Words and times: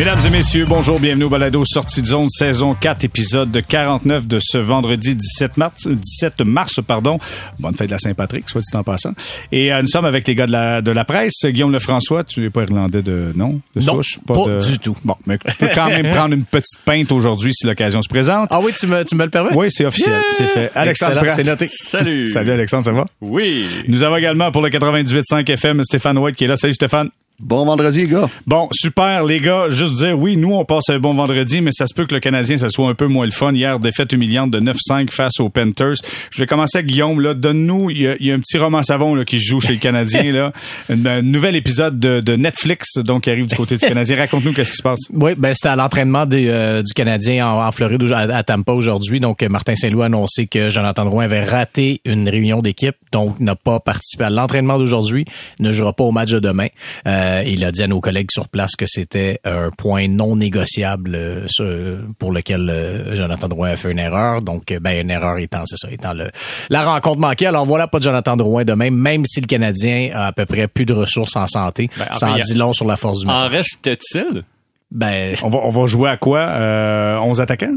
Mesdames 0.00 0.18
et 0.26 0.30
messieurs, 0.30 0.64
bonjour, 0.66 0.98
bienvenue 0.98 1.24
au 1.24 1.28
Balado 1.28 1.62
Sortie 1.66 2.00
de 2.00 2.06
zone, 2.06 2.26
saison 2.30 2.72
4, 2.72 3.04
épisode 3.04 3.62
49 3.68 4.26
de 4.26 4.38
ce 4.40 4.56
vendredi 4.56 5.14
17 5.14 5.58
mars, 5.58 5.86
17 5.86 6.40
mars, 6.40 6.80
pardon. 6.86 7.18
Bonne 7.58 7.74
fête 7.74 7.88
de 7.88 7.92
la 7.92 7.98
Saint-Patrick, 7.98 8.48
soit 8.48 8.62
dit 8.62 8.74
en 8.74 8.82
passant. 8.82 9.12
Et 9.52 9.70
euh, 9.70 9.82
nous 9.82 9.88
sommes 9.88 10.06
avec 10.06 10.26
les 10.26 10.34
gars 10.34 10.46
de 10.46 10.52
la, 10.52 10.80
de 10.80 10.90
la 10.90 11.04
presse. 11.04 11.44
Guillaume 11.44 11.70
Lefrançois, 11.70 12.24
tu 12.24 12.40
n'es 12.40 12.48
pas 12.48 12.62
irlandais 12.62 13.02
de 13.02 13.32
non? 13.34 13.60
De 13.76 13.84
Non, 13.84 13.96
souche? 13.96 14.20
pas 14.26 14.32
de- 14.46 14.70
du 14.70 14.78
tout. 14.78 14.96
Bon, 15.04 15.16
mais 15.26 15.36
tu 15.36 15.54
peux 15.56 15.68
quand 15.74 15.88
même 15.88 16.08
prendre 16.14 16.32
une 16.34 16.46
petite 16.46 16.78
pinte 16.86 17.12
aujourd'hui 17.12 17.52
si 17.52 17.66
l'occasion 17.66 18.00
se 18.00 18.08
présente. 18.08 18.48
Ah 18.52 18.60
oui, 18.62 18.72
tu 18.72 18.86
me, 18.86 19.04
tu 19.04 19.14
me 19.16 19.24
le 19.24 19.30
permets? 19.30 19.52
Oui, 19.54 19.66
c'est 19.68 19.84
officiel, 19.84 20.18
c'est 20.30 20.46
fait. 20.46 20.70
Alexandre 20.74 21.20
c'est 21.28 21.46
noté. 21.46 21.66
Salut. 21.70 22.26
Salut 22.28 22.52
Alexandre, 22.52 22.86
ça 22.86 22.92
va? 22.92 23.04
Oui. 23.20 23.66
Nous 23.86 24.02
avons 24.02 24.16
également 24.16 24.50
pour 24.50 24.62
le 24.62 24.70
98.5 24.70 25.46
FM 25.50 25.84
Stéphane 25.84 26.16
White 26.16 26.36
qui 26.36 26.44
est 26.44 26.48
là. 26.48 26.56
Salut 26.56 26.72
Stéphane. 26.72 27.10
Bon 27.42 27.64
vendredi, 27.64 28.00
les 28.00 28.06
gars. 28.06 28.28
Bon, 28.46 28.68
super, 28.70 29.24
les 29.24 29.40
gars. 29.40 29.70
Juste 29.70 29.94
dire, 29.94 30.18
oui, 30.18 30.36
nous, 30.36 30.52
on 30.52 30.64
passe 30.66 30.90
un 30.90 30.98
bon 30.98 31.14
vendredi, 31.14 31.62
mais 31.62 31.70
ça 31.72 31.86
se 31.86 31.94
peut 31.94 32.04
que 32.04 32.14
le 32.14 32.20
Canadien, 32.20 32.58
ça 32.58 32.68
soit 32.68 32.88
un 32.88 32.94
peu 32.94 33.06
moins 33.06 33.24
le 33.24 33.30
fun. 33.32 33.54
Hier, 33.54 33.78
défaite 33.80 34.12
humiliante 34.12 34.50
de 34.50 34.60
9-5 34.60 35.10
face 35.10 35.40
aux 35.40 35.48
Panthers. 35.48 35.94
Je 36.30 36.40
vais 36.42 36.46
commencer 36.46 36.78
avec 36.78 36.88
Guillaume, 36.90 37.18
là. 37.20 37.32
Donne-nous, 37.32 37.88
il 37.90 38.02
y, 38.02 38.06
a- 38.08 38.16
il 38.20 38.26
y 38.26 38.30
a 38.30 38.34
un 38.34 38.40
petit 38.40 38.58
roman 38.58 38.82
savon, 38.82 39.14
là, 39.14 39.24
qui 39.24 39.38
se 39.40 39.46
joue 39.48 39.58
chez 39.60 39.72
le 39.72 39.78
Canadien, 39.78 40.32
là. 40.32 40.52
Un, 40.90 41.06
un 41.06 41.22
nouvel 41.22 41.56
épisode 41.56 41.98
de, 41.98 42.20
de 42.20 42.36
Netflix, 42.36 42.98
donc, 42.98 43.22
qui 43.24 43.30
arrive 43.30 43.46
du 43.46 43.54
côté 43.54 43.76
du 43.76 43.86
Canadien. 43.86 44.16
Raconte-nous 44.16 44.52
qu'est-ce 44.52 44.72
qui 44.72 44.76
se 44.76 44.82
passe. 44.82 45.00
Oui, 45.12 45.32
ben 45.36 45.54
c'était 45.54 45.68
à 45.68 45.76
l'entraînement 45.76 46.26
des, 46.26 46.48
euh, 46.48 46.82
du 46.82 46.92
Canadien 46.92 47.46
en, 47.48 47.66
en 47.66 47.72
Floride 47.72 48.02
à, 48.12 48.18
à 48.36 48.42
Tampa 48.42 48.72
aujourd'hui. 48.72 49.18
Donc 49.20 49.42
euh, 49.42 49.48
Martin 49.48 49.74
Saint-Louis 49.76 50.02
a 50.02 50.06
annoncé 50.06 50.46
que 50.46 50.68
Jonathan 50.68 51.04
Drouin 51.04 51.24
avait 51.24 51.44
raté 51.44 52.00
une 52.04 52.28
réunion 52.28 52.60
d'équipe, 52.60 52.96
donc 53.12 53.38
n'a 53.40 53.54
pas 53.54 53.78
participé 53.80 54.24
à 54.24 54.30
l'entraînement 54.30 54.78
d'aujourd'hui, 54.78 55.24
ne 55.58 55.70
jouera 55.72 55.92
pas 55.92 56.04
au 56.04 56.10
match 56.12 56.30
de 56.30 56.38
demain. 56.40 56.66
Euh, 57.06 57.29
il 57.46 57.64
a 57.64 57.72
dit 57.72 57.82
à 57.82 57.86
nos 57.86 58.00
collègues 58.00 58.30
sur 58.32 58.48
place 58.48 58.76
que 58.76 58.86
c'était 58.86 59.40
un 59.44 59.70
point 59.70 60.08
non 60.08 60.36
négociable 60.36 61.12
euh, 61.14 61.98
pour 62.18 62.32
lequel 62.32 62.68
euh, 62.70 63.14
Jonathan 63.16 63.48
Drouin 63.48 63.70
a 63.70 63.76
fait 63.76 63.90
une 63.90 63.98
erreur. 63.98 64.42
Donc 64.42 64.70
euh, 64.70 64.80
ben 64.80 65.00
une 65.02 65.10
erreur 65.10 65.38
étant 65.38 65.62
c'est 65.66 65.76
ça, 65.76 65.88
étant 65.92 66.12
le, 66.14 66.30
la 66.68 66.84
rencontre 66.84 67.20
manquée. 67.20 67.46
Alors 67.46 67.66
voilà 67.66 67.88
pas 67.88 67.98
de 67.98 68.04
Jonathan 68.04 68.36
Drouin 68.36 68.64
demain, 68.64 68.90
même 68.90 69.24
si 69.26 69.40
le 69.40 69.46
Canadien 69.46 70.10
a 70.14 70.26
à 70.26 70.32
peu 70.32 70.46
près 70.46 70.68
plus 70.68 70.86
de 70.86 70.92
ressources 70.92 71.36
en 71.36 71.46
santé. 71.46 71.88
Ben, 71.98 72.06
en 72.10 72.14
ça 72.14 72.30
en 72.30 72.38
dit 72.38 72.54
long 72.54 72.72
sur 72.72 72.86
la 72.86 72.96
force 72.96 73.20
du 73.20 73.28
En 73.28 73.32
message. 73.34 73.50
reste-t-il? 73.50 74.44
Ben 74.90 75.34
On 75.42 75.48
va, 75.50 75.58
on 75.62 75.70
va 75.70 75.86
jouer 75.86 76.10
à 76.10 76.16
quoi? 76.16 76.40
Euh, 76.40 77.18
11 77.18 77.40
attaquants? 77.40 77.76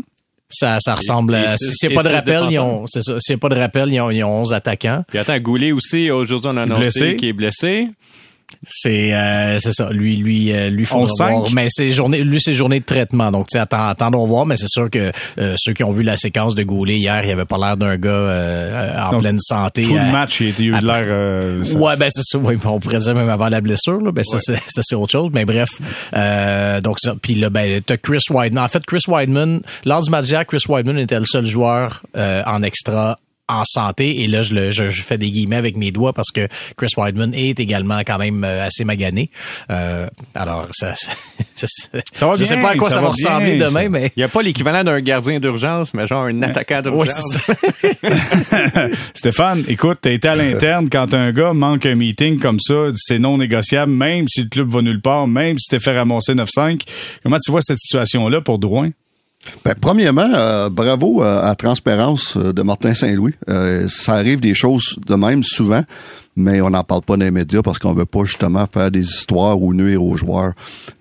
Ça, 0.49 0.77
ça 0.79 0.93
ressemble 0.95 1.33
et 1.33 1.37
à. 1.37 1.57
S'il 1.57 1.89
n'y 1.89 1.95
a 1.95 1.97
pas 1.97 2.03
de 2.03 2.09
six 2.09 2.13
rappel, 2.15 2.43
ils 2.45 2.49
défenseurs. 2.49 2.65
ont. 2.65 2.85
C'est 2.87 3.01
ça. 3.01 3.13
S'il 3.19 3.35
n'y 3.35 3.39
a 3.39 3.41
pas 3.41 3.49
de 3.49 3.59
rappel, 3.59 3.89
ils 3.91 4.01
ont, 4.01 4.09
ils 4.11 4.23
ont 4.23 4.41
11 4.41 4.53
attaquants. 4.53 5.03
Puis 5.07 5.17
attends, 5.17 5.37
Goulet 5.39 5.71
aussi, 5.71 6.11
aujourd'hui, 6.11 6.49
on 6.53 6.57
a 6.57 6.61
annoncé 6.63 7.15
qu'il 7.15 7.29
est 7.29 7.33
blessé. 7.33 7.87
C'est 8.63 9.13
euh, 9.13 9.59
c'est 9.59 9.73
ça. 9.73 9.89
Lui, 9.91 10.17
lui, 10.17 10.51
euh, 10.53 10.69
lui, 10.69 10.85
11-5. 10.85 11.07
voir. 11.31 11.47
Mais 11.53 11.67
c'est 11.69 11.91
journée, 11.91 12.23
lui, 12.23 12.39
c'est 12.41 12.53
journée 12.53 12.79
de 12.79 12.85
traitement. 12.85 13.31
Donc, 13.31 13.47
tu 13.49 13.57
attends, 13.57 13.87
attendons 13.87 14.25
voir. 14.25 14.45
Mais 14.45 14.55
c'est 14.55 14.67
sûr 14.69 14.89
que 14.89 15.11
euh, 15.39 15.55
ceux 15.57 15.73
qui 15.73 15.83
ont 15.83 15.91
vu 15.91 16.03
la 16.03 16.17
séquence 16.17 16.55
de 16.55 16.63
Goulet 16.63 16.97
hier, 16.97 17.23
il 17.25 17.31
avait 17.31 17.45
pas 17.45 17.57
l'air 17.57 17.77
d'un 17.77 17.97
gars 17.97 18.09
euh, 18.09 18.97
en 19.07 19.11
Donc, 19.11 19.21
pleine 19.21 19.39
santé. 19.39 19.83
Tout 19.83 19.93
le 19.95 20.11
match, 20.11 20.39
il 20.41 20.47
a 20.47 20.77
eu 20.77 20.81
de 20.81 20.85
l'air... 20.87 21.03
euh, 21.07 21.63
ça- 21.63 21.77
Ouais, 21.77 21.95
ben 21.97 22.09
c'est 22.11 22.23
ça. 22.23 22.37
Oui, 22.37 22.55
on 22.65 22.79
pourrait 22.79 22.99
dire 22.99 23.15
même 23.15 23.29
avant 23.29 23.49
la 23.49 23.61
blessure. 23.61 23.99
Là, 24.01 24.11
ben 24.11 24.23
ça, 24.23 24.37
c'est, 24.39 24.57
ça 24.67 24.81
c'est 24.83 24.95
autre 24.95 25.11
chose. 25.11 25.29
Mais 25.33 25.45
bref, 25.45 25.69
euh, 26.15 26.81
donc 26.81 26.99
ça. 26.99 27.15
Puis 27.21 27.35
là, 27.35 27.49
ben 27.49 27.81
t'as 27.85 27.97
Chris 27.97 28.19
Wideman. 28.29 28.63
En 28.63 28.67
fait, 28.67 28.85
Chris 28.85 29.03
Wideman, 29.07 29.61
lors 29.85 30.01
du 30.01 30.09
match 30.09 30.25
Chris 30.47 30.63
Wideman 30.67 30.97
était 30.97 31.19
le 31.19 31.25
seul 31.25 31.45
joueur 31.45 32.01
euh, 32.17 32.41
en 32.45 32.63
extra 32.63 33.19
en 33.53 33.63
santé 33.65 34.21
et 34.21 34.27
là 34.27 34.41
je 34.41 34.53
le 34.53 34.71
je, 34.71 34.89
je 34.89 35.01
fais 35.03 35.17
des 35.17 35.29
guillemets 35.31 35.55
avec 35.57 35.77
mes 35.77 35.91
doigts 35.91 36.13
parce 36.13 36.31
que 36.31 36.47
Chris 36.77 36.89
Wideman 36.97 37.33
est 37.33 37.59
également 37.59 37.99
quand 37.99 38.17
même 38.17 38.43
euh, 38.43 38.65
assez 38.65 38.83
magané 38.85 39.29
euh, 39.69 40.07
alors 40.35 40.67
ça, 40.71 40.93
ça, 40.95 41.11
ça- 41.55 41.67
Ça 42.15 42.27
va 42.27 42.35
je 42.35 42.45
sais 42.45 42.57
pas 42.61 42.71
à 42.71 42.75
quoi 42.75 42.89
ça, 42.89 42.95
ça 42.95 43.01
va, 43.01 43.07
va 43.07 43.13
ressembler 43.13 43.57
demain 43.57 43.83
ça. 43.83 43.89
mais 43.89 44.11
Il 44.15 44.19
n'y 44.19 44.23
a 44.23 44.27
pas 44.27 44.41
l'équivalent 44.41 44.83
d'un 44.83 44.99
gardien 45.01 45.39
d'urgence, 45.39 45.93
mais 45.93 46.07
genre 46.07 46.23
un 46.25 46.41
attaquant 46.41 46.81
Ouais, 46.85 47.05
d'urgence. 47.05 47.37
ça. 47.37 47.53
Stéphane, 49.13 49.63
écoute, 49.67 49.99
t'as 50.01 50.11
été 50.11 50.27
à 50.27 50.35
l'interne 50.35 50.89
quand 50.89 51.13
un 51.13 51.31
gars 51.31 51.53
manque 51.53 51.85
un 51.85 51.95
meeting 51.95 52.39
comme 52.39 52.59
ça, 52.59 52.73
c'est 52.95 53.19
non 53.19 53.37
négociable, 53.37 53.91
même 53.91 54.27
si 54.27 54.43
le 54.43 54.49
club 54.49 54.69
va 54.69 54.81
nulle 54.81 55.01
part, 55.01 55.27
même 55.27 55.57
si 55.59 55.69
t'es 55.69 55.79
fait 55.79 55.97
ramasser 55.97 56.33
9-5. 56.33 56.81
Comment 57.23 57.37
tu 57.43 57.51
vois 57.51 57.61
cette 57.61 57.79
situation-là 57.79 58.41
pour 58.41 58.59
Drouin? 58.59 58.89
Ben, 59.65 59.75
premièrement, 59.79 60.29
euh, 60.33 60.69
bravo 60.69 61.23
euh, 61.23 61.41
à 61.43 61.55
transparence 61.55 62.37
euh, 62.37 62.53
de 62.53 62.61
Martin 62.61 62.93
Saint-Louis. 62.93 63.33
Ça 63.87 64.15
arrive 64.15 64.39
des 64.39 64.53
choses 64.53 64.97
de 65.05 65.15
même 65.15 65.43
souvent, 65.43 65.83
mais 66.35 66.61
on 66.61 66.69
n'en 66.69 66.83
parle 66.83 67.01
pas 67.01 67.15
dans 67.15 67.25
les 67.25 67.31
médias 67.31 67.61
parce 67.61 67.79
qu'on 67.79 67.93
veut 67.93 68.05
pas 68.05 68.23
justement 68.23 68.65
faire 68.71 68.89
des 68.91 69.03
histoires 69.03 69.61
ou 69.61 69.73
nuire 69.73 70.03
aux 70.03 70.17
joueurs. 70.17 70.53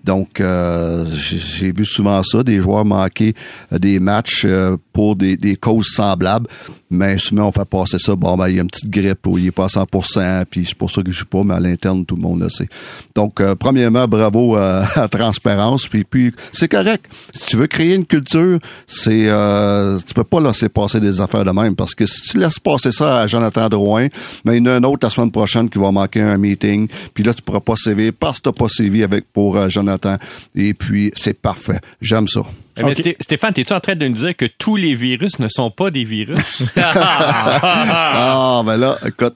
Donc, 0.03 0.39
euh, 0.39 1.05
j'ai 1.13 1.71
vu 1.71 1.85
souvent 1.85 2.21
ça, 2.23 2.43
des 2.43 2.61
joueurs 2.61 2.85
manquer 2.85 3.33
euh, 3.71 3.79
des 3.79 3.99
matchs 3.99 4.43
euh, 4.45 4.77
pour 4.91 5.15
des, 5.15 5.37
des 5.37 5.55
causes 5.55 5.87
semblables, 5.87 6.47
mais 6.93 7.17
souvent 7.17 7.47
on 7.47 7.51
fait 7.51 7.65
passer 7.65 7.97
ça, 7.97 8.15
bon, 8.15 8.37
ben, 8.37 8.47
il 8.49 8.55
y 8.55 8.59
a 8.59 8.61
une 8.61 8.67
petite 8.67 8.89
grippe 8.89 9.25
ou 9.25 9.37
il 9.37 9.47
est 9.47 9.51
pas 9.51 9.65
à 9.65 9.67
100%, 9.67 10.45
puis 10.49 10.65
c'est 10.65 10.77
pour 10.77 10.91
ça 10.91 11.01
que 11.01 11.11
je 11.11 11.19
joue 11.19 11.25
pas, 11.25 11.43
mais 11.43 11.55
à 11.55 11.59
l'interne, 11.59 12.05
tout 12.05 12.15
le 12.15 12.21
monde 12.21 12.41
le 12.41 12.49
sait. 12.49 12.67
Donc, 13.15 13.41
euh, 13.41 13.55
premièrement, 13.55 14.07
bravo 14.07 14.55
euh, 14.55 14.83
à 14.95 15.07
transparence, 15.07 15.87
puis, 15.87 16.03
puis 16.03 16.31
c'est 16.51 16.67
correct. 16.67 17.05
Si 17.33 17.47
tu 17.47 17.57
veux 17.57 17.67
créer 17.67 17.95
une 17.95 18.05
culture, 18.05 18.59
c'est 18.85 19.27
euh, 19.27 19.97
tu 20.05 20.13
peux 20.13 20.23
pas 20.23 20.39
laisser 20.39 20.69
passer 20.69 20.99
des 20.99 21.19
affaires 21.19 21.43
de 21.43 21.51
même, 21.51 21.75
parce 21.75 21.95
que 21.95 22.05
si 22.05 22.21
tu 22.21 22.37
laisses 22.37 22.59
passer 22.59 22.91
ça 22.91 23.21
à 23.21 23.27
Jonathan 23.27 23.69
Drouin, 23.69 24.07
ben, 24.45 24.53
il 24.53 24.57
y 24.59 24.61
en 24.61 24.65
a 24.67 24.75
un 24.75 24.83
autre 24.83 24.99
la 25.01 25.09
semaine 25.23 25.31
prochaine 25.31 25.69
qui 25.69 25.79
va 25.79 25.91
manquer 25.91 26.21
un 26.21 26.37
meeting, 26.37 26.87
puis 27.13 27.23
là, 27.23 27.33
tu 27.33 27.41
pourras 27.41 27.59
pas 27.59 27.75
sévir 27.75 28.11
parce 28.19 28.37
que 28.39 28.43
t'as 28.49 28.51
pas 28.51 28.69
sévi 28.69 29.03
avec 29.03 29.25
pour 29.31 29.57
euh, 29.57 29.69
Jonathan, 29.69 30.17
et 30.55 30.73
puis 30.73 31.11
c'est 31.15 31.39
parfait. 31.39 31.79
J'aime 32.01 32.27
ça. 32.27 32.41
Mais. 32.81 32.93
Sté- 32.93 33.15
Stéphane, 33.19 33.53
es-tu 33.57 33.71
en 33.73 33.79
train 33.79 33.95
de 33.95 34.07
nous 34.07 34.15
dire 34.17 34.35
que 34.35 34.45
tous 34.45 34.75
les 34.75 34.95
virus 34.95 35.37
ne 35.39 35.47
sont 35.47 35.69
pas 35.71 35.91
des 35.91 36.03
virus? 36.03 36.63
Ah, 36.75 38.61
ben 38.65 38.77
là, 38.77 38.97
écoute, 39.05 39.35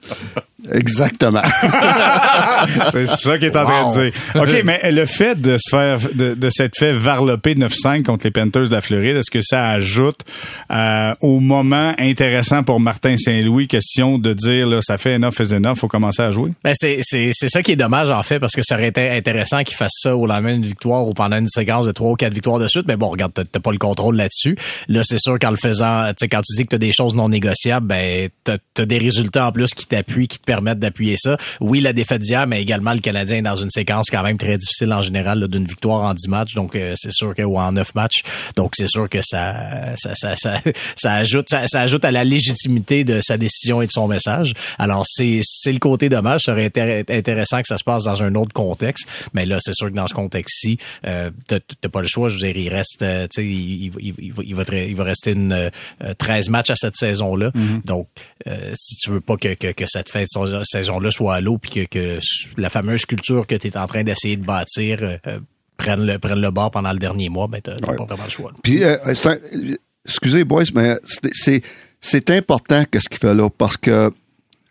exactement. 0.72 1.42
C'est 2.90 3.06
ça 3.06 3.38
qu'il 3.38 3.46
est 3.46 3.56
en 3.56 3.64
train 3.64 3.88
de 3.88 4.02
dire. 4.02 4.12
OK, 4.34 4.62
mais 4.64 4.90
le 4.90 5.06
fait 5.06 5.40
de 5.40 5.56
se 5.58 5.70
faire, 5.70 5.98
de, 6.14 6.34
de 6.34 6.50
s'être 6.50 6.76
fait 6.76 6.92
varloper 6.92 7.54
9-5 7.54 8.02
contre 8.02 8.24
les 8.24 8.30
Panthers 8.30 8.68
de 8.68 8.74
la 8.74 8.80
Floride, 8.80 9.16
est-ce 9.16 9.30
que 9.30 9.40
ça 9.42 9.68
ajoute 9.70 10.20
euh, 10.70 11.14
au 11.20 11.40
moment 11.40 11.94
intéressant 11.98 12.62
pour 12.62 12.80
Martin 12.80 13.16
Saint-Louis, 13.16 13.68
question 13.68 14.18
de 14.18 14.32
dire, 14.32 14.66
là, 14.66 14.80
ça 14.82 14.98
fait 14.98 15.14
enough 15.14 15.34
is 15.40 15.54
enough, 15.54 15.76
faut 15.76 15.88
commencer 15.88 16.22
à 16.22 16.30
jouer? 16.30 16.52
Ben 16.64 16.72
c'est, 16.74 16.98
c'est, 17.02 17.30
c'est 17.32 17.48
ça 17.48 17.62
qui 17.62 17.72
est 17.72 17.76
dommage, 17.76 18.10
en 18.10 18.22
fait, 18.22 18.40
parce 18.40 18.54
que 18.54 18.62
ça 18.62 18.74
aurait 18.74 18.88
été 18.88 19.10
intéressant 19.10 19.62
qu'ils 19.62 19.76
fassent 19.76 20.00
ça 20.02 20.16
au 20.16 20.26
lendemain 20.26 20.54
d'une 20.54 20.66
victoire 20.66 21.06
ou 21.06 21.14
pendant 21.14 21.36
une 21.36 21.48
séquence 21.48 21.86
de 21.86 21.92
trois 21.92 22.10
ou 22.10 22.16
quatre 22.16 22.34
victoires 22.34 22.58
de 22.58 22.68
suite. 22.68 22.84
Mais 22.86 22.96
bon, 22.96 23.08
regarde, 23.08 23.32
t'as, 23.34 23.44
t'as 23.44 23.60
pas 23.60 23.72
le 23.72 23.78
contrôle 23.78 24.16
là-dessus. 24.16 24.56
Là, 24.88 25.02
c'est 25.04 25.20
sûr 25.20 25.38
qu'en 25.38 25.50
le 25.50 25.56
faisant, 25.56 26.08
tu 26.08 26.14
sais, 26.20 26.28
quand 26.28 26.42
tu 26.42 26.56
dis 26.56 26.64
que 26.64 26.70
t'as 26.70 26.78
des 26.78 26.92
choses 26.92 27.14
non 27.14 27.28
négociables, 27.28 27.86
ben, 27.86 28.28
t'as, 28.44 28.58
t'as 28.74 28.84
des 28.84 28.98
résultats 28.98 29.46
en 29.46 29.52
plus 29.52 29.74
qui 29.74 29.86
t'appuient, 29.86 30.28
qui 30.28 30.38
te 30.48 30.52
permettent 30.52 30.78
d'appuyer 30.78 31.16
ça. 31.16 31.36
Oui, 31.60 31.80
la 31.80 31.92
défaite 31.92 32.22
d'hier, 32.22 32.46
mais 32.46 32.60
également 32.62 32.92
le 32.92 33.00
Canadien 33.00 33.38
est 33.38 33.42
dans 33.42 33.56
une 33.56 33.70
séquence 33.70 34.06
quand 34.10 34.22
même 34.22 34.38
très 34.38 34.56
difficile 34.56 34.92
en 34.92 35.02
général, 35.02 35.46
d'une 35.48 35.66
victoire 35.66 36.02
en 36.02 36.14
10 36.14 36.28
matchs. 36.28 36.54
Donc, 36.54 36.74
euh, 36.74 36.94
c'est 36.96 37.12
sûr 37.12 37.34
que, 37.34 37.42
ou 37.42 37.58
en 37.58 37.72
9 37.72 37.94
matchs. 37.94 38.22
Donc, 38.56 38.74
c'est 38.76 38.88
sûr 38.88 39.08
que 39.08 39.20
ça, 39.22 39.96
ça, 39.96 40.14
ça, 40.14 40.36
ça, 40.36 40.60
ça 40.96 41.14
ajoute, 41.14 41.48
ça, 41.48 41.66
ça 41.66 41.80
ajoute 41.82 42.04
à 42.04 42.10
la 42.10 42.24
légitimité 42.24 43.04
de 43.04 43.20
sa 43.20 43.36
décision 43.36 43.82
et 43.82 43.86
de 43.86 43.92
son 43.92 44.08
message. 44.08 44.54
Alors, 44.78 45.04
c'est, 45.06 45.40
c'est 45.42 45.72
le 45.72 45.78
côté 45.78 46.08
dommage. 46.08 46.42
Ça 46.44 46.52
aurait 46.52 46.66
été 46.66 47.04
intéressant 47.08 47.60
que 47.60 47.68
ça 47.68 47.78
se 47.78 47.84
passe 47.84 48.04
dans 48.04 48.22
un 48.22 48.34
autre 48.34 48.52
contexte. 48.52 49.06
Mais 49.34 49.46
là, 49.46 49.58
c'est 49.60 49.74
sûr 49.74 49.88
que 49.88 49.94
dans 49.94 50.06
ce 50.06 50.14
contexte-ci, 50.14 50.78
euh, 51.06 51.30
t'as, 51.46 51.60
pas 51.88 52.00
le 52.00 52.08
choix. 52.08 52.28
Je 52.28 52.34
veux 52.34 52.52
dire, 52.52 52.56
il 52.56 52.68
reste, 52.68 53.02
euh, 53.02 53.26
tu 53.28 53.42
sais, 53.42 53.46
il, 53.46 53.86
il, 53.86 53.92
il, 53.98 54.14
il 54.44 54.54
va, 54.54 54.64
il, 54.72 54.96
va 54.96 55.04
rester 55.04 55.32
une, 55.32 55.52
euh, 55.52 56.14
13 56.18 56.48
matchs 56.50 56.70
à 56.70 56.76
cette 56.76 56.96
saison-là. 56.96 57.52
Donc, 57.84 58.08
euh, 58.46 58.72
si 58.74 58.96
tu 58.96 59.10
veux 59.10 59.20
pas 59.20 59.36
que, 59.36 59.54
que, 59.54 59.72
que 59.72 59.84
cette 59.86 60.10
fête, 60.10 60.28
saison-là 60.64 61.10
soit 61.10 61.34
à 61.36 61.40
l'eau, 61.40 61.58
puis 61.58 61.70
que, 61.70 61.84
que 61.86 62.18
la 62.56 62.68
fameuse 62.70 63.04
culture 63.06 63.46
que 63.46 63.54
tu 63.54 63.68
es 63.68 63.76
en 63.76 63.86
train 63.86 64.02
d'essayer 64.04 64.36
de 64.36 64.44
bâtir 64.44 64.98
euh, 65.02 65.16
euh, 65.26 65.40
prenne 65.76 66.04
le, 66.06 66.18
prenne 66.18 66.40
le 66.40 66.50
bord 66.50 66.70
pendant 66.70 66.92
le 66.92 66.98
dernier 66.98 67.28
mois, 67.28 67.46
ben, 67.48 67.60
Ouais. 67.66 67.96
pas 67.96 68.04
vraiment 68.04 68.24
le 68.24 68.30
choix. 68.30 68.52
Puis, 68.62 68.82
euh, 68.82 68.96
un- 69.04 69.36
excusez, 70.04 70.44
boys, 70.44 70.64
mais 70.74 70.96
c'est- 71.32 71.62
important 72.30 72.84
que 72.90 72.98
ce 73.00 73.08
qu'il 73.08 73.18
fait 73.18 73.34
là, 73.34 73.48
parce 73.50 73.76
que 73.76 74.10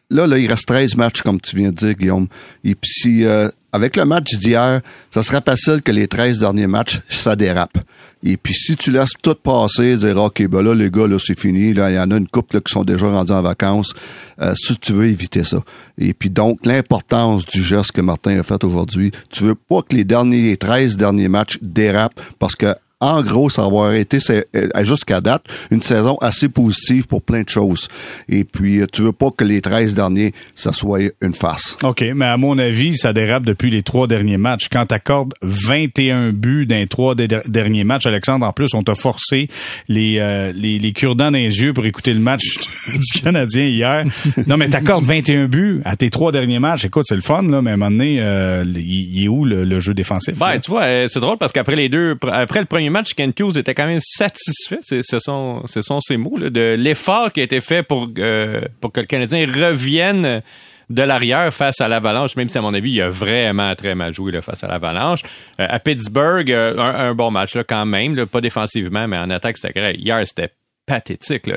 là, 0.10 0.28
là, 0.28 0.38
il 0.38 0.48
reste 0.50 0.68
13 0.68 0.96
matchs, 0.96 1.22
comme 1.22 1.40
tu 1.42 1.56
viens 1.56 1.70
de 1.70 1.76
dire, 1.76 1.94
Guillaume. 1.94 2.28
Et 2.64 2.76
puis, 2.76 2.90
si, 2.90 3.26
euh, 3.26 3.50
avec 3.72 3.96
le 3.96 4.06
match 4.06 4.36
d'hier, 4.36 4.82
ça 5.12 5.24
serait 5.24 5.42
facile 5.46 5.82
que 5.82 5.92
les 5.92 6.08
13 6.08 6.40
derniers 6.40 6.68
matchs, 6.68 7.02
ça 7.10 7.36
dérape. 7.36 7.78
Et 8.24 8.38
puis, 8.38 8.54
si 8.54 8.76
tu 8.76 8.92
laisses 8.92 9.14
tout 9.22 9.36
passer, 9.36 9.98
dire, 9.98 10.18
OK, 10.18 10.48
ben 10.48 10.62
là, 10.62 10.74
les 10.74 10.90
gars, 10.90 11.08
là, 11.08 11.18
c'est 11.20 11.40
fini, 11.40 11.74
là, 11.74 11.92
il 11.92 11.96
y 11.96 12.00
en 12.00 12.10
a 12.10 12.18
une 12.18 12.28
couple 12.28 12.56
là, 12.56 12.62
qui 12.62 12.74
sont 12.74 12.84
déjà 12.84 13.08
rendus 13.08 13.32
en 13.32 13.42
vacances, 13.42 13.94
euh, 14.42 14.54
si 14.56 14.76
tu 14.78 14.94
veux 14.94 15.06
éviter 15.06 15.44
ça. 15.44 15.60
Et 15.98 16.14
puis, 16.14 16.30
donc, 16.30 16.66
l'importance 16.66 17.46
du 17.46 17.62
geste 17.62 17.92
que 17.92 18.02
Martin 18.02 18.40
a 18.40 18.44
fait 18.44 18.64
aujourd'hui, 18.64 19.12
tu 19.30 19.44
veux 19.44 19.56
pas 19.56 19.82
que 19.82 19.96
les 19.96 20.04
derniers, 20.04 20.58
13 20.58 20.98
derniers 20.98 21.30
matchs 21.30 21.60
dérapent, 21.62 22.20
parce 22.40 22.56
que 22.56 22.74
en 23.00 23.22
gros, 23.22 23.50
ça 23.50 23.62
va 23.64 23.68
avoir 23.68 23.94
été 23.94 24.20
c'est, 24.20 24.48
euh, 24.56 24.70
jusqu'à 24.84 25.22
date 25.22 25.44
une 25.72 25.82
saison 25.82 26.18
assez 26.22 26.50
positive 26.50 27.06
pour 27.08 27.22
plein 27.22 27.44
de 27.44 27.50
choses. 27.50 27.88
Et 28.28 28.44
puis, 28.44 28.80
euh, 28.82 28.86
tu 28.92 29.04
veux 29.04 29.12
pas 29.12 29.30
que 29.30 29.44
les 29.44 29.62
13 29.62 29.94
derniers, 29.94 30.34
ça 30.56 30.74
soit 30.74 31.00
une 31.22 31.34
farce. 31.34 31.78
OK, 31.84 32.04
mais 32.16 32.26
à 32.26 32.38
mon 32.38 32.58
avis, 32.58 32.98
ça 32.98 33.14
dérape 33.14 33.44
depuis 33.44 33.70
les 33.70 33.84
trois 33.84 34.08
derniers 34.08 34.38
matchs. 34.38 34.68
Quand 34.72 34.86
tu 34.88 34.96
accordes 34.96 35.34
21 35.42 36.32
buts 36.32 36.66
dans 36.66 36.76
les 36.76 36.88
trois 36.88 37.14
derniers 37.16 37.84
matchs, 37.84 38.06
Alexandre, 38.06 38.46
en 38.46 38.54
plus, 38.54 38.74
on 38.74 38.82
t'a 38.82 38.96
forcé 38.96 39.48
les, 39.88 40.18
euh, 40.20 40.52
les, 40.56 40.80
les 40.80 40.92
cure-dents 40.94 41.32
dans 41.32 41.38
les 41.38 41.62
yeux 41.62 41.74
pour 41.74 41.86
écouter 41.86 42.14
le 42.14 42.20
match 42.20 42.44
du 42.94 43.22
Canadien 43.22 43.66
hier. 43.66 44.06
Non, 44.48 44.58
mais 44.58 44.70
t'accordes 44.70 45.04
21 45.06 45.48
buts 45.48 45.82
à 45.86 45.96
tes 45.96 46.10
trois 46.10 46.32
derniers 46.32 46.60
matchs. 46.60 46.86
Écoute, 46.86 47.06
c'est 47.08 47.16
le 47.16 47.22
fun, 47.22 47.44
là, 47.44 47.62
mais 47.62 47.72
à 47.72 47.74
un 47.74 47.78
moment 47.78 47.92
donné, 47.92 48.18
euh, 48.22 48.64
il 48.76 49.24
est 49.24 49.28
où 49.28 49.46
le, 49.46 49.64
le 49.66 49.80
jeu 49.80 49.94
défensif? 49.94 50.38
Ben, 50.38 50.48
là? 50.50 50.60
tu 50.60 50.72
vois, 50.72 51.08
c'est 51.08 51.20
drôle 51.20 51.38
parce 51.38 51.52
qu'après 51.52 51.76
les 51.76 51.90
deux, 51.90 52.16
pr- 52.16 52.32
après 52.32 52.60
le 52.60 52.66
premier 52.66 52.87
match, 52.90 53.14
Ken 53.14 53.34
Hughes 53.38 53.58
était 53.58 53.74
quand 53.74 53.88
même 53.88 54.00
satisfait. 54.02 54.80
Ce 54.82 55.20
sont, 55.20 55.64
ce 55.68 55.82
sont 55.82 56.00
ses 56.02 56.18
mots 56.18 56.38
là, 56.38 56.50
de 56.50 56.76
l'effort 56.78 57.32
qui 57.32 57.42
a 57.42 57.44
été 57.44 57.62
fait 57.62 57.84
pour 57.84 58.10
euh, 58.18 58.62
pour 58.82 58.92
que 58.92 59.00
le 59.00 59.06
Canadien 59.06 59.46
revienne 59.46 60.42
de 60.90 61.02
l'arrière 61.02 61.54
face 61.54 61.82
à 61.82 61.88
l'Avalanche, 61.88 62.36
même 62.36 62.48
si 62.48 62.58
à 62.58 62.62
mon 62.62 62.74
avis 62.74 62.92
il 62.92 63.02
a 63.02 63.10
vraiment 63.10 63.76
très 63.76 63.94
mal 63.94 64.14
joué 64.14 64.32
là, 64.32 64.42
face 64.42 64.64
à 64.64 64.68
l'Avalanche. 64.68 65.22
Euh, 65.60 65.68
à 65.70 65.80
Pittsburgh, 65.80 66.50
euh, 66.52 66.78
un, 66.78 67.14
bon 67.14 67.32
match 67.32 67.56
là 67.56 67.64
quand 67.64 67.86
même, 67.86 68.26
pas 68.26 68.42
défensivement, 68.42 69.08
mais 69.08 69.18
en 69.18 69.30
attaque 69.30 69.58
c'était 69.58 69.74
correct. 69.74 70.00
Hier 70.00 70.22
c'était 70.26 70.50
pathétique. 70.86 71.50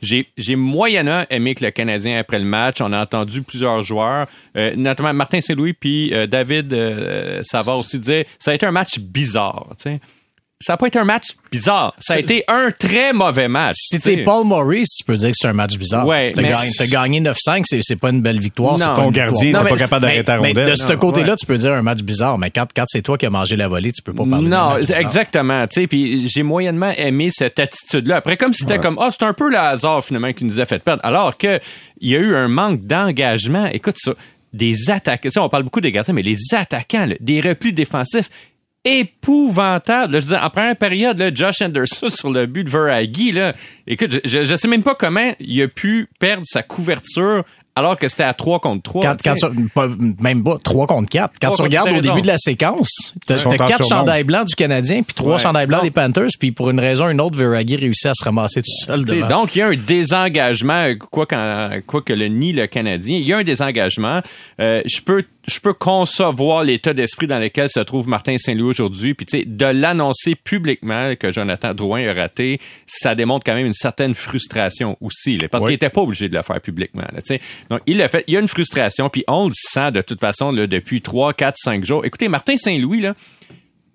J'ai, 0.00 0.28
j'ai 0.38 0.56
moyennement 0.56 1.24
aimé 1.28 1.54
que 1.54 1.62
le 1.62 1.70
Canadien, 1.70 2.18
après 2.18 2.38
le 2.38 2.46
match, 2.46 2.80
on 2.80 2.90
a 2.94 3.02
entendu 3.02 3.42
plusieurs 3.42 3.82
joueurs, 3.82 4.26
notamment 4.54 5.12
Martin 5.12 5.42
Saint-Louis 5.42 5.74
puis 5.74 6.14
David 6.28 6.74
Savard 7.42 7.80
aussi 7.80 7.98
dire 7.98 8.24
ça 8.38 8.52
a 8.52 8.54
été 8.54 8.64
un 8.64 8.70
match 8.70 8.98
bizarre. 8.98 9.66
tu 9.76 9.82
sais. 9.82 10.00
Ça 10.62 10.74
n'a 10.74 10.76
pas 10.76 10.88
été 10.88 10.98
un 10.98 11.04
match 11.04 11.28
bizarre. 11.50 11.94
Ça 11.98 12.14
a 12.14 12.18
été 12.18 12.44
un 12.46 12.70
très 12.70 13.14
mauvais 13.14 13.48
match. 13.48 13.76
Si 13.78 13.98
t'es 13.98 14.18
Paul 14.24 14.46
Maurice, 14.46 14.90
tu 14.98 15.04
peux 15.04 15.16
dire 15.16 15.30
que 15.30 15.36
c'est 15.40 15.48
un 15.48 15.54
match 15.54 15.78
bizarre. 15.78 16.06
Ouais, 16.06 16.32
t'as 16.34 16.42
mais- 16.42 16.50
gagné, 16.50 16.70
t'as 16.76 16.86
gagné 16.86 17.20
9-5, 17.22 17.62
c'est, 17.64 17.80
c'est 17.82 17.96
pas 17.96 18.10
une 18.10 18.20
belle 18.20 18.38
victoire. 18.38 18.72
Non. 18.72 18.78
c'est 18.78 18.84
pas 18.84 18.94
Ton 18.96 19.10
gardien 19.10 19.52
Non, 19.52 19.64
pas 19.64 19.76
capable 19.76 20.02
d'arrêter 20.02 20.30
la 20.30 20.36
rondelle. 20.36 20.70
De 20.70 20.74
ce 20.74 20.92
côté-là, 20.92 21.30
ouais. 21.30 21.36
tu 21.36 21.46
peux 21.46 21.56
dire 21.56 21.72
un 21.72 21.80
match 21.80 22.00
bizarre, 22.02 22.36
mais 22.36 22.50
quand, 22.50 22.66
quand 22.76 22.84
c'est 22.88 23.00
toi 23.00 23.16
qui 23.16 23.24
as 23.24 23.30
mangé 23.30 23.56
la 23.56 23.68
volée, 23.68 23.90
tu 23.90 24.02
peux 24.02 24.12
pas 24.12 24.26
parler 24.26 24.48
Non, 24.48 24.74
match 24.74 24.90
exactement. 25.00 25.66
Tu 25.66 25.80
sais, 25.80 25.86
puis 25.86 26.28
j'ai 26.28 26.42
moyennement 26.42 26.90
aimé 26.90 27.30
cette 27.32 27.58
attitude-là. 27.58 28.16
Après, 28.16 28.36
comme 28.36 28.52
si 28.52 28.64
c'était 28.64 28.78
comme, 28.78 28.98
ah, 29.00 29.08
c'est 29.10 29.24
un 29.24 29.32
peu 29.32 29.48
le 29.48 29.56
hasard 29.56 30.04
finalement 30.04 30.34
qui 30.34 30.44
nous 30.44 30.60
a 30.60 30.66
fait 30.66 30.80
perdre. 30.80 31.02
Alors 31.06 31.38
que 31.38 31.58
il 32.02 32.10
y 32.10 32.16
a 32.16 32.18
eu 32.18 32.34
un 32.34 32.48
manque 32.48 32.82
d'engagement. 32.82 33.64
Écoute 33.66 33.96
ça, 33.98 34.12
des 34.52 34.90
attaquants. 34.90 35.28
On 35.38 35.48
parle 35.48 35.62
beaucoup 35.62 35.80
des 35.80 35.92
gardiens, 35.92 36.14
mais 36.14 36.22
les 36.22 36.36
attaquants, 36.52 37.06
là, 37.06 37.14
des 37.20 37.40
replis 37.40 37.72
défensifs 37.72 38.28
épouvantables. 38.84 40.12
Là, 40.14 40.20
je 40.20 40.26
dire, 40.26 40.40
en 40.42 40.50
première 40.50 40.76
période, 40.76 41.18
là, 41.18 41.30
Josh 41.34 41.62
Anderson 41.62 42.08
sur 42.08 42.30
le 42.30 42.46
but 42.46 42.64
de 42.64 42.70
Verhage, 42.70 43.32
là, 43.34 43.54
écoute, 43.86 44.10
je, 44.12 44.18
je, 44.24 44.44
je 44.44 44.56
sais 44.56 44.68
même 44.68 44.82
pas 44.82 44.94
comment 44.94 45.32
il 45.40 45.62
a 45.62 45.68
pu 45.68 46.08
perdre 46.18 46.44
sa 46.46 46.62
couverture 46.62 47.44
alors 47.76 47.96
que 47.96 48.08
c'était 48.08 48.24
à 48.24 48.34
3 48.34 48.58
contre 48.58 48.82
3. 48.82 49.02
Quand, 49.02 49.16
quand 49.22 49.34
tu- 49.36 49.68
pas- 49.68 49.88
même 50.20 50.42
pas 50.42 50.58
3 50.62 50.86
contre 50.88 51.08
4. 51.08 51.34
Quand 51.40 51.52
tu 51.52 51.62
regardes 51.62 51.88
au 51.90 52.00
début 52.00 52.20
de 52.20 52.26
la 52.26 52.36
séquence, 52.36 53.14
t'as 53.26 53.36
quatre 53.36 53.46
surnombre. 53.76 53.88
chandails 53.88 54.24
blancs 54.24 54.48
du 54.48 54.54
Canadien 54.56 55.02
puis 55.04 55.14
trois 55.14 55.34
Ouais. 55.36 55.38
chandails 55.42 55.66
blancs 55.68 55.78
Non. 55.80 55.84
des 55.84 55.90
Panthers 55.92 56.28
puis 56.38 56.50
pour 56.50 56.68
une 56.70 56.80
raison 56.80 57.06
ou 57.06 57.10
une 57.10 57.20
autre, 57.20 57.38
Verhage 57.38 57.64
réussit 57.78 58.06
à 58.06 58.12
se 58.14 58.24
ramasser 58.24 58.60
tout 58.62 58.86
seul 58.86 59.04
devant. 59.04 59.28
donc, 59.28 59.54
il 59.54 59.60
y 59.60 59.62
a 59.62 59.68
un 59.68 59.76
désengagement, 59.76 60.92
quoi, 61.10 61.26
qu'en- 61.26 61.70
quoi 61.86 62.02
que 62.02 62.12
le 62.12 62.26
nie 62.26 62.52
le 62.52 62.66
Canadien, 62.66 63.16
il 63.18 63.26
y 63.26 63.32
a 63.32 63.38
un 63.38 63.44
désengagement. 63.44 64.20
Euh, 64.60 64.82
je 64.84 65.00
peux 65.00 65.22
je 65.48 65.58
peux 65.60 65.72
concevoir 65.72 66.64
l'état 66.64 66.92
d'esprit 66.92 67.26
dans 67.26 67.38
lequel 67.38 67.68
se 67.70 67.80
trouve 67.80 68.08
Martin 68.08 68.36
Saint-Louis 68.38 68.70
aujourd'hui, 68.70 69.14
puis 69.14 69.26
tu 69.26 69.38
sais, 69.38 69.44
de 69.46 69.64
l'annoncer 69.66 70.34
publiquement 70.34 71.14
que 71.16 71.30
Jonathan 71.32 71.72
Drouin 71.74 72.06
a 72.08 72.12
raté, 72.14 72.60
ça 72.86 73.14
démontre 73.14 73.44
quand 73.44 73.54
même 73.54 73.66
une 73.66 73.72
certaine 73.72 74.14
frustration 74.14 74.96
aussi, 75.00 75.36
là, 75.36 75.48
parce 75.48 75.64
Oui. 75.64 75.68
qu'il 75.68 75.74
était 75.76 75.90
pas 75.90 76.02
obligé 76.02 76.28
de 76.28 76.36
le 76.36 76.42
faire 76.42 76.60
publiquement. 76.60 77.02
Là, 77.12 77.22
tu 77.22 77.34
sais. 77.34 77.40
donc, 77.70 77.80
il 77.86 77.96
l'a 77.98 78.08
fait. 78.08 78.24
Il 78.26 78.34
y 78.34 78.36
a 78.36 78.40
une 78.40 78.48
frustration, 78.48 79.08
puis 79.08 79.24
on 79.28 79.46
le 79.46 79.52
sent 79.54 79.92
de 79.92 80.02
toute 80.02 80.20
façon 80.20 80.52
là, 80.52 80.66
depuis 80.66 81.00
3, 81.00 81.32
4, 81.32 81.54
5 81.56 81.84
jours. 81.84 82.04
Écoutez, 82.04 82.28
Martin 82.28 82.56
Saint-Louis, 82.56 83.00
là, 83.00 83.14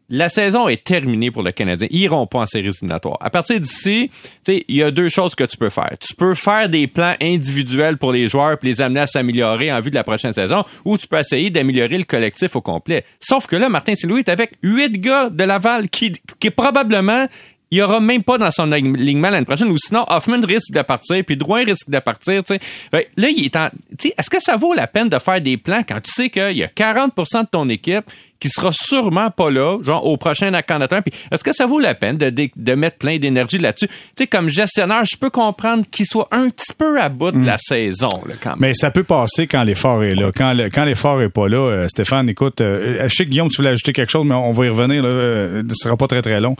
la 0.10 0.30
saison 0.30 0.68
est 0.68 0.84
terminée 0.84 1.32
pour 1.32 1.42
le 1.42 1.52
Canadien. 1.52 1.88
Ils 1.90 2.02
iront 2.02 2.28
pas 2.28 2.40
en 2.40 2.46
séries 2.46 2.68
éliminatoires. 2.68 3.18
À 3.22 3.30
partir 3.30 3.60
d'ici, 3.60 4.12
il 4.48 4.64
y 4.76 4.84
a 4.84 4.92
deux 4.92 5.10
choses 5.10 5.34
que 5.36 5.44
tu 5.44 5.58
peux 5.58 5.70
faire. 5.70 5.92
Tu 6.00 6.14
peux 6.14 6.36
faire 6.36 6.70
des 6.70 6.88
plans 6.88 7.16
individuels 7.22 7.98
pour 7.98 8.12
les 8.12 8.28
joueurs 8.28 8.58
puis 8.60 8.70
les 8.70 8.82
amener 8.82 9.02
à 9.02 9.08
s'améliorer 9.08 9.72
en 9.72 9.82
vue 9.82 9.90
de 9.90 9.96
la 9.96 10.04
prochaine 10.04 10.34
saison, 10.34 10.64
ou 10.84 10.98
tu 10.98 11.08
peux 11.08 11.18
essayer 11.18 11.50
d'améliorer 11.50 11.98
le 11.98 12.04
collectif 12.04 12.56
au 12.56 12.62
complet. 12.62 13.04
Sauf 13.20 13.48
que 13.48 13.56
là, 13.56 13.70
Martin 13.70 13.96
Saint-Louis 13.96 14.20
est 14.20 14.30
avec 14.30 14.52
huit 14.62 15.00
gars 15.00 15.30
de 15.30 15.44
Laval 15.44 15.90
qui, 15.90 16.14
qui 16.40 16.50
probablement 16.52 17.28
il 17.72 17.80
y 17.80 17.82
aura 17.82 18.00
même 18.00 18.24
pas 18.24 18.38
dans 18.38 18.52
son 18.52 18.72
alignement 18.72 19.30
l'année 19.30 19.46
prochaine 19.46 19.70
ou 19.70 19.78
sinon 19.78 20.06
Hoffman 20.08 20.40
risque 20.46 20.72
de 20.72 20.82
partir 20.84 21.24
puis 21.26 21.36
Drouin 21.36 21.64
risque 21.64 21.90
de 21.90 22.00
partir 22.00 22.44
tu 22.44 22.54
sais 22.54 22.60
Fait 22.92 23.06
que 23.06 23.22
là 23.22 23.30
il 23.30 23.44
est 23.44 23.56
en 23.56 23.70
est-ce 24.18 24.30
que 24.30 24.40
ça 24.40 24.56
vaut 24.56 24.74
la 24.74 24.86
peine 24.88 25.10
de 25.10 25.18
faire 25.18 25.42
des 25.42 25.58
plans 25.58 25.82
quand 25.88 26.00
tu 26.00 26.12
sais 26.12 26.30
qu'il 26.30 26.58
y 26.58 26.64
a 26.64 26.68
40% 26.68 27.42
de 27.42 27.48
ton 27.48 27.68
équipe 27.68 28.06
qui 28.40 28.50
sera 28.50 28.70
sûrement 28.72 29.32
pas 29.32 29.50
là 29.50 29.78
genre 29.84 30.06
au 30.06 30.18
prochain 30.18 30.52
d'entraînement 30.52 31.02
puis 31.02 31.14
est-ce 31.32 31.44
que 31.44 31.54
ça 31.54 31.66
vaut 31.66 31.80
la 31.80 31.96
peine 31.96 32.18
de, 32.18 32.30
de, 32.30 32.50
de 32.56 32.74
mettre 32.76 32.98
plein 32.98 33.18
d'énergie 33.18 33.58
là-dessus? 33.58 33.88
Tu 33.88 33.94
sais 34.20 34.28
comme 34.28 34.50
gestionnaire 34.50 35.04
je 35.06 35.18
peux 35.18 35.30
comprendre 35.30 35.84
qu'il 35.90 36.06
soit 36.06 36.28
un 36.32 36.50
petit 36.50 36.74
peu 36.78 37.00
à 37.00 37.10
bout 37.10 37.32
de 37.32 37.46
la 37.46 37.58
saison 37.58 38.10
là 38.28 38.36
quand 38.42 38.52
même 38.52 38.60
Mais 38.60 38.74
ça 38.74 38.92
peut 38.92 39.04
passer 39.04 39.48
quand 39.48 39.64
l'effort 39.64 40.04
est 40.04 40.16
là. 40.16 40.32
Quand, 40.36 40.54
le- 40.54 40.70
quand 40.70 40.84
l'effort 40.86 41.22
est 41.22 41.30
pas 41.30 41.48
là, 41.48 41.58
euh, 41.58 41.88
Stéphane, 41.88 42.30
écoute, 42.30 42.62
euh, 42.62 43.08
je 43.08 43.14
sais 43.16 43.26
que 43.26 43.30
Guillaume, 43.30 43.50
tu 43.50 43.58
voulais 43.58 43.70
ajouter 43.70 43.94
quelque 43.94 44.12
chose, 44.12 44.26
mais 44.26 44.36
on 44.36 44.52
va 44.52 44.66
y 44.66 44.70
revenir. 44.70 45.02
Là, 45.04 45.10
euh, 45.10 45.64
ce 45.70 45.76
sera 45.84 45.98
pas 45.98 46.08
très 46.08 46.22
très 46.22 46.40
long. 46.42 46.56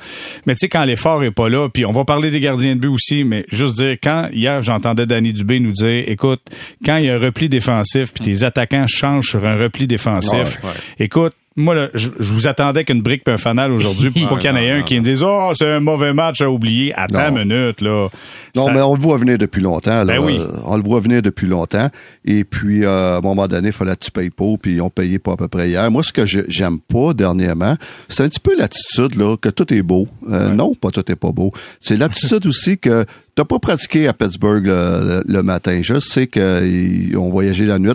Mais 0.46 0.54
tu 0.56 0.60
sais, 0.60 0.70
quand 0.70 0.84
l'effort 0.86 1.24
est 1.24 1.32
pas 1.32 1.50
là, 1.50 1.68
puis 1.70 1.86
on 1.86 1.92
va 1.92 2.06
parler 2.06 2.32
des 2.32 2.40
gardiens 2.40 2.76
de 2.76 2.80
but 2.80 2.88
aussi, 2.88 3.24
mais 3.24 3.46
juste 3.52 3.76
dire 3.78 3.98
quand 4.02 4.30
hier 4.32 4.62
j'entendais 4.62 5.06
Danny 5.06 5.34
Dubé 5.34 5.60
nous 5.60 5.72
dire, 5.74 6.04
écoute, 6.08 6.42
quand 6.86 6.98
il 6.98 7.06
y 7.06 7.10
a 7.10 7.16
un 7.16 7.20
repli 7.20 7.50
défensif, 7.50 8.14
puis 8.14 8.24
tes 8.24 8.44
attaquants 8.44 8.86
changent 8.88 9.30
sur 9.30 9.46
un 9.46 9.58
repli 9.58 9.88
défensif, 9.88 10.32
Ouais, 10.64 10.70
ouais. 10.70 10.76
écoute. 11.00 11.34
Moi, 11.58 11.74
là, 11.74 11.88
je, 11.94 12.10
je 12.20 12.34
vous 12.34 12.48
attendais 12.48 12.84
qu'une 12.84 13.02
brique 13.02 13.24
puis 13.24 13.34
un 13.34 13.38
fanal 13.38 13.72
aujourd'hui 13.72 14.10
pour 14.12 14.28
pas 14.30 14.38
qu'il 14.38 14.50
y 14.50 14.54
en 14.54 14.58
ait 14.58 14.72
un 14.72 14.80
non, 14.80 14.84
qui 14.84 15.00
me 15.00 15.04
dise 15.06 15.24
Oh, 15.24 15.52
c'est 15.56 15.70
un 15.72 15.80
mauvais 15.80 16.14
match 16.14 16.42
à 16.42 16.50
oublier. 16.50 16.94
Attends 16.98 17.30
une 17.30 17.46
minute, 17.48 17.80
là. 17.80 18.10
Non, 18.58 18.66
Ça- 18.66 18.74
mais 18.74 18.82
on 18.82 18.94
le 18.96 19.00
voit 19.00 19.18
venir 19.18 19.38
depuis 19.38 19.62
longtemps. 19.62 20.04
Là. 20.04 20.20
Ben 20.20 20.20
oui. 20.20 20.38
Euh, 20.38 20.48
On 20.66 20.76
le 20.76 20.84
voit 20.84 21.00
venir 21.00 21.22
depuis 21.22 21.48
longtemps. 21.48 21.90
Et 22.26 22.44
puis, 22.44 22.84
euh, 22.84 23.14
à 23.14 23.18
un 23.18 23.22
moment 23.22 23.48
donné, 23.48 23.68
il 23.70 23.74
fallait 23.74 23.96
que 23.96 24.04
tu 24.04 24.12
payes 24.12 24.30
pas, 24.32 24.46
puis 24.62 24.76
ils 24.76 24.82
ont 24.82 24.90
payé 24.90 25.18
pas 25.18 25.34
à 25.34 25.38
peu 25.38 25.48
près 25.48 25.70
hier. 25.70 25.90
Moi, 25.90 26.04
ce 26.04 26.12
que 26.12 26.26
j'aime 26.26 26.80
pas 26.80 27.14
dernièrement, 27.14 27.78
c'est 28.10 28.24
un 28.24 28.28
petit 28.30 28.42
peu 28.42 28.54
l'attitude 28.58 29.16
là 29.16 29.38
que 29.38 29.48
tout 29.50 29.74
est 29.74 29.82
beau. 29.84 30.10
Euh, 30.30 30.50
Non, 30.50 30.74
pas 30.76 30.90
tout 30.92 31.10
est 31.10 31.16
pas 31.16 31.32
beau. 31.32 31.54
C'est 31.80 31.96
l'attitude 31.96 32.46
aussi 32.48 32.78
que 32.78 33.06
t'as 33.34 33.46
pas 33.46 33.60
pratiqué 33.60 34.08
à 34.10 34.14
Pittsburgh 34.14 34.66
le, 34.68 35.24
le 35.26 35.42
matin. 35.44 35.80
Je 35.82 36.00
sais 36.00 36.28
qu'ils 36.28 37.18
ont 37.18 37.30
voyagé 37.30 37.66
la 37.66 37.80
nuit. 37.80 37.92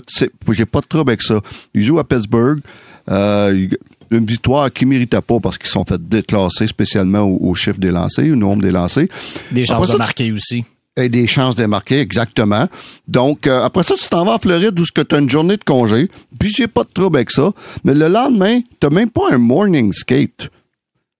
J'ai 0.50 0.66
pas 0.66 0.80
de 0.80 0.86
trouble 0.86 1.10
avec 1.10 1.20
ça. 1.20 1.40
Ils 1.74 1.82
jouent 1.82 1.98
à 1.98 2.04
Pittsburgh. 2.08 2.60
Euh, 3.08 3.68
une 4.10 4.26
victoire 4.26 4.72
qu'ils 4.72 4.88
méritaient 4.88 5.20
pas 5.20 5.38
parce 5.40 5.56
qu'ils 5.56 5.70
sont 5.70 5.84
fait 5.84 6.00
déclasser 6.08 6.66
spécialement 6.66 7.20
au, 7.20 7.50
au 7.50 7.54
chiffre 7.54 7.78
des 7.78 7.90
lancers, 7.92 8.24
au 8.32 8.36
nombre 8.36 8.62
des 8.62 8.72
lancers. 8.72 9.06
Des 9.52 9.64
chances 9.64 9.86
ça, 9.86 9.92
de 9.92 9.98
marquer 9.98 10.32
aussi. 10.32 10.64
et 10.96 11.08
des 11.08 11.26
chances 11.28 11.54
de 11.54 11.64
marquer, 11.66 12.00
exactement. 12.00 12.66
Donc, 13.06 13.46
euh, 13.46 13.62
après 13.62 13.84
ça, 13.84 13.94
tu 13.94 14.08
t'en 14.08 14.24
vas 14.24 14.34
en 14.34 14.38
Floride 14.38 14.78
où 14.78 14.84
tu 14.84 15.14
as 15.14 15.18
une 15.18 15.30
journée 15.30 15.56
de 15.56 15.64
congé, 15.64 16.08
puis 16.38 16.50
j'ai 16.52 16.66
pas 16.66 16.82
de 16.84 16.90
trouble 16.92 17.18
avec 17.18 17.30
ça. 17.30 17.52
Mais 17.84 17.94
le 17.94 18.08
lendemain, 18.08 18.60
t'as 18.80 18.90
même 18.90 19.10
pas 19.10 19.30
un 19.32 19.38
morning 19.38 19.92
skate. 19.92 20.50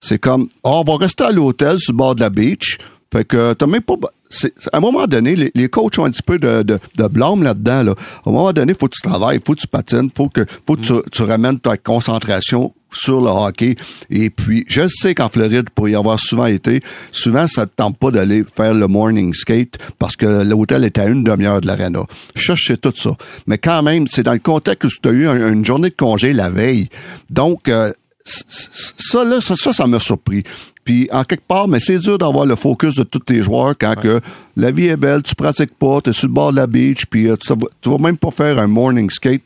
C'est 0.01 0.19
comme, 0.19 0.49
oh, 0.65 0.83
on 0.85 0.91
va 0.91 0.99
rester 0.99 1.25
à 1.25 1.31
l'hôtel 1.31 1.79
sur 1.79 1.93
le 1.93 1.99
bord 1.99 2.15
de 2.15 2.21
la 2.21 2.31
beach. 2.31 2.79
Fait 3.13 3.25
que 3.25 3.53
t'as 3.53 3.67
même 3.67 3.83
pas... 3.83 3.95
c'est- 4.31 4.55
à 4.73 4.79
un 4.79 4.81
moment 4.81 5.07
donné, 5.07 5.35
les, 5.37 5.51
les 5.55 5.69
coachs 5.69 5.99
ont 5.99 6.05
un 6.07 6.11
petit 6.11 6.23
peu 6.23 6.39
de, 6.39 6.63
de, 6.63 6.79
de 6.97 7.07
blâme 7.09 7.43
là-dedans. 7.43 7.83
Là. 7.83 7.95
À 8.25 8.29
un 8.31 8.33
moment 8.33 8.53
donné, 8.53 8.73
faut 8.73 8.87
que 8.89 8.95
tu 8.95 9.07
travailles, 9.07 9.41
faut 9.45 9.55
que 9.55 9.61
tu 9.61 9.67
patines, 9.67 10.09
faut 10.17 10.29
que, 10.29 10.47
faut 10.67 10.77
que 10.77 10.81
tu, 10.83 10.93
tu 11.11 11.23
ramènes 11.23 11.59
ta 11.61 11.77
concentration 11.77 12.73
sur 12.93 13.21
le 13.21 13.29
hockey. 13.29 13.77
Et 14.09 14.31
puis, 14.31 14.65
je 14.69 14.89
sais 14.89 15.15
qu'en 15.15 15.29
Floride, 15.29 15.71
pour 15.71 15.89
y 15.89 15.95
avoir 15.95 16.19
souvent 16.19 16.47
été, 16.47 16.81
souvent, 17.13 17.47
ça 17.47 17.67
te 17.67 17.73
tente 17.77 17.97
pas 17.99 18.11
d'aller 18.11 18.45
faire 18.57 18.75
le 18.75 18.89
morning 18.89 19.33
skate 19.33 19.79
parce 19.99 20.17
que 20.17 20.43
l'hôtel 20.45 20.85
est 20.85 20.99
à 20.99 21.07
une 21.07 21.23
demi-heure 21.23 21.61
de 21.61 21.69
l'arena. 21.69 22.01
Je 22.35 22.55
sais 22.57 22.77
tout 22.77 22.93
ça. 22.97 23.17
Mais 23.47 23.59
quand 23.59 23.83
même, 23.85 24.07
c'est 24.09 24.25
dans 24.25 24.33
le 24.33 24.41
contexte 24.41 24.85
où 24.85 25.01
tu 25.03 25.09
as 25.09 25.13
eu 25.13 25.29
un- 25.29 25.53
une 25.53 25.65
journée 25.65 25.91
de 25.91 25.95
congé 25.95 26.33
la 26.33 26.51
veille. 26.51 26.89
Donc, 27.31 27.69
euh, 27.69 27.93
ça, 28.25 29.25
là, 29.25 29.41
ça, 29.41 29.55
ça, 29.57 29.73
ça 29.73 29.87
m'a 29.87 29.99
surpris. 29.99 30.43
Puis, 30.85 31.09
en 31.13 31.23
quelque 31.25 31.47
part, 31.47 31.69
mais 31.69 31.79
c'est 31.79 31.99
dur 31.99 32.19
d'avoir 32.19 32.47
le 32.47 32.57
focus 32.57 32.95
de 32.97 33.03
tous 33.03 33.19
tes 33.21 33.43
joueurs 33.43 33.75
quand 33.79 33.95
que 34.01 34.21
la 34.57 34.71
vie 34.71 34.87
est 34.87 34.97
belle, 34.97 35.23
tu 35.23 35.35
pratiques 35.35 35.75
pas, 35.79 36.01
tu 36.01 36.11
es 36.11 36.13
sur 36.13 36.27
le 36.29 36.33
bord 36.35 36.51
de 36.53 36.57
la 36.57 36.67
beach, 36.67 37.07
puis 37.07 37.29
euh, 37.29 37.37
tu, 37.37 37.49
vas, 37.49 37.57
tu 37.81 37.91
vas 37.91 37.99
même 37.99 38.17
pas 38.17 38.31
faire 38.31 38.59
un 38.59 38.67
morning 38.67 39.09
skate. 39.11 39.43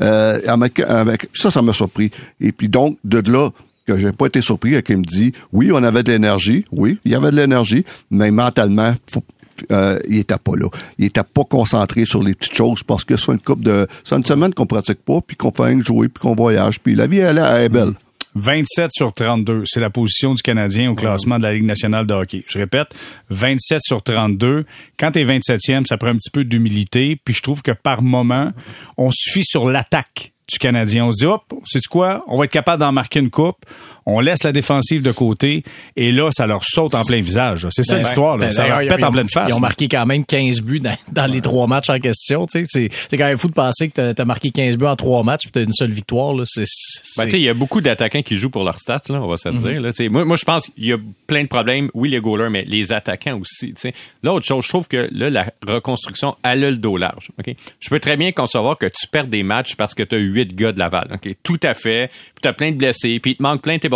Euh, 0.00 0.38
avec, 0.46 0.78
avec- 0.80 1.28
ça, 1.34 1.50
ça 1.50 1.60
m'a 1.60 1.72
surpris. 1.72 2.10
Et 2.40 2.52
puis 2.52 2.68
donc, 2.68 2.96
de 3.04 3.18
là, 3.30 3.50
que 3.86 3.98
j'ai 3.98 4.12
pas 4.12 4.26
été 4.26 4.40
surpris, 4.40 4.80
qu'il 4.82 4.98
me 4.98 5.02
dit, 5.02 5.32
oui, 5.52 5.70
on 5.72 5.82
avait 5.82 6.02
de 6.04 6.12
l'énergie, 6.12 6.64
oui, 6.70 6.98
il 7.04 7.10
y 7.12 7.14
avait 7.16 7.32
de 7.32 7.36
l'énergie, 7.36 7.84
mais 8.10 8.30
mentalement, 8.30 8.92
faut- 9.10 9.24
euh, 9.72 9.98
il 10.08 10.18
était 10.18 10.36
pas 10.38 10.52
là. 10.54 10.68
Il 10.98 11.06
était 11.06 11.24
pas 11.24 11.42
concentré 11.42 12.04
sur 12.04 12.22
les 12.22 12.34
petites 12.34 12.54
choses 12.54 12.84
parce 12.84 13.04
que 13.04 13.16
c'est 13.16 13.32
une 13.32 13.40
coupe 13.40 13.64
de, 13.64 13.88
c'est 14.04 14.14
une 14.14 14.24
semaine 14.24 14.54
qu'on 14.54 14.66
pratique 14.66 15.00
pas, 15.04 15.18
puis 15.26 15.36
qu'on 15.36 15.50
fait 15.50 15.74
que 15.74 15.84
jouer, 15.84 16.06
puis 16.06 16.22
qu'on 16.22 16.36
voyage, 16.36 16.78
puis 16.78 16.94
la 16.94 17.08
vie 17.08 17.18
elle, 17.18 17.38
elle 17.44 17.62
est 17.64 17.68
belle. 17.68 17.92
27 18.38 18.92
sur 18.92 19.12
32. 19.12 19.64
C'est 19.66 19.80
la 19.80 19.90
position 19.90 20.34
du 20.34 20.42
Canadien 20.42 20.90
au 20.90 20.94
classement 20.94 21.38
de 21.38 21.42
la 21.42 21.52
Ligue 21.52 21.64
nationale 21.64 22.06
de 22.06 22.14
hockey. 22.14 22.44
Je 22.46 22.58
répète, 22.58 22.94
27 23.30 23.80
sur 23.82 24.02
32. 24.02 24.64
Quand 24.98 25.12
t'es 25.12 25.24
27e, 25.24 25.86
ça 25.86 25.96
prend 25.96 26.08
un 26.08 26.16
petit 26.16 26.30
peu 26.30 26.44
d'humilité. 26.44 27.20
Puis 27.22 27.34
je 27.34 27.42
trouve 27.42 27.62
que 27.62 27.72
par 27.72 28.02
moment, 28.02 28.52
on 28.96 29.10
suffit 29.10 29.44
sur 29.44 29.68
l'attaque 29.68 30.32
du 30.50 30.58
Canadien. 30.58 31.06
On 31.06 31.12
se 31.12 31.18
dit, 31.18 31.26
hop, 31.26 31.52
c'est 31.66 31.84
quoi? 31.86 32.24
On 32.28 32.38
va 32.38 32.44
être 32.44 32.52
capable 32.52 32.80
d'en 32.80 32.92
marquer 32.92 33.20
une 33.20 33.30
coupe 33.30 33.66
on 34.10 34.20
laisse 34.20 34.42
la 34.42 34.52
défensive 34.52 35.02
de 35.02 35.12
côté 35.12 35.62
et 35.96 36.12
là, 36.12 36.30
ça 36.32 36.46
leur 36.46 36.64
saute 36.64 36.94
en 36.94 37.04
plein 37.04 37.20
visage. 37.20 37.66
C'est 37.70 37.82
ça 37.84 37.96
Ben, 37.96 38.04
l'histoire. 38.04 38.38
ben, 38.38 38.50
Ça 38.50 38.66
leur 38.66 38.78
pète 38.78 38.92
en 38.92 38.96
ils 38.98 39.04
ont- 39.04 39.10
pleine 39.12 39.28
face. 39.28 39.48
Ils 39.50 39.54
ont 39.54 39.60
marqué 39.60 39.86
quand 39.86 40.06
même 40.06 40.24
15 40.24 40.60
buts 40.62 40.80
dans, 40.80 40.96
dans 41.12 41.26
les 41.26 41.40
trois 41.42 41.66
matchs 41.66 41.90
en 41.90 41.98
question. 41.98 42.46
tu. 42.46 42.66
C'est 42.68 42.88
quand 43.12 43.26
même 43.26 43.36
fou 43.38 43.48
de 43.48 43.52
penser 43.52 43.88
que 43.88 44.12
t'as 44.12 44.22
as 44.22 44.24
marqué 44.24 44.50
15 44.50 44.76
buts 44.78 44.86
en 44.86 44.96
trois 44.96 45.22
matchs 45.22 45.42
puis 45.42 45.50
t'as 45.52 45.62
une 45.62 45.72
seule 45.74 45.92
victoire. 45.92 46.34
Ben, 46.34 47.28
tu 47.28 47.36
il 47.36 47.42
y 47.42 47.48
a 47.48 47.54
beaucoup 47.54 47.80
d'attaquants 47.80 48.22
qui 48.22 48.36
jouent 48.36 48.50
pour 48.50 48.64
leurs 48.64 48.78
stats, 48.78 49.00
là, 49.10 49.20
on 49.22 49.28
va 49.28 49.36
se 49.36 49.48
le 49.50 49.56
dire. 49.58 49.80
Là, 49.80 49.92
Tu 49.92 50.08
moi, 50.08 50.24
moi, 50.24 50.36
je 50.36 50.44
pense 50.44 50.66
qu'il 50.68 50.86
y 50.86 50.92
a 50.92 50.96
plein 51.26 51.42
de 51.42 51.48
problèmes. 51.48 51.90
Oui, 51.94 52.08
les 52.08 52.20
goalers, 52.20 52.50
mais 52.50 52.64
les 52.66 52.92
attaquants 52.92 53.38
aussi. 53.38 53.74
tu. 53.74 53.92
L'autre 54.22 54.46
chose, 54.46 54.64
je 54.64 54.68
trouve 54.70 54.88
que 54.88 55.08
là, 55.12 55.28
la 55.30 55.46
reconstruction, 55.66 56.34
elle 56.42 56.64
a 56.64 56.70
le 56.70 56.76
dos 56.76 56.96
large. 56.96 57.28
ok? 57.38 57.54
Je 57.80 57.88
peux 57.90 58.00
très 58.00 58.16
bien 58.16 58.32
concevoir 58.32 58.78
que 58.78 58.86
tu 58.86 59.06
perds 59.10 59.26
des 59.26 59.42
matchs 59.42 59.76
parce 59.76 59.94
que 59.94 60.02
tu 60.02 60.14
as 60.14 60.18
huit 60.18 60.54
gars 60.54 60.72
de 60.72 60.78
Laval. 60.78 61.08
ok? 61.14 61.34
Tout 61.42 61.60
à 61.62 61.74
fait. 61.74 62.08
Puis 62.08 62.42
tu 62.42 62.48
as 62.48 62.52
plein 62.52 62.70
de 62.70 62.76
blessés, 62.76 63.18
puis 63.20 63.32
il 63.32 63.36
te 63.36 63.42
manque 63.42 63.62
plein 63.62 63.74
de 63.76 63.80
tes 63.80 63.88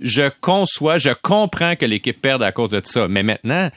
Je 0.00 0.30
conçois, 0.40 0.98
je 0.98 1.10
comprends 1.10 1.76
que 1.76 1.86
l'équipe 1.86 2.20
perde 2.20 2.42
à 2.42 2.52
cause 2.52 2.70
de 2.70 2.80
ça. 2.84 3.08
Mais 3.08 3.22
maintenant, 3.22 3.70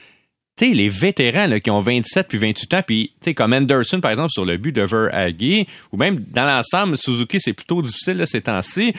tu 0.56 0.68
sais, 0.68 0.74
les 0.74 0.88
vétérans 0.88 1.58
qui 1.58 1.70
ont 1.70 1.80
27 1.80 2.28
puis 2.28 2.38
28 2.38 2.74
ans, 2.74 2.82
puis 2.86 3.12
tu 3.20 3.24
sais, 3.24 3.34
comme 3.34 3.52
Anderson, 3.52 4.00
par 4.00 4.12
exemple, 4.12 4.30
sur 4.30 4.44
le 4.44 4.56
but 4.56 4.72
de 4.72 4.82
Verhaeghe, 4.82 5.66
ou 5.92 5.96
même 5.96 6.24
dans 6.30 6.46
l'ensemble, 6.46 6.96
Suzuki, 6.96 7.38
c'est 7.40 7.52
plutôt 7.52 7.82
difficile 7.82 8.18
là, 8.18 8.26
ces 8.26 8.42
temps-ci. 8.42 8.94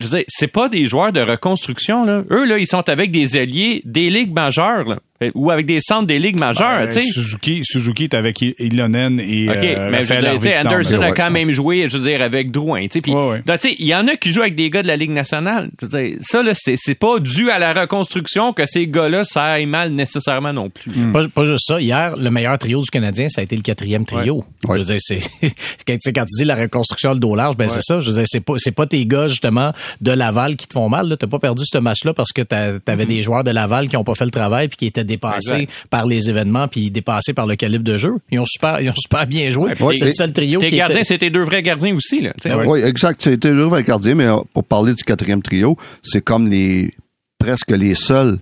Je 0.00 0.06
veux 0.06 0.18
dire, 0.18 0.24
c'est 0.28 0.46
pas 0.46 0.68
des 0.68 0.86
joueurs 0.86 1.12
de 1.12 1.20
reconstruction, 1.20 2.04
là. 2.04 2.22
Eux, 2.30 2.44
là, 2.44 2.58
ils 2.58 2.66
sont 2.68 2.88
avec 2.88 3.10
des 3.10 3.36
alliés 3.36 3.82
des 3.84 4.10
ligues 4.10 4.32
majeures, 4.32 4.84
là. 4.84 4.98
Euh, 5.22 5.30
Ou 5.34 5.50
avec 5.50 5.66
des 5.66 5.80
centres 5.80 6.06
des 6.06 6.18
ligues 6.20 6.38
majeures, 6.38 6.82
Euh, 6.82 6.86
tu 6.86 7.00
sais. 7.00 7.06
Suzuki, 7.10 7.60
Suzuki 7.64 8.04
est 8.04 8.14
avec 8.14 8.40
Ilonen 8.40 9.18
et 9.18 9.48
OK, 9.48 9.56
euh, 9.56 9.90
mais 9.90 10.04
je 10.04 10.14
veux 10.14 10.14
Raphaël 10.14 10.22
dire, 10.22 10.32
tu 10.34 10.42
sais, 10.42 10.54
Harvey 10.54 10.68
Anderson 10.76 11.02
a 11.02 11.08
Ouais. 11.08 11.14
quand 11.16 11.30
même 11.32 11.50
joué, 11.50 11.88
je 11.88 11.96
veux 11.96 12.04
dire, 12.08 12.22
avec 12.22 12.50
Drouin, 12.52 12.82
tu 12.82 12.88
sais. 12.92 13.00
Puis, 13.00 13.12
Ouais, 13.12 13.28
ouais. 13.28 13.42
donc, 13.44 13.58
tu 13.58 13.70
sais, 13.70 13.76
il 13.80 13.86
y 13.86 13.94
en 13.94 14.06
a 14.06 14.14
qui 14.16 14.32
jouent 14.32 14.42
avec 14.42 14.54
des 14.54 14.70
gars 14.70 14.82
de 14.82 14.86
la 14.86 14.96
Ligue 14.96 15.10
nationale. 15.10 15.70
Je 15.80 15.86
veux 15.86 16.02
dire, 16.02 16.16
ça, 16.20 16.42
là, 16.42 16.52
c'est 16.54 16.74
c'est 16.76 16.94
pas 16.94 17.18
dû 17.18 17.50
à 17.50 17.58
la 17.58 17.72
reconstruction 17.72 18.52
que 18.52 18.64
ces 18.66 18.86
gars-là, 18.86 19.24
ça 19.24 19.44
aille 19.44 19.66
mal 19.66 19.90
nécessairement 19.92 20.52
non 20.52 20.70
plus. 20.70 20.92
Pas, 21.12 21.26
pas 21.28 21.44
juste 21.44 21.64
ça. 21.66 21.80
Hier, 21.80 22.16
le 22.16 22.30
meilleur 22.30 22.56
trio 22.58 22.80
du 22.80 22.88
Canadien, 22.90 23.28
ça 23.28 23.40
a 23.40 23.44
été 23.44 23.56
le 23.56 23.62
quatrième 23.62 24.04
trio. 24.04 24.44
Ouais. 24.68 24.76
Je 24.76 24.78
veux 24.82 24.84
dire, 24.84 24.98
c'est 25.00 25.18
quand, 25.86 25.94
tu 25.94 25.98
sais, 26.00 26.12
quand 26.12 26.24
tu 26.26 26.38
dis 26.42 26.44
la 26.44 26.54
reconstruction 26.54 27.12
le 27.12 27.18
dos 27.18 27.34
large, 27.34 27.56
ben 27.56 27.68
c'est 27.68 27.82
ça. 27.82 27.98
Je 28.00 28.06
veux 28.08 28.14
dire, 28.16 28.24
c'est 28.26 28.44
pas 28.44 28.54
c'est 28.58 28.70
pas 28.72 28.86
tes 28.86 29.04
gars 29.04 29.26
justement 29.28 29.72
de 30.00 30.12
Laval 30.12 30.54
qui 30.56 30.68
te 30.68 30.74
font 30.74 30.88
mal. 30.88 31.16
T'as 31.18 31.26
pas 31.26 31.38
perdu 31.40 31.64
ce 31.66 31.78
match-là 31.78 32.14
parce 32.14 32.32
que 32.32 32.42
t'a- 32.42 32.78
t'avais 32.78 33.06
des 33.06 33.22
joueurs 33.24 33.42
de 33.42 33.50
Laval 33.50 33.88
qui 33.88 33.96
ont 33.96 34.04
pas 34.04 34.14
fait 34.14 34.24
le 34.26 34.30
travail 34.30 34.68
puis 34.68 34.76
qui 34.76 34.86
étaient 34.86 35.04
dépassés 35.08 35.62
Exact. 35.62 35.86
par 35.90 36.06
les 36.06 36.30
événements 36.30 36.68
puis 36.68 36.92
dépassés 36.92 37.32
par 37.32 37.46
le 37.46 37.56
calibre 37.56 37.82
de 37.82 37.96
jeu. 37.96 38.14
Ils 38.30 38.38
ont 38.38 38.46
super 38.46 38.80
ils 38.80 38.88
ont 38.90 38.94
super 38.96 39.26
bien 39.26 39.50
joué. 39.50 39.72
Ouais, 39.80 39.96
c'est 39.96 40.04
le 40.04 40.12
seul 40.12 40.32
trio 40.32 40.60
Tes 40.60 40.68
qui 40.70 40.76
gardiens, 40.76 40.98
était... 40.98 41.04
c'était 41.04 41.30
deux 41.30 41.42
vrais 41.42 41.62
gardiens 41.62 41.96
aussi, 41.96 42.20
là. 42.20 42.32
sais. 42.40 42.54
Oui, 42.54 42.80
exact. 42.82 43.20
C'était 43.22 43.50
le 43.50 43.64
avec 43.64 43.86
gardien, 43.86 44.14
mais 44.14 44.26
euh, 44.26 44.36
pour 44.54 44.62
parler 44.62 44.94
du 44.94 45.02
quatrième 45.02 45.42
trio, 45.42 45.76
c'est 46.02 46.22
comme 46.22 46.48
les 46.48 46.92
presque 47.40 47.70
les 47.72 47.94
seuls 47.96 48.38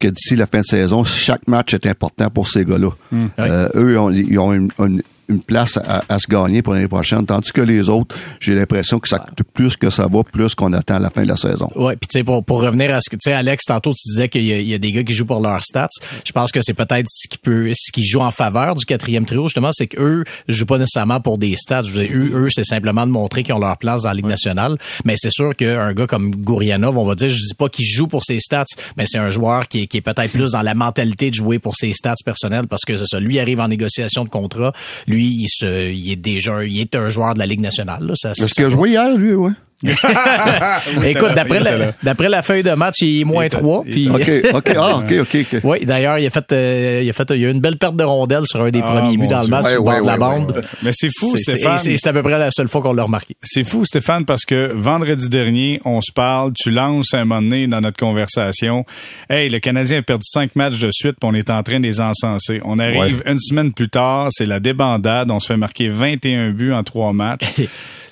que 0.00 0.08
d'ici 0.08 0.36
la 0.36 0.46
fin 0.46 0.60
de 0.60 0.64
saison, 0.64 1.02
chaque 1.04 1.48
match 1.48 1.74
est 1.74 1.86
important 1.86 2.28
pour 2.30 2.46
ces 2.48 2.64
gars-là. 2.64 2.90
Euh, 3.38 3.68
eux, 3.74 3.92
ils 3.92 3.96
ont, 3.98 4.10
ils 4.10 4.38
ont 4.38 4.52
une, 4.52 4.68
une- 4.78 5.02
une 5.28 5.42
place 5.42 5.76
à, 5.76 6.04
à 6.08 6.18
se 6.18 6.26
gagner 6.26 6.62
pour 6.62 6.74
l'année 6.74 6.88
prochaine, 6.88 7.24
tandis 7.26 7.52
que 7.52 7.60
les 7.60 7.88
autres, 7.88 8.16
j'ai 8.40 8.54
l'impression 8.54 8.98
que 8.98 9.08
ça 9.08 9.26
plus 9.54 9.76
que 9.76 9.90
ça 9.90 10.06
va, 10.06 10.22
plus 10.22 10.54
qu'on 10.54 10.72
attend 10.72 10.96
à 10.96 11.00
la 11.00 11.10
fin 11.10 11.22
de 11.22 11.28
la 11.28 11.36
saison. 11.36 11.70
Ouais, 11.74 11.96
puis 11.96 12.08
tu 12.08 12.18
sais 12.18 12.24
pour, 12.24 12.44
pour 12.44 12.62
revenir 12.62 12.94
à 12.94 13.00
ce 13.00 13.10
que 13.10 13.16
tu 13.16 13.30
sais 13.30 13.32
Alex 13.32 13.64
tantôt 13.64 13.92
tu 13.92 14.10
disais 14.10 14.28
qu'il 14.28 14.42
y, 14.42 14.64
y 14.64 14.74
a 14.74 14.78
des 14.78 14.92
gars 14.92 15.02
qui 15.02 15.14
jouent 15.14 15.26
pour 15.26 15.40
leurs 15.40 15.64
stats. 15.64 15.88
Je 16.24 16.32
pense 16.32 16.52
que 16.52 16.60
c'est 16.62 16.74
peut-être 16.74 17.06
ce 17.08 17.28
qui 17.28 17.38
peut 17.38 17.72
ce 17.74 17.92
qui 17.92 18.04
joue 18.04 18.20
en 18.20 18.30
faveur 18.30 18.74
du 18.74 18.84
quatrième 18.84 19.26
trio 19.26 19.48
justement, 19.48 19.70
c'est 19.72 19.86
qu'eux 19.86 20.24
jouent 20.48 20.66
pas 20.66 20.78
nécessairement 20.78 21.20
pour 21.20 21.38
des 21.38 21.56
stats. 21.56 21.82
Je 21.84 21.92
veux 21.92 22.06
dire, 22.06 22.16
eux, 22.16 22.46
eux 22.46 22.48
c'est 22.50 22.64
simplement 22.64 23.06
de 23.06 23.10
montrer 23.10 23.42
qu'ils 23.42 23.54
ont 23.54 23.58
leur 23.58 23.76
place 23.78 24.02
dans 24.02 24.08
la 24.08 24.14
Ligue 24.14 24.26
nationale, 24.26 24.78
mais 25.04 25.14
c'est 25.16 25.32
sûr 25.32 25.54
qu'un 25.54 25.92
gars 25.92 26.06
comme 26.06 26.34
Gourianov, 26.36 26.96
on 26.96 27.04
va 27.04 27.14
dire, 27.14 27.28
je 27.28 27.36
dis 27.36 27.54
pas 27.58 27.68
qu'il 27.68 27.86
joue 27.86 28.06
pour 28.06 28.24
ses 28.24 28.40
stats, 28.40 28.64
mais 28.96 29.04
c'est 29.06 29.18
un 29.18 29.30
joueur 29.30 29.68
qui 29.68 29.82
est, 29.82 29.86
qui 29.86 29.98
est 29.98 30.02
peut-être 30.02 30.32
plus 30.32 30.52
dans 30.52 30.62
la 30.62 30.74
mentalité 30.74 31.30
de 31.30 31.34
jouer 31.34 31.58
pour 31.58 31.76
ses 31.76 31.92
stats 31.92 32.14
personnelles 32.24 32.66
parce 32.66 32.84
que 32.86 32.96
c'est 32.96 33.06
ça, 33.06 33.20
lui 33.20 33.38
arrive 33.38 33.60
en 33.60 33.68
négociation 33.68 34.24
de 34.24 34.28
contrat, 34.28 34.72
lui 35.06 35.17
il 35.24 35.48
se 35.48 35.90
il 35.90 36.12
est 36.12 36.16
déjà 36.16 36.64
il 36.64 36.80
est 36.80 36.94
un 36.94 37.08
joueur 37.08 37.34
de 37.34 37.38
la 37.38 37.46
Ligue 37.46 37.60
nationale 37.60 38.04
là, 38.04 38.14
ça, 38.16 38.32
Est-ce 38.32 38.54
qu'il 38.54 38.64
a 38.64 38.70
joué 38.70 38.90
hier, 38.90 39.16
lui, 39.16 39.34
ouais? 39.34 39.52
Écoute, 39.84 41.34
d'après 41.34 41.60
la, 41.60 41.92
d'après 42.02 42.28
la 42.28 42.42
feuille 42.42 42.62
de 42.62 42.70
match, 42.72 42.96
il 43.00 43.20
est 43.20 43.24
moins 43.24 43.48
3. 43.48 43.84
Puis, 43.84 44.08
OK, 44.10 44.30
OK, 44.54 44.72
ah, 44.76 44.96
OK, 44.98 45.14
OK, 45.20 45.36
OK. 45.54 45.60
oui, 45.64 45.84
d'ailleurs, 45.86 46.18
il 46.18 46.26
a 46.26 46.30
fait, 46.30 46.52
euh, 46.52 47.00
il 47.04 47.08
a 47.08 47.12
fait, 47.12 47.30
il 47.30 47.40
y 47.40 47.44
a 47.44 47.48
eu 47.48 47.52
une 47.52 47.60
belle 47.60 47.76
perte 47.78 47.96
de 47.96 48.04
rondelles 48.04 48.46
sur 48.46 48.62
un 48.62 48.70
des 48.70 48.80
Ah, 48.82 48.92
premiers 49.00 49.16
buts 49.16 49.26
dans 49.28 49.42
le 49.42 49.48
match 49.48 49.64
Ouais, 49.66 49.70
sur 49.72 49.78
le 49.78 49.84
bord 49.84 49.94
ouais, 49.94 50.00
de 50.02 50.06
la 50.06 50.12
ouais, 50.14 50.18
bande. 50.18 50.50
ouais, 50.52 50.62
Mais 50.82 50.90
c'est 50.92 51.10
fou, 51.16 51.32
C'est- 51.36 51.52
Stéphane. 51.52 51.74
et 51.76 51.78
C'est 51.78 51.96
c'est 51.96 52.08
à 52.08 52.12
peu 52.12 52.22
près 52.22 52.38
la 52.38 52.50
seule 52.50 52.68
fois 52.68 52.82
qu'on 52.82 52.92
l'a 52.92 53.04
remarqué. 53.04 53.36
C'est 53.42 53.64
fou, 53.64 53.84
Stéphane, 53.84 54.24
parce 54.24 54.44
que 54.44 54.72
vendredi 54.74 55.28
dernier, 55.28 55.80
on 55.84 56.00
se 56.00 56.12
parle, 56.12 56.52
tu 56.60 56.70
lances 56.70 57.14
un 57.14 57.24
moment 57.24 57.42
donné 57.42 57.66
dans 57.66 57.80
notre 57.80 57.96
conversation. 57.98 58.84
Hey, 59.30 59.48
le 59.48 59.58
Canadien 59.60 59.98
a 59.98 60.02
perdu 60.02 60.24
cinq 60.26 60.56
matchs 60.56 60.78
de 60.78 60.90
suite, 60.92 61.16
puis 61.20 61.30
on 61.30 61.34
est 61.34 61.50
en 61.50 61.62
train 61.62 61.78
de 61.80 61.84
les 61.86 62.00
encenser. 62.00 62.60
On 62.64 62.78
arrive 62.78 63.22
une 63.26 63.38
semaine 63.38 63.72
plus 63.72 63.88
tard, 63.88 64.28
c'est 64.30 64.46
la 64.46 64.60
débandade, 64.60 65.30
on 65.30 65.38
se 65.40 65.46
fait 65.48 65.56
marquer 65.56 65.88
21 65.88 66.50
buts 66.50 66.72
en 66.72 66.82
trois 66.82 67.12
matchs. 67.12 67.44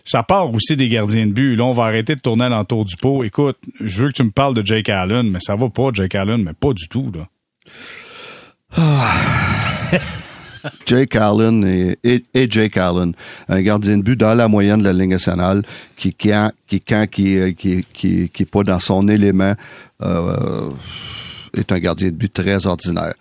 Ça 0.06 0.22
part 0.22 0.54
aussi 0.54 0.76
des 0.76 0.88
gardiens 0.88 1.26
de 1.26 1.32
but. 1.32 1.56
Là, 1.56 1.64
on 1.64 1.72
va 1.72 1.84
arrêter 1.84 2.14
de 2.14 2.20
tourner 2.20 2.44
à 2.44 2.48
l'entour 2.48 2.84
du 2.84 2.96
pot. 2.96 3.24
Écoute, 3.24 3.58
je 3.80 4.02
veux 4.02 4.08
que 4.08 4.14
tu 4.14 4.22
me 4.22 4.30
parles 4.30 4.54
de 4.54 4.64
Jake 4.64 4.88
Allen, 4.88 5.28
mais 5.28 5.40
ça 5.40 5.56
va 5.56 5.68
pas, 5.68 5.90
Jake 5.92 6.14
Allen, 6.14 6.44
mais 6.44 6.52
pas 6.52 6.72
du 6.72 6.88
tout, 6.88 7.12
là. 7.12 7.26
Jake 10.86 11.16
Allen 11.16 11.94
et, 12.04 12.50
Jake 12.50 12.76
Allen, 12.76 13.14
un 13.48 13.62
gardien 13.62 13.98
de 13.98 14.02
but 14.02 14.16
dans 14.16 14.34
la 14.34 14.48
moyenne 14.48 14.78
de 14.78 14.84
la 14.84 14.92
Ligue 14.92 15.10
nationale, 15.10 15.62
qui 15.96 16.14
quand 16.14 16.52
qui 16.66 16.80
quand 16.80 17.06
qui 17.10 17.38
euh, 17.38 17.52
qui 17.52 17.84
qui, 17.92 18.28
qui 18.28 18.42
est 18.42 18.50
pas 18.50 18.62
dans 18.62 18.78
son 18.78 19.08
élément, 19.08 19.54
euh, 20.02 20.70
est 21.54 21.72
un 21.72 21.78
gardien 21.78 22.08
de 22.08 22.16
but 22.16 22.32
très 22.32 22.66
ordinaire. 22.66 23.14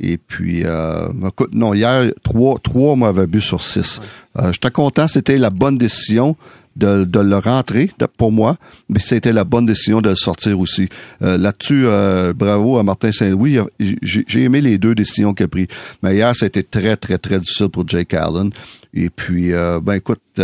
Et 0.00 0.16
puis, 0.16 0.62
euh, 0.64 1.08
écoute, 1.26 1.50
non, 1.52 1.74
hier 1.74 2.10
trois 2.22 2.58
trois 2.58 2.94
mauvais 2.96 3.26
buts 3.26 3.40
sur 3.40 3.60
six. 3.60 4.00
Euh, 4.38 4.52
J'étais 4.52 4.70
content, 4.70 5.06
c'était 5.08 5.38
la 5.38 5.50
bonne 5.50 5.78
décision. 5.78 6.36
De, 6.76 7.02
de 7.02 7.18
le 7.18 7.38
rentrer 7.38 7.90
de- 7.98 8.06
pour 8.06 8.30
moi, 8.30 8.56
mais 8.88 9.00
c'était 9.00 9.32
la 9.32 9.42
bonne 9.42 9.66
décision 9.66 10.00
de 10.00 10.10
le 10.10 10.14
sortir 10.14 10.60
aussi. 10.60 10.88
Euh, 11.22 11.36
Là-dessus, 11.36 11.82
euh, 11.86 12.32
bravo 12.32 12.78
à 12.78 12.84
Martin 12.84 13.10
Saint-Louis. 13.10 13.58
J'ai 13.80 14.42
aimé 14.44 14.60
les 14.60 14.78
deux 14.78 14.94
décisions 14.94 15.34
qu'il 15.34 15.46
a 15.46 15.48
prises. 15.48 15.66
Mais 16.04 16.14
hier, 16.14 16.32
c'était 16.36 16.62
très, 16.62 16.96
très, 16.96 17.18
très 17.18 17.40
difficile 17.40 17.68
pour 17.68 17.82
Jake 17.88 18.14
Allen. 18.14 18.50
Et 18.94 19.10
puis, 19.10 19.52
euh, 19.54 19.80
ben 19.82 19.94
écoute, 19.94 20.20
tu 20.36 20.42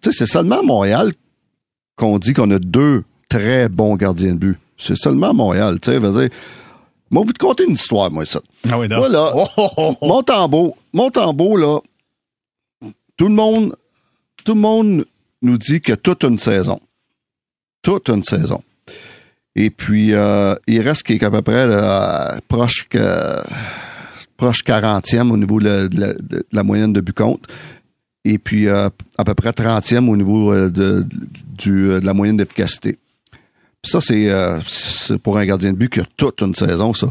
sais, 0.00 0.12
c'est 0.12 0.24
seulement 0.26 0.60
à 0.60 0.62
Montréal 0.62 1.12
qu'on 1.94 2.18
dit 2.18 2.32
qu'on 2.32 2.50
a 2.50 2.58
deux 2.58 3.04
très 3.28 3.68
bons 3.68 3.96
gardiens 3.96 4.32
de 4.32 4.38
but. 4.38 4.58
C'est 4.78 4.96
seulement 4.96 5.28
à 5.28 5.32
Montréal, 5.34 5.78
tu 5.78 5.90
sais, 5.90 6.00
dire. 6.00 6.28
Moi, 7.10 7.22
vous 7.26 7.34
te 7.34 7.38
conter 7.38 7.64
une 7.68 7.74
histoire, 7.74 8.10
moi, 8.10 8.24
ça. 8.24 8.40
Ah 8.70 8.78
oui. 8.78 8.86
Voilà. 8.88 9.30
Mon 10.00 10.22
tambour, 10.22 10.74
mon 10.94 11.10
tambour, 11.10 11.58
là, 11.58 11.80
tout 13.22 13.28
le 13.28 13.34
monde, 13.36 13.76
tout 14.44 14.54
le 14.54 14.60
monde 14.60 15.04
nous 15.42 15.56
dit 15.56 15.80
que 15.80 15.92
toute 15.92 16.24
une 16.24 16.38
saison. 16.38 16.80
Toute 17.80 18.08
une 18.08 18.24
saison. 18.24 18.64
Et 19.54 19.70
puis, 19.70 20.12
euh, 20.12 20.56
il 20.66 20.80
reste 20.80 21.08
à 21.08 21.30
peu 21.30 21.40
près 21.40 21.68
proche 22.48 22.88
que 22.88 23.40
proche 24.36 24.64
40e 24.64 25.30
au 25.30 25.36
niveau 25.36 25.60
de 25.60 25.88
la, 26.50 26.62
moyenne 26.64 26.92
de 26.92 27.00
but 27.00 27.14
contre. 27.14 27.48
Et 28.24 28.38
puis, 28.38 28.66
euh, 28.66 28.90
à 29.16 29.24
peu 29.24 29.34
près 29.34 29.50
30e 29.50 30.08
au 30.08 30.16
niveau 30.16 30.52
euh, 30.52 30.68
de, 30.68 32.00
la 32.02 32.14
moyenne 32.14 32.38
d'efficacité. 32.38 32.98
Ça, 33.84 34.00
c'est 34.00 34.32
c'est 34.66 35.18
pour 35.18 35.38
un 35.38 35.46
gardien 35.46 35.72
de 35.72 35.76
but 35.76 35.92
qui 35.92 36.00
a 36.00 36.04
toute 36.16 36.40
une 36.40 36.56
saison, 36.56 36.92
ça. 36.92 37.06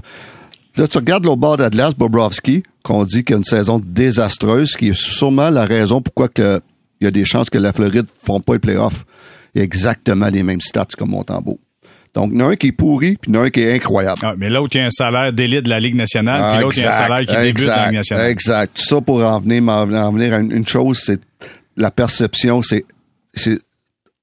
Là, 0.77 0.87
tu 0.87 0.97
regardes 0.97 1.25
l'autre 1.25 1.37
bord 1.37 1.57
d'Atlas, 1.57 1.93
Bobrovski, 1.93 2.63
qu'on 2.83 3.03
dit 3.03 3.23
qu'il 3.23 3.35
a 3.35 3.37
une 3.37 3.43
saison 3.43 3.81
désastreuse, 3.83 4.75
qui 4.75 4.89
est 4.89 4.97
sûrement 4.97 5.49
la 5.49 5.65
raison 5.65 6.01
pourquoi 6.01 6.29
que, 6.29 6.61
il 6.99 7.05
y 7.05 7.07
a 7.07 7.11
des 7.11 7.25
chances 7.25 7.49
que 7.49 7.57
la 7.57 7.73
Floride 7.73 8.03
ne 8.03 8.25
font 8.25 8.39
pas 8.39 8.53
les 8.53 8.59
playoffs. 8.59 9.05
Il 9.53 9.59
y 9.59 9.61
a 9.61 9.63
exactement 9.63 10.27
les 10.27 10.43
mêmes 10.43 10.61
stats 10.61 10.87
comme 10.97 11.09
Montembeau. 11.09 11.59
Donc, 12.13 12.31
il 12.33 12.39
y 12.39 12.43
en 12.43 12.47
a 12.47 12.51
un 12.51 12.55
qui 12.55 12.67
est 12.67 12.71
pourri, 12.71 13.17
puis 13.19 13.31
il 13.31 13.35
y 13.35 13.37
en 13.37 13.41
a 13.41 13.45
un 13.45 13.49
qui 13.49 13.61
est 13.61 13.73
incroyable. 13.73 14.19
Ah, 14.23 14.33
mais 14.37 14.49
l'autre, 14.49 14.75
il 14.75 14.79
y 14.79 14.81
a 14.81 14.87
un 14.87 14.89
salaire 14.89 15.31
d'élite 15.33 15.63
de 15.63 15.69
la 15.69 15.79
Ligue 15.79 15.95
nationale, 15.95 16.53
puis 16.53 16.63
l'autre, 16.63 16.77
il 16.77 16.83
y 16.83 16.85
a 16.85 16.87
un 16.87 16.91
Exact, 16.91 17.07
salaire 17.07 17.25
qui 17.25 17.35
débute 17.35 17.65
dans 17.65 17.73
la 17.73 17.85
Ligue 17.85 17.95
nationale. 17.95 18.29
Exact. 18.29 18.73
Tout 18.75 18.83
ça 18.83 19.01
pour 19.01 19.23
en 19.23 19.39
venir, 19.39 19.63
en 19.67 20.11
venir 20.11 20.33
à 20.33 20.39
une, 20.39 20.51
une 20.51 20.67
chose, 20.67 20.99
c'est 20.99 21.19
la 21.77 21.91
perception, 21.91 22.61
c'est, 22.61 22.85
c'est 23.33 23.59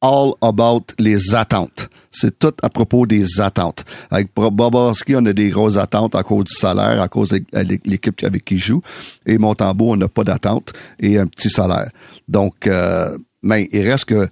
all 0.01 0.33
about 0.43 0.85
les 0.99 1.35
attentes. 1.35 1.89
C'est 2.11 2.39
tout 2.39 2.53
à 2.63 2.69
propos 2.71 3.07
des 3.07 3.41
attentes. 3.41 3.85
Avec 4.11 4.29
Bob- 4.35 4.55
Bobrovski, 4.55 5.15
on 5.17 5.27
a 5.27 5.33
des 5.33 5.51
grosses 5.51 5.77
attentes 5.77 6.15
à 6.15 6.23
cause 6.23 6.45
du 6.45 6.55
salaire, 6.55 7.01
à 7.03 7.09
cause 7.09 7.31
de 7.31 7.43
l'équipe 7.85 8.23
avec 8.25 8.45
qui 8.45 8.55
il 8.55 8.59
joue. 8.61 8.83
Et 9.27 9.37
Montembeau, 9.39 9.93
on 9.93 9.97
n'a 9.97 10.09
pas 10.09 10.25
d'attente 10.25 10.73
et 10.99 11.19
un 11.19 11.27
petit 11.27 11.51
salaire. 11.51 11.91
Donc, 12.27 12.67
euh, 12.67 13.17
mais 13.43 13.69
il 13.73 13.89
reste 13.89 14.07
que 14.07 14.29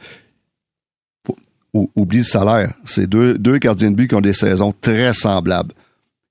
oublie 1.94 2.18
le 2.18 2.24
salaire. 2.24 2.72
C'est 2.84 3.06
deux, 3.06 3.36
deux 3.36 3.58
gardiens 3.58 3.90
de 3.90 3.96
but 3.96 4.08
qui 4.08 4.14
ont 4.14 4.20
des 4.22 4.32
saisons 4.32 4.72
très 4.80 5.12
semblables. 5.12 5.74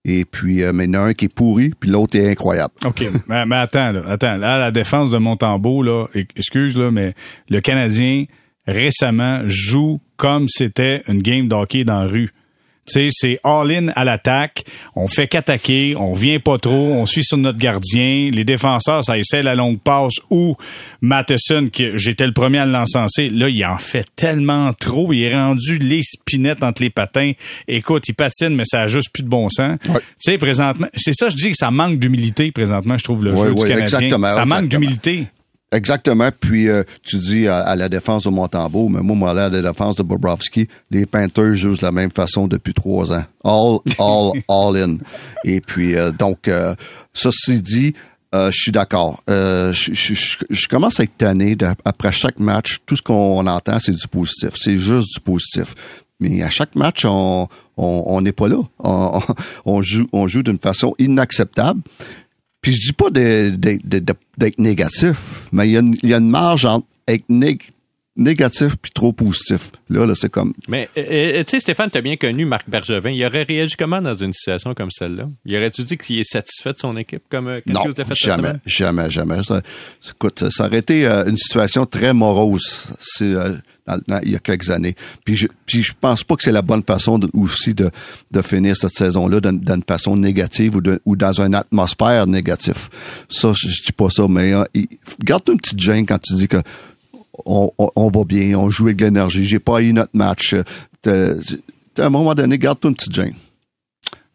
Et 0.03 0.25
puis, 0.25 0.63
euh, 0.63 0.71
mais 0.73 0.85
il 0.85 0.93
y 0.93 0.97
en 0.97 1.01
a 1.01 1.05
un 1.07 1.13
qui 1.13 1.25
est 1.25 1.33
pourri, 1.33 1.71
puis 1.79 1.89
l'autre 1.89 2.15
est 2.17 2.29
incroyable. 2.29 2.73
OK. 2.83 3.03
mais, 3.27 3.55
attends, 3.55 3.91
là, 3.91 4.03
attends. 4.07 4.37
Là, 4.37 4.59
la 4.59 4.71
défense 4.71 5.09
de 5.11 5.17
Montembeau, 5.17 5.81
là, 5.83 6.05
excuse, 6.35 6.77
là, 6.77 6.91
mais 6.91 7.13
le 7.49 7.59
Canadien, 7.59 8.25
récemment, 8.67 9.41
joue 9.47 9.99
comme 10.17 10.47
c'était 10.47 11.03
une 11.07 11.21
game 11.21 11.47
d'hockey 11.47 11.83
dans 11.83 12.03
la 12.03 12.09
rue. 12.09 12.29
Tu 12.87 12.93
sais, 12.93 13.07
c'est 13.11 13.39
all-in 13.43 13.87
à 13.95 14.03
l'attaque. 14.03 14.63
On 14.95 15.07
fait 15.07 15.25
qu'attaquer. 15.25 15.95
On 15.97 16.13
vient 16.13 16.39
pas 16.39 16.59
trop. 16.59 16.93
On 16.93 17.07
suit 17.07 17.23
sur 17.23 17.37
notre 17.37 17.57
gardien. 17.57 18.29
Les 18.31 18.43
défenseurs, 18.43 19.03
ça 19.03 19.17
essaie 19.17 19.41
la 19.41 19.55
longue 19.55 19.79
passe 19.79 20.13
ou 20.29 20.55
Matheson, 21.01 21.69
que 21.73 21.97
j'étais 21.97 22.27
le 22.27 22.31
premier 22.31 22.59
à 22.59 22.67
l'encenser. 22.67 23.29
Là, 23.29 23.49
il 23.49 23.65
en 23.65 23.79
fait 23.79 24.05
tellement 24.15 24.71
trop. 24.73 25.11
Il 25.13 25.23
est 25.23 25.33
rendu 25.33 25.79
les 25.79 26.01
spinettes 26.03 26.61
entre 26.61 26.83
les 26.83 26.91
patins. 26.91 27.31
Écoute, 27.67 28.07
il 28.07 28.13
patine, 28.13 28.49
mais 28.49 28.65
ça 28.65 28.81
a 28.81 28.87
juste 28.87 29.09
plus 29.11 29.23
de 29.23 29.29
bon 29.29 29.49
sens. 29.49 29.79
Tu 29.83 29.91
sais, 30.19 30.37
présentement, 30.37 30.87
c'est 30.95 31.15
ça, 31.15 31.29
je 31.29 31.37
dis 31.37 31.49
que 31.49 31.57
ça 31.57 31.71
manque 31.71 31.97
d'humilité 31.97 32.51
présentement, 32.51 32.99
je 32.99 33.03
trouve, 33.03 33.23
le 33.23 33.35
jeu 33.35 33.55
du 33.55 33.63
Canadien. 33.63 33.81
Exactement, 33.81 34.31
ça 34.31 34.45
manque 34.45 34.67
d'humilité. 34.67 35.25
Exactement. 35.71 36.29
Puis 36.39 36.69
euh, 36.69 36.83
tu 37.03 37.17
dis 37.17 37.47
à, 37.47 37.75
la 37.75 37.89
défense 37.89 38.23
de 38.23 38.29
Montembeau, 38.29 38.87
mais 38.89 39.01
moi, 39.01 39.15
moi, 39.15 39.31
à 39.31 39.49
la 39.49 39.61
défense 39.61 39.95
de 39.95 40.03
Bobrovski, 40.03 40.67
les 40.91 41.05
Panthers 41.05 41.55
jouent 41.55 41.75
de 41.75 41.83
la 41.83 41.91
même 41.91 42.11
façon 42.11 42.47
depuis 42.47 42.73
trois 42.73 43.11
ans. 43.11 43.23
All, 43.43 43.77
all, 43.99 44.31
all 44.49 44.77
in. 44.77 44.97
Et 45.43 45.61
puis, 45.61 45.95
euh, 45.95 46.11
donc, 46.11 46.47
euh, 46.47 46.75
ceci 47.13 47.61
dit, 47.61 47.93
je 48.33 48.51
suis 48.51 48.73
d'accord. 48.73 49.23
je, 49.29 50.67
commence 50.67 50.99
à 50.99 51.03
être 51.03 51.17
tanné. 51.17 51.55
après 51.85 52.11
chaque 52.11 52.37
match, 52.37 52.79
tout 52.85 52.97
ce 52.97 53.01
qu'on 53.01 53.47
entend, 53.47 53.79
c'est 53.79 53.95
du 53.95 54.07
positif. 54.09 54.49
C'est 54.61 54.75
juste 54.75 55.13
du 55.13 55.21
positif. 55.21 55.73
Mais 56.19 56.43
à 56.43 56.49
chaque 56.49 56.75
match, 56.75 57.05
on 57.05 57.47
n'est 58.21 58.33
pas 58.33 58.49
là. 58.49 58.57
On, 58.79 59.21
on 59.65 59.81
joue, 59.81 60.09
on 60.11 60.27
joue 60.27 60.43
d'une 60.43 60.59
façon 60.59 60.95
inacceptable. 60.99 61.79
Puis 62.65 62.73
je 62.73 62.87
dis 62.87 62.93
pas 62.93 63.11
d'être 63.11 64.57
négatif, 64.57 65.43
mais 65.51 65.69
il 65.69 65.73
y, 66.01 66.13
a 66.13 66.17
une, 66.17 66.27
marge 66.27 66.65
entre 66.65 66.87
être 67.07 67.25
négatif 68.15 68.75
puis 68.81 68.91
trop 68.91 69.13
positif. 69.13 69.69
Là, 69.87 70.07
là 70.07 70.15
c'est 70.15 70.29
comme. 70.29 70.51
Mais 70.67 70.89
euh, 70.97 71.03
euh, 71.11 71.43
tu 71.43 71.51
sais, 71.51 71.59
Stéphane, 71.59 71.91
tu 71.91 71.99
as 71.99 72.01
bien 72.01 72.17
connu 72.17 72.43
Marc 72.43 72.67
Bergevin. 72.67 73.11
Il 73.11 73.23
aurait 73.23 73.43
réagi 73.43 73.75
comment 73.77 74.01
dans 74.01 74.15
une 74.15 74.33
situation 74.33 74.73
comme 74.73 74.89
celle-là? 74.89 75.29
Il 75.45 75.55
aurait-tu 75.55 75.83
dit 75.83 75.95
qu'il 75.95 76.17
est 76.17 76.23
satisfait 76.23 76.73
de 76.73 76.79
son 76.79 76.97
équipe 76.97 77.21
comme 77.29 77.49
euh, 77.49 77.61
non, 77.67 77.83
fait 77.83 78.03
jamais, 78.15 78.53
jamais, 78.65 79.11
jamais. 79.11 79.43
Ça, 79.43 79.61
écoute, 80.09 80.49
ça 80.49 80.65
aurait 80.65 80.79
été 80.79 81.05
une 81.05 81.37
situation 81.37 81.85
très 81.85 82.15
morose. 82.15 82.95
C'est 82.99 83.35
il 84.23 84.31
y 84.31 84.35
a 84.35 84.39
quelques 84.39 84.69
années. 84.69 84.95
Puis 85.23 85.35
je, 85.35 85.47
puis 85.65 85.83
je 85.83 85.93
pense 85.99 86.23
pas 86.23 86.35
que 86.35 86.43
c'est 86.43 86.51
la 86.51 86.61
bonne 86.61 86.83
façon 86.83 87.19
aussi 87.33 87.73
de, 87.73 87.91
de 88.31 88.41
finir 88.41 88.75
cette 88.75 88.93
saison-là 88.93 89.39
d'une 89.39 89.83
façon 89.87 90.17
négative 90.17 90.75
ou, 90.75 90.81
ou 91.05 91.15
dans 91.15 91.41
une 91.41 91.55
atmosphère 91.55 92.27
négative. 92.27 92.89
Ça, 93.29 93.51
je, 93.55 93.67
dis 93.67 93.91
pas 93.91 94.09
ça, 94.09 94.27
mais 94.27 94.53
euh, 94.53 94.63
garde 95.23 95.43
une 95.49 95.57
petite 95.57 95.79
gêne 95.79 96.05
quand 96.05 96.19
tu 96.19 96.33
dis 96.35 96.47
que 96.47 96.57
on, 97.45 97.71
on, 97.77 98.09
va 98.09 98.23
bien, 98.23 98.57
on 98.57 98.69
joue 98.69 98.85
avec 98.85 98.97
de 98.97 99.05
l'énergie, 99.05 99.45
j'ai 99.45 99.59
pas 99.59 99.81
eu 99.81 99.91
notre 99.91 100.15
match. 100.15 100.55
à 101.05 101.11
un 101.97 102.09
moment 102.09 102.33
donné, 102.33 102.57
garde 102.57 102.79
une 102.83 102.95
petite 102.95 103.13
gêne. 103.13 103.33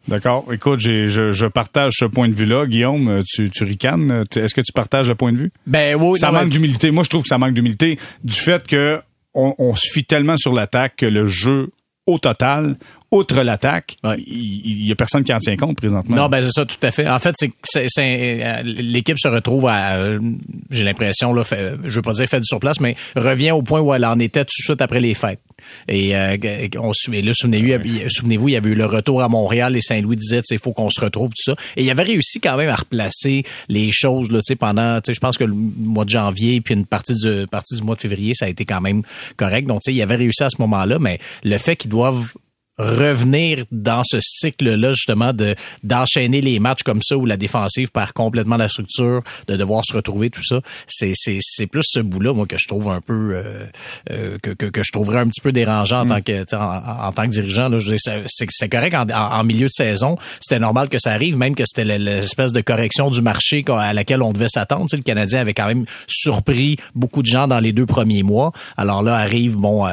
D'accord. 0.07 0.45
Écoute, 0.51 0.79
je, 0.79 1.31
je, 1.31 1.45
partage 1.45 1.93
ce 1.95 2.05
point 2.05 2.27
de 2.27 2.33
vue-là. 2.33 2.65
Guillaume, 2.65 3.23
tu, 3.27 3.49
tu 3.49 3.63
ricanes? 3.63 4.23
Est-ce 4.35 4.55
que 4.55 4.61
tu 4.61 4.71
partages 4.71 5.09
le 5.09 5.15
point 5.15 5.31
de 5.31 5.37
vue? 5.37 5.51
Ben 5.67 5.95
oui. 5.95 6.17
Ça 6.17 6.31
manque 6.31 6.49
d'humilité. 6.49 6.89
Moi, 6.91 7.03
je 7.03 7.09
trouve 7.09 7.21
que 7.21 7.27
ça 7.27 7.37
manque 7.37 7.53
d'humilité 7.53 7.99
du 8.23 8.33
fait 8.33 8.65
que 8.65 8.99
on, 9.33 9.55
on 9.57 9.75
se 9.75 9.89
fie 9.91 10.03
tellement 10.03 10.37
sur 10.37 10.53
l'attaque 10.53 10.95
que 10.97 11.05
le 11.05 11.27
jeu 11.27 11.69
au 12.07 12.17
total, 12.17 12.75
outre 13.11 13.41
l'attaque, 13.43 13.97
il, 14.17 14.87
y 14.87 14.91
a 14.91 14.95
personne 14.95 15.23
qui 15.23 15.33
en 15.33 15.39
tient 15.39 15.55
compte 15.55 15.77
présentement. 15.77 16.15
Non, 16.15 16.29
ben 16.29 16.41
c'est 16.41 16.51
ça, 16.51 16.65
tout 16.65 16.77
à 16.81 16.91
fait. 16.91 17.07
En 17.07 17.19
fait, 17.19 17.35
c'est, 17.63 17.99
euh, 17.99 18.61
l'équipe 18.63 19.19
se 19.19 19.27
retrouve 19.27 19.67
à, 19.67 19.97
euh, 19.97 20.19
j'ai 20.69 20.83
l'impression 20.83 21.33
là, 21.33 21.43
fait, 21.43 21.75
je 21.83 21.89
veux 21.89 22.01
pas 22.01 22.13
dire 22.13 22.27
fait 22.27 22.39
du 22.39 22.45
surplace, 22.45 22.79
mais 22.79 22.95
revient 23.15 23.51
au 23.51 23.61
point 23.61 23.81
où 23.81 23.93
elle 23.93 24.05
en 24.05 24.17
était 24.19 24.45
tout 24.45 24.55
de 24.57 24.63
suite 24.63 24.81
après 24.81 24.99
les 24.99 25.13
fêtes. 25.13 25.41
Et 25.87 26.13
on 26.77 26.91
là, 27.11 27.33
souvenez-vous, 27.33 28.49
il 28.49 28.51
y 28.51 28.57
avait 28.57 28.69
eu 28.69 28.75
le 28.75 28.85
retour 28.85 29.21
à 29.21 29.29
Montréal 29.29 29.75
et 29.75 29.81
Saint-Louis 29.81 30.17
disait, 30.17 30.41
il 30.51 30.59
faut 30.59 30.73
qu'on 30.73 30.89
se 30.89 31.01
retrouve 31.01 31.29
tout 31.29 31.43
ça. 31.43 31.55
Et 31.75 31.83
il 31.83 31.89
avait 31.89 32.03
réussi 32.03 32.39
quand 32.39 32.57
même 32.57 32.69
à 32.69 32.75
replacer 32.75 33.43
les 33.69 33.91
choses 33.91 34.31
là, 34.31 34.39
pendant, 34.59 34.99
je 35.07 35.19
pense 35.19 35.37
que 35.37 35.43
le 35.43 35.53
mois 35.53 36.05
de 36.05 36.09
janvier 36.09 36.61
puis 36.61 36.73
une 36.73 36.85
partie 36.85 37.13
du 37.15 37.45
partie 37.49 37.75
du 37.75 37.83
mois 37.83 37.95
de 37.95 38.01
février, 38.01 38.33
ça 38.33 38.45
a 38.45 38.49
été 38.49 38.65
quand 38.65 38.81
même 38.81 39.01
correct. 39.37 39.67
Donc, 39.67 39.81
tu 39.81 39.91
sais, 39.91 39.95
il 39.95 40.01
avait 40.01 40.15
réussi 40.15 40.43
à 40.43 40.49
ce 40.49 40.61
moment-là, 40.61 40.99
mais 40.99 41.19
le 41.43 41.57
fait 41.57 41.75
qu'ils 41.75 41.91
doivent 41.91 42.33
revenir 42.81 43.65
dans 43.71 44.03
ce 44.03 44.17
cycle-là, 44.21 44.93
justement, 44.93 45.33
de 45.33 45.55
d'enchaîner 45.83 46.41
les 46.41 46.59
matchs 46.59 46.83
comme 46.83 47.01
ça 47.01 47.17
où 47.17 47.25
la 47.25 47.37
défensive 47.37 47.91
perd 47.91 48.11
complètement 48.11 48.57
la 48.57 48.69
structure, 48.69 49.21
de 49.47 49.55
devoir 49.55 49.83
se 49.85 49.93
retrouver, 49.93 50.29
tout 50.29 50.43
ça. 50.43 50.61
C'est, 50.87 51.13
c'est, 51.15 51.39
c'est 51.41 51.67
plus 51.67 51.83
ce 51.85 51.99
bout-là, 51.99 52.33
moi, 52.33 52.45
que 52.45 52.57
je 52.57 52.67
trouve 52.67 52.89
un 52.89 53.01
peu 53.01 53.33
euh, 53.35 53.65
euh 54.09 54.37
que, 54.41 54.51
que, 54.51 54.65
que, 54.65 54.83
je 54.83 54.91
trouverais 54.91 55.19
un 55.19 55.27
petit 55.27 55.41
peu 55.41 55.51
dérangeant 55.51 56.01
en 56.01 56.07
tant 56.07 56.21
que 56.21 56.55
en, 56.55 57.07
en, 57.07 57.11
tant 57.11 57.23
que 57.23 57.29
dirigeant. 57.29 57.69
Là. 57.69 57.79
Je 57.79 57.95
c'est, 57.97 58.47
c'est 58.49 58.69
correct 58.69 58.95
en, 58.95 59.07
en, 59.09 59.43
milieu 59.43 59.67
de 59.67 59.71
saison. 59.71 60.17
C'était 60.39 60.59
normal 60.59 60.89
que 60.89 60.97
ça 60.97 61.11
arrive, 61.11 61.37
même 61.37 61.55
que 61.55 61.63
c'était 61.65 61.97
l'espèce 61.97 62.51
de 62.51 62.61
correction 62.61 63.09
du 63.09 63.21
marché 63.21 63.63
à 63.69 63.93
laquelle 63.93 64.21
on 64.21 64.31
devait 64.31 64.49
s'attendre. 64.49 64.83
Tu 64.83 64.89
sais, 64.91 64.97
le 64.97 65.03
Canadien 65.03 65.39
avait 65.39 65.53
quand 65.53 65.67
même 65.67 65.85
surpris 66.07 66.77
beaucoup 66.95 67.21
de 67.21 67.27
gens 67.27 67.47
dans 67.47 67.59
les 67.59 67.73
deux 67.73 67.85
premiers 67.85 68.23
mois. 68.23 68.51
Alors 68.77 69.03
là, 69.03 69.15
arrive, 69.15 69.57
bon, 69.57 69.85
euh, 69.85 69.89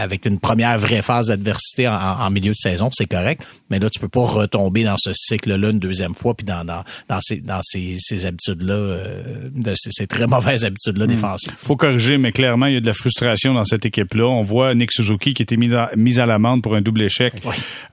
avec 0.00 0.26
une 0.26 0.38
première 0.38 0.78
vraie 0.78 1.02
phase 1.02 1.28
d'adversité 1.28 1.88
en 1.88 2.03
en, 2.04 2.30
milieu 2.30 2.52
de 2.52 2.56
saison, 2.56 2.90
c'est 2.92 3.06
correct. 3.06 3.46
Mais 3.70 3.78
là, 3.78 3.88
tu 3.90 3.98
peux 3.98 4.08
pas 4.08 4.24
retomber 4.24 4.84
dans 4.84 4.96
ce 4.96 5.10
cycle-là 5.14 5.70
une 5.70 5.78
deuxième 5.78 6.14
fois, 6.14 6.34
puis 6.34 6.44
dans, 6.44 6.64
dans, 6.64 6.82
dans 7.08 7.20
ces, 7.20 7.36
dans 7.36 7.60
ces, 7.62 7.96
ces 7.98 8.26
habitudes-là, 8.26 8.74
euh, 8.74 9.48
de 9.54 9.74
ces, 9.74 10.06
très 10.06 10.26
mauvaises 10.28 10.64
habitudes-là 10.64 11.04
hmm. 11.04 11.08
défensives. 11.08 11.52
Faut 11.56 11.76
corriger, 11.76 12.18
mais 12.18 12.32
clairement, 12.32 12.66
il 12.66 12.74
y 12.74 12.76
a 12.76 12.80
de 12.80 12.86
la 12.86 12.92
frustration 12.92 13.54
dans 13.54 13.64
cette 13.64 13.86
équipe-là. 13.86 14.26
On 14.26 14.42
voit 14.42 14.74
Nick 14.74 14.92
Suzuki 14.92 15.34
qui 15.34 15.42
était 15.42 15.56
mis 15.56 15.74
à, 15.74 15.90
mis 15.96 16.18
à 16.20 16.26
l'amende 16.26 16.62
pour 16.62 16.74
un 16.74 16.82
double 16.82 17.02
échec 17.02 17.34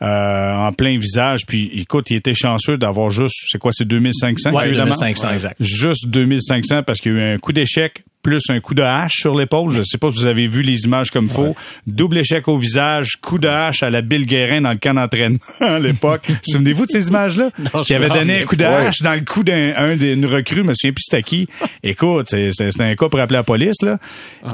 euh, 0.02 0.54
en 0.56 0.72
plein 0.74 0.98
visage. 0.98 1.46
Puis, 1.48 1.72
écoute, 1.74 2.10
il 2.10 2.18
était 2.18 2.34
chanceux 2.34 2.78
d'avoir 2.78 3.12
juste, 3.12 3.36
c'est 3.50 3.58
quoi, 3.58 3.72
c'est 3.72 3.86
2500? 3.86 4.52
Oui, 4.54 4.76
2500, 4.76 5.32
exact. 5.34 5.56
Juste 5.60 6.08
2500 6.10 6.84
parce 6.84 7.00
qu'il 7.00 7.14
y 7.14 7.16
a 7.16 7.18
eu 7.18 7.34
un 7.36 7.38
coup 7.38 7.54
d'échec 7.54 8.04
plus 8.22 8.44
un 8.50 8.60
coup 8.60 8.74
de 8.74 8.82
hache 8.82 9.22
sur 9.22 9.36
l'épaule. 9.36 9.72
Je 9.72 9.80
ne 9.80 9.84
sais 9.84 9.98
pas 9.98 10.12
si 10.12 10.20
vous 10.20 10.26
avez 10.26 10.48
vu 10.48 10.62
les 10.62 10.86
images 10.86 11.12
comme 11.12 11.30
faut. 11.30 11.56
Double 11.88 12.20
échec 12.20 12.48
au 12.48 12.58
visage, 12.58 13.18
coup 13.22 13.40
de 13.40 13.48
hache 13.48 13.84
à 13.84 13.90
la 13.90 14.02
Bill 14.02 14.26
Guérin 14.26 14.62
dans 14.62 14.72
le 14.72 14.78
camp 14.78 14.94
d'entraînement 14.94 15.40
à 15.60 15.80
l'époque. 15.80 16.28
Souvenez-vous 16.44 16.86
de 16.86 16.92
ces 16.92 17.08
images-là? 17.08 17.50
Qui 17.84 17.94
avait 17.94 18.10
donné 18.10 18.42
un 18.42 18.46
coup 18.46 18.56
de 18.56 18.64
hache 18.64 19.02
dans 19.02 19.14
le 19.14 19.22
cou 19.22 19.44
d'un 19.44 19.96
d'une 19.96 20.26
recrue, 20.26 20.58
je 20.58 20.62
me 20.62 20.74
souviens 20.74 20.94
plus 20.94 21.04
c'était 21.04 21.24
qui. 21.24 21.48
Écoute, 21.84 22.28
c'est 22.30 22.82
un 22.82 22.96
cas 22.96 23.10
pour 23.10 23.20
appeler 23.20 23.38
la 23.38 23.44
police, 23.44 23.82
là. 23.82 23.98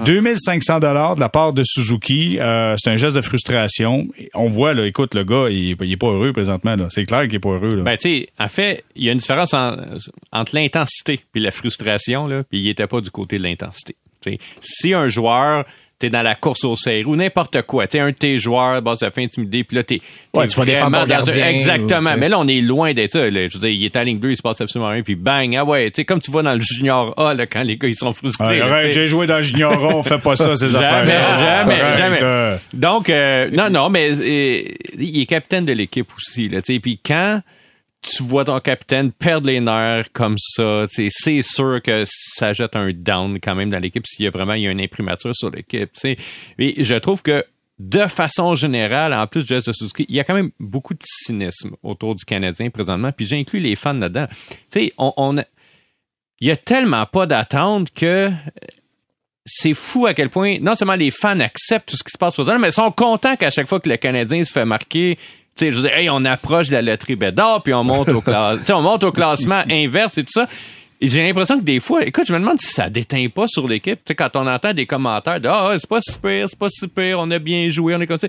2500 0.05 0.73
ah. 0.75 0.79
dollars 0.79 1.15
de 1.15 1.19
la 1.19 1.29
part 1.29 1.53
de 1.53 1.63
Suzuki. 1.63 2.37
Euh, 2.39 2.75
c'est 2.77 2.89
un 2.89 2.95
geste 2.95 3.15
de 3.15 3.21
frustration. 3.21 4.07
On 4.33 4.47
voit, 4.47 4.73
là, 4.73 4.85
écoute, 4.85 5.13
le 5.13 5.23
gars, 5.23 5.47
il, 5.49 5.75
il 5.81 5.91
est 5.91 5.97
pas 5.97 6.07
heureux 6.07 6.33
présentement, 6.33 6.75
là. 6.75 6.87
C'est 6.89 7.05
clair 7.05 7.23
qu'il 7.23 7.35
est 7.35 7.39
pas 7.39 7.49
heureux, 7.49 7.75
là. 7.75 7.83
Ben, 7.83 7.97
tu 7.97 8.09
sais, 8.09 8.29
en 8.39 8.47
fait, 8.47 8.83
il 8.95 9.05
y 9.05 9.09
a 9.09 9.11
une 9.11 9.19
différence 9.19 9.53
entre 9.53 10.55
l'intensité 10.55 11.19
puis 11.31 11.41
la 11.41 11.51
frustration, 11.51 12.27
là, 12.27 12.43
puis 12.43 12.59
il 12.59 12.69
était 12.69 12.87
pas 12.87 13.01
du 13.01 13.11
côté 13.11 13.37
de 13.37 13.43
l'intensité 13.43 13.56
si 14.61 14.93
un 14.93 15.09
joueur 15.09 15.65
t'es 15.99 16.09
dans 16.09 16.21
la 16.21 16.35
course 16.35 16.63
au 16.63 16.75
séries 16.75 17.05
ou 17.05 17.15
n'importe 17.15 17.61
quoi. 17.63 17.87
T'es 17.87 17.99
un 17.99 18.09
de 18.09 18.15
tes 18.15 18.37
joueurs, 18.37 18.81
bah, 18.81 18.93
ça 18.95 19.09
fait 19.09 19.23
intimider, 19.23 19.63
puis 19.63 19.77
là, 19.77 19.83
t'es, 19.83 19.99
ouais, 20.35 20.47
tu 20.47 20.55
vas 20.59 20.65
défendre 20.65 21.05
dans 21.05 21.23
Exactement. 21.23 22.11
mais 22.17 22.29
là, 22.29 22.39
on 22.39 22.47
est 22.47 22.61
loin 22.61 22.93
d'être 22.93 23.13
ça. 23.13 23.29
Je 23.29 23.35
veux 23.35 23.59
dire, 23.59 23.69
il 23.69 23.83
est 23.83 23.95
à 23.95 24.03
ligne 24.03 24.19
bleue, 24.19 24.31
il 24.31 24.37
se 24.37 24.41
passe 24.41 24.61
absolument 24.61 24.91
rien, 24.91 25.01
puis 25.01 25.15
bang, 25.15 25.55
ah 25.55 25.65
ouais, 25.65 25.89
tu 25.89 26.01
sais, 26.01 26.05
comme 26.05 26.21
tu 26.21 26.29
vois 26.29 26.43
dans 26.43 26.53
le 26.53 26.61
junior 26.61 27.13
A, 27.17 27.33
là, 27.33 27.47
quand 27.47 27.63
les 27.63 27.77
gars, 27.77 27.87
ils 27.87 27.95
sont 27.95 28.13
frustrés. 28.13 28.61
j'ai 28.91 29.07
joué 29.07 29.25
dans 29.25 29.37
le 29.37 29.41
junior 29.41 29.73
A, 29.73 29.95
on 29.95 30.03
fait 30.03 30.19
pas 30.19 30.35
ça, 30.35 30.55
ces 30.55 30.75
affaires 30.75 31.05
Jamais, 31.05 31.77
jamais, 31.77 32.19
jamais. 32.19 32.57
Donc, 32.73 33.09
euh, 33.09 33.49
non, 33.51 33.69
non, 33.69 33.89
mais 33.89 34.11
euh, 34.11 34.61
il 34.99 35.21
est 35.21 35.25
capitaine 35.25 35.65
de 35.65 35.73
l'équipe 35.73 36.07
aussi, 36.15 36.47
là, 36.49 36.61
tu 36.61 36.73
sais, 36.73 36.79
puis 36.79 36.99
quand 37.03 37.41
tu 38.07 38.23
vois 38.23 38.45
ton 38.45 38.59
capitaine 38.59 39.11
perdre 39.11 39.47
les 39.47 39.59
nerfs 39.59 40.11
comme 40.13 40.37
ça, 40.37 40.85
c'est 40.89 41.41
sûr 41.41 41.81
que 41.83 42.05
ça 42.07 42.53
jette 42.53 42.75
un 42.75 42.91
down 42.93 43.39
quand 43.41 43.55
même 43.55 43.69
dans 43.69 43.79
l'équipe 43.79 44.05
s'il 44.07 44.25
y 44.25 44.27
a 44.27 44.31
vraiment 44.31 44.53
il 44.53 44.63
y 44.63 44.67
a 44.67 44.71
une 44.71 44.81
imprimature 44.81 45.35
sur 45.35 45.51
l'équipe. 45.51 45.91
Et 46.57 46.83
je 46.83 46.95
trouve 46.95 47.21
que 47.21 47.43
de 47.79 48.07
façon 48.07 48.55
générale, 48.55 49.13
en 49.13 49.27
plus 49.27 49.45
de 49.45 49.59
Suzuki, 49.59 50.05
il 50.09 50.15
y 50.15 50.19
a 50.19 50.23
quand 50.23 50.33
même 50.33 50.49
beaucoup 50.59 50.93
de 50.93 51.03
cynisme 51.03 51.75
autour 51.83 52.15
du 52.15 52.25
Canadien 52.25 52.69
présentement, 52.69 53.11
puis 53.11 53.27
j'inclus 53.27 53.59
les 53.59 53.75
fans 53.75 53.93
là-dedans. 53.93 54.27
Tu 54.49 54.57
sais, 54.69 54.93
on, 54.97 55.13
on 55.17 55.35
il 56.39 56.47
y 56.47 56.51
a 56.51 56.57
tellement 56.57 57.05
pas 57.05 57.25
d'attente 57.25 57.91
que 57.91 58.31
c'est 59.45 59.73
fou 59.73 60.05
à 60.05 60.13
quel 60.13 60.29
point 60.29 60.59
non 60.59 60.75
seulement 60.75 60.95
les 60.95 61.11
fans 61.11 61.39
acceptent 61.39 61.89
tout 61.89 61.97
ce 61.97 62.03
qui 62.03 62.11
se 62.11 62.17
passe 62.17 62.35
pour 62.35 62.49
eux, 62.49 62.57
mais 62.59 62.71
sont 62.71 62.91
contents 62.91 63.35
qu'à 63.35 63.49
chaque 63.49 63.67
fois 63.67 63.79
que 63.79 63.89
le 63.89 63.97
Canadien 63.97 64.43
se 64.43 64.51
fait 64.51 64.65
marquer, 64.65 65.17
sais, 65.57 65.71
je 65.71 65.79
dis, 65.81 65.87
hey, 65.87 66.09
on 66.09 66.23
approche 66.25 66.67
de 66.67 66.73
la 66.73 66.81
loterie 66.81 67.15
Bédard, 67.15 67.63
puis 67.63 67.73
on 67.73 67.83
monte 67.83 68.09
au, 68.09 68.23
on 68.73 68.81
monte 68.81 69.03
au 69.03 69.11
classement 69.11 69.63
inverse 69.69 70.17
et 70.17 70.23
tout 70.23 70.31
ça. 70.33 70.47
j'ai 70.99 71.21
l'impression 71.23 71.59
que 71.59 71.63
des 71.63 71.79
fois, 71.79 72.03
écoute, 72.05 72.25
je 72.27 72.33
me 72.33 72.39
demande 72.39 72.59
si 72.59 72.71
ça 72.73 72.89
déteint 72.89 73.27
pas 73.33 73.45
sur 73.47 73.67
l'équipe. 73.67 73.99
Tu 74.03 74.09
sais, 74.11 74.15
quand 74.15 74.31
on 74.35 74.47
entend 74.47 74.73
des 74.73 74.85
commentaires 74.87 75.39
de 75.39 75.47
Ah, 75.47 75.73
c'est 75.77 75.87
pas 75.87 75.99
si 76.01 76.17
pire, 76.19 76.49
c'est 76.49 76.57
pas 76.57 76.69
si 76.69 76.87
pire, 76.87 77.17
on 77.19 77.29
a 77.29 77.37
bien 77.37 77.69
joué, 77.69 77.95
on 77.95 78.01
est 78.01 78.07
comme 78.07 78.17
ça. 78.17 78.27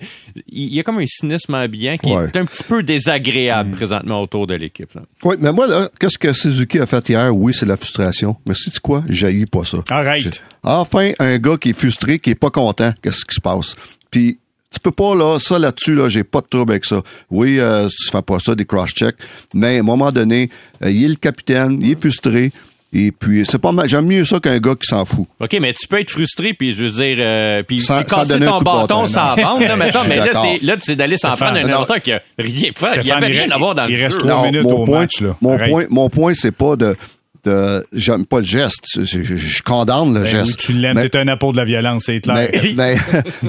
Il 0.48 0.74
y 0.74 0.78
a 0.78 0.82
comme 0.82 0.98
un 0.98 1.06
cynisme 1.06 1.54
ambiant 1.54 1.96
qui 1.96 2.10
Ouais. 2.12 2.26
est 2.26 2.36
un 2.36 2.44
petit 2.44 2.62
peu 2.64 2.82
désagréable 2.82 3.70
présentement 3.74 4.20
autour 4.20 4.46
de 4.46 4.54
l'équipe. 4.54 4.90
Oui, 5.24 5.36
mais 5.38 5.50
moi, 5.52 5.66
là, 5.66 5.88
qu'est-ce 5.98 6.18
que 6.18 6.32
Suzuki 6.34 6.78
a 6.78 6.84
fait 6.86 7.08
hier? 7.08 7.34
Oui, 7.34 7.54
c'est 7.54 7.64
la 7.66 7.76
frustration. 7.78 8.36
Mais 8.46 8.54
sais-tu 8.54 8.80
quoi? 8.80 9.02
J'ai 9.08 9.46
pas 9.46 9.64
ça. 9.64 9.78
Arrête. 9.88 10.44
Enfin, 10.62 11.12
un 11.18 11.38
gars 11.38 11.56
qui 11.58 11.70
est 11.70 11.78
frustré, 11.78 12.18
qui 12.18 12.30
est 12.30 12.34
pas 12.34 12.50
content, 12.50 12.92
qu'est-ce 13.02 13.24
qui 13.24 13.34
se 13.34 13.40
passe? 13.40 13.76
Puis, 14.10 14.38
tu 14.72 14.80
peux 14.80 14.90
pas, 14.90 15.14
là, 15.14 15.38
ça 15.38 15.58
là-dessus, 15.58 15.94
là, 15.94 16.08
j'ai 16.08 16.24
pas 16.24 16.40
de 16.40 16.46
trouble 16.46 16.72
avec 16.72 16.84
ça. 16.84 17.02
Oui, 17.30 17.58
euh, 17.58 17.88
tu 17.88 18.10
fais 18.10 18.22
pas 18.22 18.38
ça, 18.38 18.54
des 18.54 18.64
cross-checks, 18.66 19.16
mais 19.54 19.76
à 19.76 19.80
un 19.80 19.82
moment 19.82 20.12
donné, 20.12 20.50
euh, 20.84 20.90
il 20.90 21.04
est 21.04 21.08
le 21.08 21.14
capitaine, 21.14 21.78
il 21.82 21.92
est 21.92 22.00
frustré, 22.00 22.52
et 22.90 23.12
puis, 23.12 23.44
c'est 23.46 23.58
pas 23.58 23.70
mal. 23.72 23.86
J'aime 23.86 24.06
mieux 24.06 24.24
ça 24.24 24.40
qu'un 24.40 24.58
gars 24.58 24.74
qui 24.74 24.86
s'en 24.86 25.04
fout. 25.04 25.26
OK, 25.40 25.56
mais 25.60 25.74
tu 25.74 25.86
peux 25.86 26.00
être 26.00 26.10
frustré, 26.10 26.54
puis 26.54 26.72
je 26.72 26.84
veux 26.84 26.90
dire, 26.90 27.16
euh, 27.20 27.62
puis 27.62 27.80
Sans- 27.80 28.02
casser 28.02 28.40
ton 28.40 28.60
bâton 28.62 29.06
sans 29.06 29.36
non. 29.36 29.58
mettons, 29.76 29.76
Je 29.92 29.98
suis 29.98 30.08
mais 30.08 30.16
là, 30.16 30.30
c'est, 30.32 30.64
là, 30.64 30.74
c'est 30.80 30.96
d'aller 30.96 31.18
s'en 31.18 31.36
prendre 31.36 31.58
un 31.58 31.66
non. 31.66 31.80
auteur 31.82 32.00
qui 32.00 32.12
a 32.12 32.22
rien 32.38 32.70
fait. 32.74 32.86
Il 32.96 33.00
y 33.00 33.04
Stéphane, 33.04 33.24
avait 33.24 33.38
rien 33.38 33.50
à 33.50 33.58
voir 33.58 33.74
dans 33.74 33.86
il 33.86 33.94
le 33.96 34.02
reste 34.04 34.20
jeu. 34.20 34.26
trois 34.26 34.42
minutes 34.46 34.62
mon 34.62 34.72
au 34.72 34.84
point, 34.86 35.00
match, 35.00 35.20
là. 35.20 35.36
Mon 35.42 35.52
Arrête. 35.54 35.70
point, 35.70 35.84
mon 35.90 36.08
point, 36.08 36.32
c'est 36.34 36.50
pas 36.52 36.76
de, 36.76 36.96
de 37.44 37.86
j'aime 37.92 38.24
pas 38.26 38.38
le 38.38 38.44
geste. 38.44 38.84
Je, 38.96 39.22
je- 39.22 39.36
je 39.36 39.62
condamne 39.62 40.08
le 40.14 40.20
Ben 40.20 40.24
oui, 40.24 40.30
geste. 40.30 40.58
tu 40.58 40.72
l'aimes, 40.72 40.96
Mais- 40.96 41.08
t'es 41.08 41.18
un 41.18 41.28
apôtre 41.28 41.52
de 41.54 41.58
la 41.58 41.64
violence, 41.64 42.04
c'est 42.06 42.20
clair. 42.20 42.48
Mais, 42.52 42.72
mais, 42.76 42.96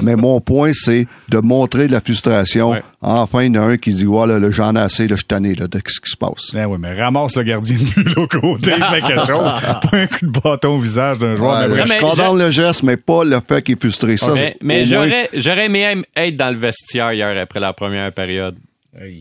mais 0.02 0.16
mon 0.16 0.40
point, 0.40 0.72
c'est 0.74 1.06
de 1.28 1.38
montrer 1.38 1.86
de 1.86 1.92
la 1.92 2.00
frustration. 2.00 2.70
Ouais. 2.70 2.82
Enfin, 3.02 3.42
il 3.44 3.54
y 3.54 3.58
en 3.58 3.62
a 3.62 3.66
un 3.72 3.76
qui 3.78 3.92
dit, 3.94 4.04
voilà, 4.04 4.38
là, 4.38 4.50
j'en 4.50 4.74
ai 4.76 4.80
assez, 4.80 5.04
là, 5.04 5.14
je 5.14 5.20
suis 5.20 5.24
tanné, 5.24 5.54
là, 5.54 5.66
de 5.68 5.78
ce 5.86 6.00
qui 6.00 6.10
se 6.10 6.16
passe. 6.16 6.52
Ben 6.52 6.66
oui, 6.66 6.76
mais 6.78 7.00
ramasse 7.00 7.36
le 7.36 7.42
gardien 7.44 7.76
de 7.76 7.82
but 7.84 8.14
l'autre 8.14 8.38
côté, 8.40 8.72
fait 8.72 9.00
quelque 9.00 9.26
chose. 9.26 9.50
Pas 9.90 9.96
un 9.96 10.06
coup 10.06 10.26
de 10.26 10.40
bâton 10.40 10.76
au 10.76 10.78
visage 10.78 11.18
d'un 11.18 11.34
joueur. 11.34 11.60
Ouais, 11.62 11.68
mais 11.68 11.76
là, 11.76 11.84
je 11.86 12.00
condamne 12.00 12.38
le 12.38 12.50
geste, 12.50 12.82
mais 12.82 12.96
pas 12.98 13.24
le 13.24 13.38
fait 13.46 13.62
qu'il 13.62 13.74
est 13.76 13.80
frustré. 13.80 14.16
Ça, 14.16 14.32
Mais, 14.34 14.40
c'est- 14.40 14.56
mais 14.62 14.82
au 14.82 14.96
moins- 14.96 15.04
j'aurais, 15.06 15.30
j'aurais 15.34 15.64
aimé 15.66 16.02
être 16.16 16.36
dans 16.36 16.50
le 16.50 16.58
vestiaire 16.58 17.12
hier 17.12 17.34
après 17.40 17.60
la 17.60 17.72
première 17.72 18.12
période. 18.12 18.56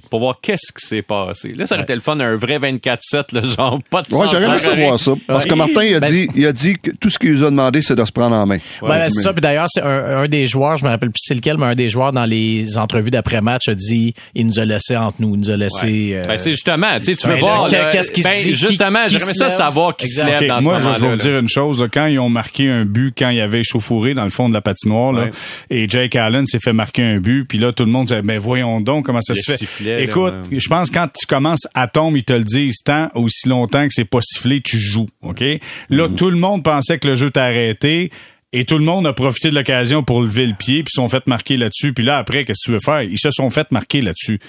Pour 0.10 0.19
voir 0.21 0.39
qu'est-ce 0.41 0.73
qui 0.73 0.84
s'est 0.88 1.03
passé. 1.03 1.53
Là, 1.55 1.67
ça 1.67 1.75
aurait 1.75 1.84
été 1.84 1.93
le 1.93 2.01
fun, 2.01 2.19
un 2.19 2.36
vrai 2.36 2.58
24-7, 2.58 3.25
le 3.34 3.41
genre, 3.47 3.79
pas 3.91 4.01
de 4.01 4.13
Ouais, 4.15 4.25
j'aurais 4.32 4.45
aimé 4.45 4.58
savoir 4.58 4.99
ça. 4.99 5.12
Parce 5.27 5.45
que. 5.45 5.53
Martin, 5.53 5.84
il 5.84 5.93
a, 5.95 5.99
Ben, 5.99 6.10
dit, 6.12 6.27
il 6.36 6.45
a 6.47 6.51
dit 6.53 6.75
que 6.82 6.89
tout 6.99 7.10
ce 7.12 7.19
qu'il 7.19 7.34
nous 7.34 7.43
a 7.43 7.51
demandé, 7.51 7.82
c'est 7.84 7.95
de 7.95 8.03
se 8.03 8.12
prendre 8.12 8.36
en 8.36 8.47
main. 8.47 8.58
Ouais, 8.82 8.89
ben, 8.89 9.10
c'est 9.10 9.21
ça. 9.21 9.32
Puis 9.32 9.41
d'ailleurs, 9.41 9.67
c'est 9.69 9.82
un, 9.84 10.21
un 10.23 10.27
des 10.27 10.47
joueurs, 10.47 10.77
je 10.77 10.86
me 10.86 10.89
rappelle 10.89 11.12
plus 11.12 11.19
c'est 11.23 11.36
lequel, 11.36 11.58
mais 11.60 11.65
un 11.67 11.75
des 11.75 11.89
joueurs 11.89 12.13
dans 12.13 12.25
les 12.25 12.77
entrevues 12.79 13.12
d'après-match 13.12 13.67
a 13.67 13.75
dit 13.75 14.13
il 14.34 14.47
nous 14.47 14.58
a 14.60 14.65
laissé 14.65 14.97
entre 14.97 15.17
nous, 15.21 15.36
il 15.36 15.39
nous 15.41 15.49
a 15.51 15.58
laissé. 15.58 16.13
euh, 16.15 16.23
Ben, 16.25 16.38
c'est 16.38 16.51
justement, 16.51 16.97
tu 16.97 17.05
sais, 17.05 17.15
tu 17.15 17.27
veux 17.27 17.34
ben, 17.36 17.39
voir. 17.39 17.69
qu'est-ce 17.69 18.12
qui 18.12 18.23
se 18.23 18.27
ben, 18.27 18.41
dit, 18.41 18.55
Justement, 18.55 19.08
j'aimerais 19.08 19.34
ça 19.36 19.49
savoir 19.51 19.95
qui 19.95 20.10
se 20.10 20.25
lève 20.25 20.47
dans 20.47 20.62
moi, 20.63 20.79
ce 20.79 20.88
je, 20.89 20.93
je 20.95 20.99
vais 21.01 21.10
vous 21.10 21.15
dire 21.17 21.38
une 21.39 21.49
chose. 21.49 21.79
là, 21.82 21.88
quand 21.93 22.08
ils 22.08 22.17
ont 22.19 22.29
marqué 22.29 22.67
un 22.69 22.86
but, 22.86 23.13
quand 23.15 23.29
il 23.29 23.38
y 23.38 23.41
avait 23.41 23.60
échauffouré 23.60 24.15
dans 24.15 24.23
le 24.23 24.29
fond 24.32 24.49
de 24.49 24.53
la 24.55 24.62
patinoire, 24.62 25.12
là, 25.13 25.27
et 25.69 25.88
Jake 25.88 26.15
Allen 26.15 26.45
s'est 26.47 26.60
fait 26.63 26.73
marquer 26.73 27.03
un 27.03 27.19
but, 27.19 27.45
puis 27.45 27.60
là, 27.60 27.71
tout 27.71 27.86
le 27.86 27.91
monde 27.91 28.08
disait, 28.08 28.21
mais 28.23 28.38
voyons 28.39 28.82
donc 28.82 29.05
comment 29.05 29.21
ça 29.21 29.36
se 29.36 29.41
fait. 29.51 29.59
Sifflet, 29.60 29.98
là, 29.98 30.02
Écoute, 30.04 30.34
ouais. 30.52 30.60
je 30.60 30.67
pense 30.69 30.89
quand 30.89 31.08
tu 31.17 31.26
commences 31.26 31.67
à 31.74 31.88
tomber, 31.88 32.19
ils 32.19 32.24
te 32.24 32.34
le 32.34 32.43
disent 32.43 32.82
tant 32.84 33.10
aussi 33.15 33.48
longtemps 33.50 33.88
que 33.88 33.93
c'est 33.93 34.06
pas 34.06 34.19
sifflé, 34.22 34.62
tu 34.62 34.78
joues. 34.78 35.08
OK? 35.22 35.41
Là, 35.41 36.08
Mm-hmm. 36.08 36.15
tout 36.15 36.30
le 36.30 36.38
monde 36.38 36.63
pensait 36.63 36.98
que 37.00 37.08
le 37.08 37.15
jeu 37.15 37.30
t'a 37.32 37.43
arrêté. 37.45 38.12
Et 38.51 38.65
tout 38.65 38.79
le 38.79 38.83
monde 38.83 39.05
a 39.05 39.13
profité 39.13 39.51
de 39.51 39.55
l'occasion 39.55 40.01
pour 40.01 40.21
lever 40.23 40.47
le 40.47 40.55
pied, 40.55 40.81
puis 40.81 40.89
se 40.91 40.95
sont 40.95 41.07
fait 41.07 41.27
marquer 41.27 41.55
là-dessus. 41.55 41.93
Puis 41.93 42.03
là, 42.03 42.17
après, 42.17 42.45
qu'est-ce 42.45 42.62
que 42.63 42.65
tu 42.65 42.71
veux 42.71 42.79
faire? 42.83 43.03
Ils 43.03 43.19
se 43.19 43.29
sont 43.29 43.51
fait 43.51 43.71
marquer 43.71 44.01
là-dessus. 44.01 44.39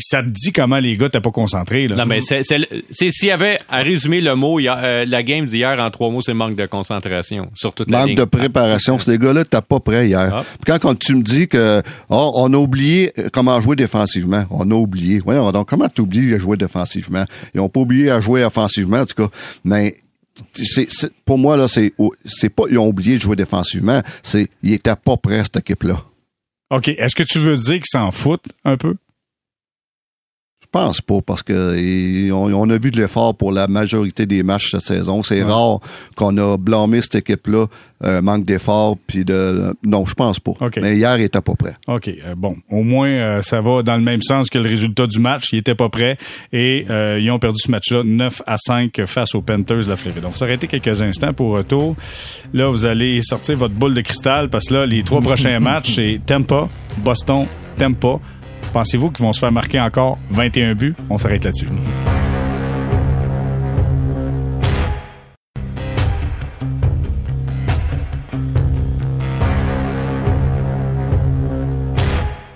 Ça 0.00 0.24
te 0.24 0.28
dit 0.30 0.52
comment 0.52 0.78
les 0.80 0.96
gars 0.96 1.08
t'es 1.08 1.20
pas 1.20 1.30
concentré. 1.30 1.86
Là? 1.86 1.94
Mm. 1.94 1.98
Non, 1.98 2.06
mais 2.06 2.20
c'est, 2.22 2.42
c'est, 2.42 2.58
c'est- 2.90 3.12
s'il 3.12 3.28
y 3.28 3.30
avait 3.30 3.56
à 3.68 3.82
résumer 3.82 4.20
le 4.20 4.34
mot, 4.34 4.58
hier, 4.58 4.76
euh, 4.82 5.04
la 5.06 5.22
game 5.22 5.46
d'hier 5.46 5.78
en 5.78 5.90
trois 5.92 6.10
mots, 6.10 6.22
c'est 6.22 6.34
manque 6.34 6.56
de 6.56 6.66
concentration 6.66 7.48
sur 7.54 7.72
toute 7.72 7.88
la 7.88 7.98
Manque 8.00 8.08
ligne. 8.08 8.16
de 8.16 8.24
préparation. 8.24 8.98
Ces 8.98 9.16
gars-là, 9.16 9.44
t'as 9.44 9.60
pas 9.62 9.78
prêt 9.78 10.08
hier. 10.08 10.28
Ah. 10.34 10.42
Puis 10.42 10.64
quand, 10.72 10.80
quand 10.80 10.98
tu 10.98 11.14
me 11.14 11.22
dis 11.22 11.46
que 11.46 11.82
oh, 12.08 12.32
on 12.34 12.52
a 12.52 12.56
oublié 12.56 13.12
comment 13.32 13.60
jouer 13.60 13.76
défensivement, 13.76 14.44
on 14.50 14.68
a 14.72 14.74
oublié. 14.74 15.20
Voyons 15.24 15.52
donc, 15.52 15.68
comment 15.68 15.88
t'oublies 15.88 16.34
à 16.34 16.38
jouer 16.38 16.56
défensivement? 16.56 17.24
Ils 17.54 17.60
ont 17.60 17.68
pas 17.68 17.78
oublié 17.78 18.10
à 18.10 18.20
jouer 18.20 18.44
offensivement, 18.44 18.98
en 18.98 19.06
tout 19.06 19.14
cas. 19.14 19.28
Mais 19.64 19.98
c'est, 20.54 20.88
pour 21.24 21.38
moi, 21.38 21.56
là, 21.56 21.68
c'est, 21.68 21.92
c'est 22.24 22.48
pas 22.48 22.64
ils 22.70 22.78
ont 22.78 22.88
oublié 22.88 23.16
de 23.16 23.22
jouer 23.22 23.36
défensivement, 23.36 24.02
c'est 24.22 24.48
ils 24.62 24.74
étaient 24.74 24.96
pas 24.96 25.16
prêts, 25.16 25.42
cette 25.44 25.56
équipe-là. 25.56 25.98
OK. 26.70 26.88
Est-ce 26.88 27.14
que 27.14 27.22
tu 27.22 27.38
veux 27.38 27.56
dire 27.56 27.76
qu'ils 27.76 27.86
s'en 27.86 28.10
foutent 28.10 28.48
un 28.64 28.76
peu? 28.76 28.96
Je 30.76 30.82
pense 30.82 31.00
pas, 31.00 31.20
parce 31.24 31.42
que 31.42 31.74
et 31.74 32.30
on, 32.32 32.52
on 32.52 32.68
a 32.68 32.76
vu 32.76 32.90
de 32.90 33.00
l'effort 33.00 33.34
pour 33.34 33.50
la 33.50 33.66
majorité 33.66 34.26
des 34.26 34.42
matchs 34.42 34.72
cette 34.72 34.82
saison. 34.82 35.22
C'est 35.22 35.42
rare 35.42 35.80
qu'on 36.16 36.36
a 36.36 36.58
blâmé 36.58 37.00
cette 37.00 37.14
équipe-là, 37.14 37.66
un 38.02 38.20
manque 38.20 38.44
d'effort, 38.44 38.98
puis 39.06 39.24
de... 39.24 39.74
Non, 39.86 40.04
je 40.04 40.12
pense 40.12 40.38
pas. 40.38 40.52
Mais 40.82 40.96
hier, 40.96 41.16
il 41.18 41.24
était 41.24 41.40
pas 41.40 41.54
prêt. 41.54 41.76
OK. 41.86 42.08
euh, 42.08 42.34
bon, 42.36 42.56
au 42.70 42.82
moins, 42.82 43.08
euh, 43.08 43.40
ça 43.40 43.62
va 43.62 43.82
dans 43.82 43.96
le 43.96 44.02
même 44.02 44.20
sens 44.20 44.50
que 44.50 44.58
le 44.58 44.68
résultat 44.68 45.06
du 45.06 45.18
match. 45.18 45.50
Ils 45.54 45.60
étaient 45.60 45.74
pas 45.74 45.88
prêts 45.88 46.18
et 46.52 46.84
euh, 46.90 47.18
ils 47.18 47.30
ont 47.30 47.38
perdu 47.38 47.58
ce 47.58 47.70
match-là 47.70 48.02
9 48.04 48.42
à 48.46 48.58
5 48.58 49.06
face 49.06 49.34
aux 49.34 49.40
Panthers 49.40 49.84
de 49.84 49.88
la 49.88 49.96
Floride. 49.96 50.20
Donc, 50.20 50.36
s'arrêter 50.36 50.66
quelques 50.66 51.00
instants 51.00 51.32
pour 51.32 51.52
retour. 51.52 51.96
Là, 52.52 52.68
vous 52.68 52.84
allez 52.84 53.22
sortir 53.22 53.56
votre 53.56 53.74
boule 53.74 53.94
de 53.94 54.02
cristal 54.02 54.50
parce 54.50 54.66
que 54.66 54.74
là, 54.74 54.84
les 54.84 55.02
trois 55.02 55.22
prochains 55.22 55.58
matchs, 55.60 55.94
c'est 55.94 56.20
Tampa, 56.26 56.68
Boston, 56.98 57.46
Tampa. 57.78 58.20
Pensez-vous 58.72 59.10
qu'ils 59.10 59.24
vont 59.24 59.32
se 59.32 59.40
faire 59.40 59.52
marquer 59.52 59.80
encore 59.80 60.18
21 60.30 60.74
buts? 60.74 60.94
On 61.10 61.18
s'arrête 61.18 61.44
là-dessus. 61.44 61.68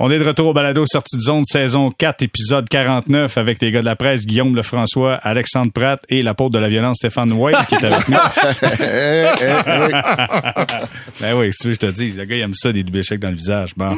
On 0.02 0.10
est 0.10 0.18
de 0.18 0.24
retour 0.24 0.46
au 0.46 0.54
balado 0.54 0.86
Sortie 0.86 1.18
de 1.18 1.20
zone, 1.20 1.44
saison 1.44 1.90
4, 1.90 2.22
épisode 2.22 2.66
49, 2.70 3.36
avec 3.36 3.60
les 3.60 3.70
gars 3.70 3.82
de 3.82 3.84
la 3.84 3.96
presse, 3.96 4.24
Guillaume 4.24 4.56
Lefrançois, 4.56 5.16
Alexandre 5.16 5.72
Pratt 5.72 6.00
et 6.08 6.22
l'apôtre 6.22 6.52
de 6.52 6.58
la 6.58 6.70
violence, 6.70 6.96
Stéphane 6.96 7.30
White, 7.30 7.58
qui 7.68 7.74
est 7.74 7.84
avec 7.84 8.08
nous. 8.08 8.16
ben 11.20 11.36
oui, 11.36 11.52
si 11.52 11.58
tu 11.58 11.68
veux, 11.68 11.74
je 11.74 11.78
te 11.80 11.84
dis, 11.84 12.12
le 12.12 12.24
gars, 12.24 12.34
il 12.34 12.40
aime 12.40 12.54
ça, 12.54 12.72
des 12.72 12.82
doubles 12.82 13.00
échecs 13.00 13.20
dans 13.20 13.28
le 13.28 13.36
visage. 13.36 13.72
Bon, 13.76 13.94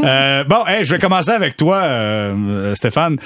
euh, 0.00 0.42
bon 0.44 0.66
hey, 0.66 0.86
je 0.86 0.94
vais 0.94 0.98
commencer 0.98 1.32
avec 1.32 1.58
toi, 1.58 1.82
euh, 1.82 2.74
Stéphane. 2.74 3.18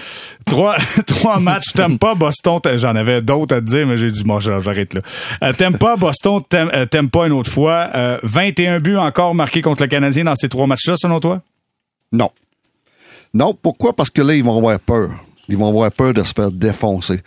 Trois, 0.46 0.74
trois 1.06 1.38
matchs, 1.38 1.74
t'aimes 1.76 2.00
pas 2.00 2.16
Boston, 2.16 2.58
j'en 2.74 2.96
avais 2.96 3.22
d'autres 3.22 3.54
à 3.54 3.60
te 3.60 3.66
dire, 3.66 3.86
mais 3.86 3.98
j'ai 3.98 4.10
dit, 4.10 4.24
bon, 4.24 4.40
j'arrête 4.40 4.94
là. 4.94 5.02
Euh, 5.44 5.52
t'aimes 5.52 5.78
pas 5.78 5.94
Boston, 5.94 6.42
t'aimes 6.48 6.72
euh, 6.74 6.86
t'aimes 6.86 7.08
pas 7.08 7.28
une 7.28 7.34
autre 7.34 7.52
fois? 7.52 7.88
Euh, 7.94 8.18
21 8.24 8.80
buts 8.80 8.96
encore 8.96 9.36
marqués 9.36 9.62
contre 9.62 9.84
le 9.84 9.88
Canadien 9.88 10.24
dans 10.24 10.34
ces 10.34 10.48
trois 10.48 10.66
matchs-là, 10.66 10.96
selon 10.96 11.20
toi? 11.20 11.40
Non. 12.12 12.30
Non, 13.34 13.54
pourquoi? 13.54 13.94
Parce 13.94 14.10
que 14.10 14.22
là, 14.22 14.34
ils 14.34 14.44
vont 14.44 14.56
avoir 14.56 14.78
peur. 14.80 15.10
Ils 15.48 15.56
vont 15.56 15.68
avoir 15.68 15.92
peur 15.92 16.14
de 16.14 16.22
se 16.22 16.32
faire 16.32 16.50
défoncer. 16.50 17.20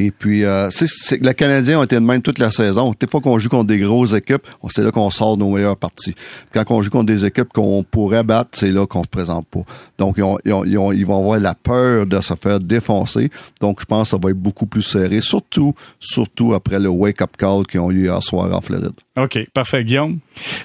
Et 0.00 0.12
puis, 0.12 0.44
euh, 0.44 0.70
c'est, 0.70 0.86
c'est 0.88 1.18
Canadiens 1.34 1.80
ont 1.80 1.82
été 1.82 1.96
de 1.96 2.00
même 2.00 2.22
toute 2.22 2.38
la 2.38 2.50
saison. 2.50 2.94
Des 3.00 3.08
fois 3.08 3.20
qu'on 3.20 3.36
joue 3.40 3.48
contre 3.48 3.66
des 3.66 3.78
grosses 3.80 4.12
équipes, 4.14 4.42
c'est 4.68 4.82
là 4.82 4.92
qu'on 4.92 5.10
sort 5.10 5.36
nos 5.36 5.50
meilleures 5.50 5.76
parties. 5.76 6.14
Quand 6.54 6.62
on 6.70 6.82
joue 6.82 6.90
contre 6.90 7.06
des 7.06 7.24
équipes 7.24 7.48
qu'on 7.52 7.82
pourrait 7.82 8.22
battre, 8.22 8.50
c'est 8.52 8.70
là 8.70 8.86
qu'on 8.86 9.02
se 9.02 9.08
présente 9.08 9.46
pas. 9.48 9.60
Donc, 9.98 10.14
ils, 10.18 10.22
ont- 10.22 10.38
ils 10.44 10.52
ont- 10.52 10.64
ils 10.64 10.78
ont- 10.78 10.92
ils 10.92 11.04
vont 11.04 11.18
avoir 11.18 11.40
la 11.40 11.54
peur 11.54 12.06
de 12.06 12.20
se 12.20 12.34
faire 12.40 12.60
défoncer. 12.60 13.28
Donc, 13.60 13.80
je 13.80 13.86
pense 13.86 14.04
que 14.04 14.10
ça 14.10 14.18
va 14.22 14.30
être 14.30 14.36
beaucoup 14.38 14.66
plus 14.66 14.82
serré, 14.82 15.20
surtout, 15.20 15.74
surtout 15.98 16.54
après 16.54 16.78
le 16.78 16.88
wake-up 16.88 17.30
call 17.36 17.66
qu'ils 17.66 17.80
ont 17.80 17.90
eu 17.90 18.04
hier 18.04 18.22
soir 18.22 18.54
en 18.56 18.60
Floride. 18.60 18.92
OK, 19.16 19.36
parfait. 19.52 19.82
Guillaume? 19.84 20.18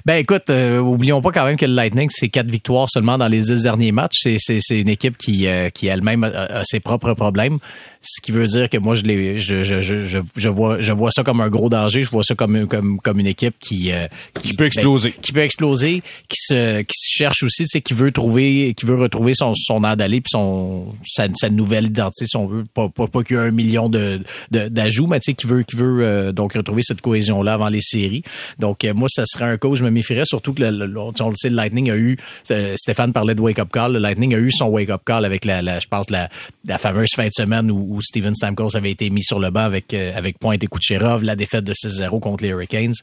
Ben 0.06 0.14
écoute, 0.18 0.48
euh, 0.50 0.78
oublions 0.78 1.20
pas 1.20 1.32
quand 1.32 1.44
même 1.44 1.56
que 1.56 1.66
le 1.66 1.74
Lightning, 1.74 2.08
c'est 2.12 2.28
quatre 2.28 2.48
victoires 2.50 2.88
seulement 2.88 3.18
dans 3.18 3.26
les 3.26 3.40
dix 3.40 3.62
derniers 3.64 3.90
matchs. 3.90 4.18
C'est, 4.22 4.36
c'est, 4.38 4.58
c'est 4.60 4.80
une 4.80 4.88
équipe 4.88 5.16
qui, 5.18 5.48
euh, 5.48 5.70
qui 5.70 5.88
elle-même 5.88 6.22
a, 6.22 6.28
a 6.60 6.64
ses 6.64 6.78
propres 6.78 7.14
problèmes. 7.14 7.58
Ce 8.06 8.20
qui 8.20 8.32
veut 8.32 8.46
dire 8.46 8.68
que 8.68 8.76
moi, 8.76 8.94
je, 8.94 9.02
les, 9.02 9.38
je, 9.38 9.64
je, 9.64 9.80
je, 9.80 10.18
je, 10.36 10.48
vois, 10.48 10.78
je 10.80 10.92
vois 10.92 11.10
ça 11.10 11.22
comme 11.24 11.40
un 11.40 11.48
gros 11.48 11.70
danger. 11.70 12.02
Je 12.02 12.10
vois 12.10 12.22
ça 12.22 12.34
comme, 12.34 12.66
comme, 12.68 12.98
comme 13.00 13.18
une 13.18 13.26
équipe 13.26 13.54
qui, 13.58 13.92
euh, 13.92 14.06
Qui 14.42 14.52
peut 14.52 14.66
exploser. 14.66 15.10
ben, 15.10 15.20
qui 15.22 15.32
peut 15.32 15.40
exploser, 15.40 16.02
qui 16.28 16.36
se, 16.38 16.82
qui 16.82 16.94
se 16.98 17.08
cherche 17.16 17.42
aussi, 17.42 17.64
qui 17.64 17.94
veut 17.94 18.12
trouver, 18.12 18.74
qui 18.76 18.84
veut 18.84 18.96
retrouver 18.96 19.32
son, 19.34 19.54
son 19.54 19.82
air 19.84 19.96
d'aller 19.96 20.20
puis 20.20 20.30
son, 20.30 20.92
sa, 21.06 21.28
sa 21.34 21.48
nouvelle 21.48 21.86
identité, 21.86 22.26
si 22.26 22.36
on 22.36 22.46
veut. 22.46 22.64
Pas, 22.74 22.90
pas, 22.90 23.06
pas 23.06 23.22
qu'il 23.22 23.36
y 23.36 23.40
ait 23.40 23.42
un 23.42 23.50
million 23.50 23.88
de, 23.88 24.20
de, 24.50 24.68
d'ajouts, 24.68 25.06
mais 25.06 25.18
tu 25.20 25.30
sais, 25.30 25.34
qui 25.34 25.46
veut, 25.46 25.62
qui 25.62 25.76
veut 25.76 26.04
euh, 26.04 26.32
donc 26.32 26.52
retrouver 26.52 26.82
cette 26.82 27.00
cohésion-là 27.00 27.54
avant 27.54 27.68
les 27.70 27.80
séries. 27.80 28.22
Donc, 28.58 28.84
euh, 28.84 28.92
moi, 28.92 29.08
ça 29.08 29.24
serait 29.24 29.46
un 29.46 29.56
coach, 29.56 29.78
je 29.78 29.84
me 29.84 29.90
méfierais, 29.90 30.24
surtout 30.26 30.52
que 30.52 30.62
le, 30.62 30.70
le- 30.70 30.86
le- 30.86 31.00
on 31.00 31.30
le 31.30 31.36
sait, 31.36 31.48
le 31.48 31.56
Lightning 31.56 31.90
a 31.90 31.96
eu, 31.96 32.18
euh, 32.50 32.74
Stéphane 32.76 33.12
parlait 33.14 33.34
de 33.34 33.40
wake-up 33.40 33.70
call, 33.72 33.94
le 33.94 33.98
Lightning 33.98 34.34
a 34.34 34.38
eu 34.38 34.52
son 34.52 34.66
wake-up 34.66 35.00
call 35.06 35.24
avec 35.24 35.44
la, 35.46 35.62
la 35.62 35.80
je 35.80 35.86
pense, 35.88 36.10
la, 36.10 36.28
la 36.66 36.76
fameuse 36.76 37.08
fin 37.16 37.26
de 37.26 37.32
semaine 37.32 37.70
où, 37.70 37.93
où 37.94 38.02
Steven 38.02 38.34
Stamkos 38.34 38.76
avait 38.76 38.90
été 38.90 39.10
mis 39.10 39.22
sur 39.22 39.38
le 39.38 39.50
banc 39.50 39.64
avec 39.64 39.94
avec 39.94 40.38
Point 40.38 40.58
et 40.60 40.66
Kucherov, 40.66 41.22
la 41.24 41.36
défaite 41.36 41.64
de 41.64 41.72
6-0 41.72 42.20
contre 42.20 42.42
les 42.44 42.50
Hurricanes. 42.50 42.94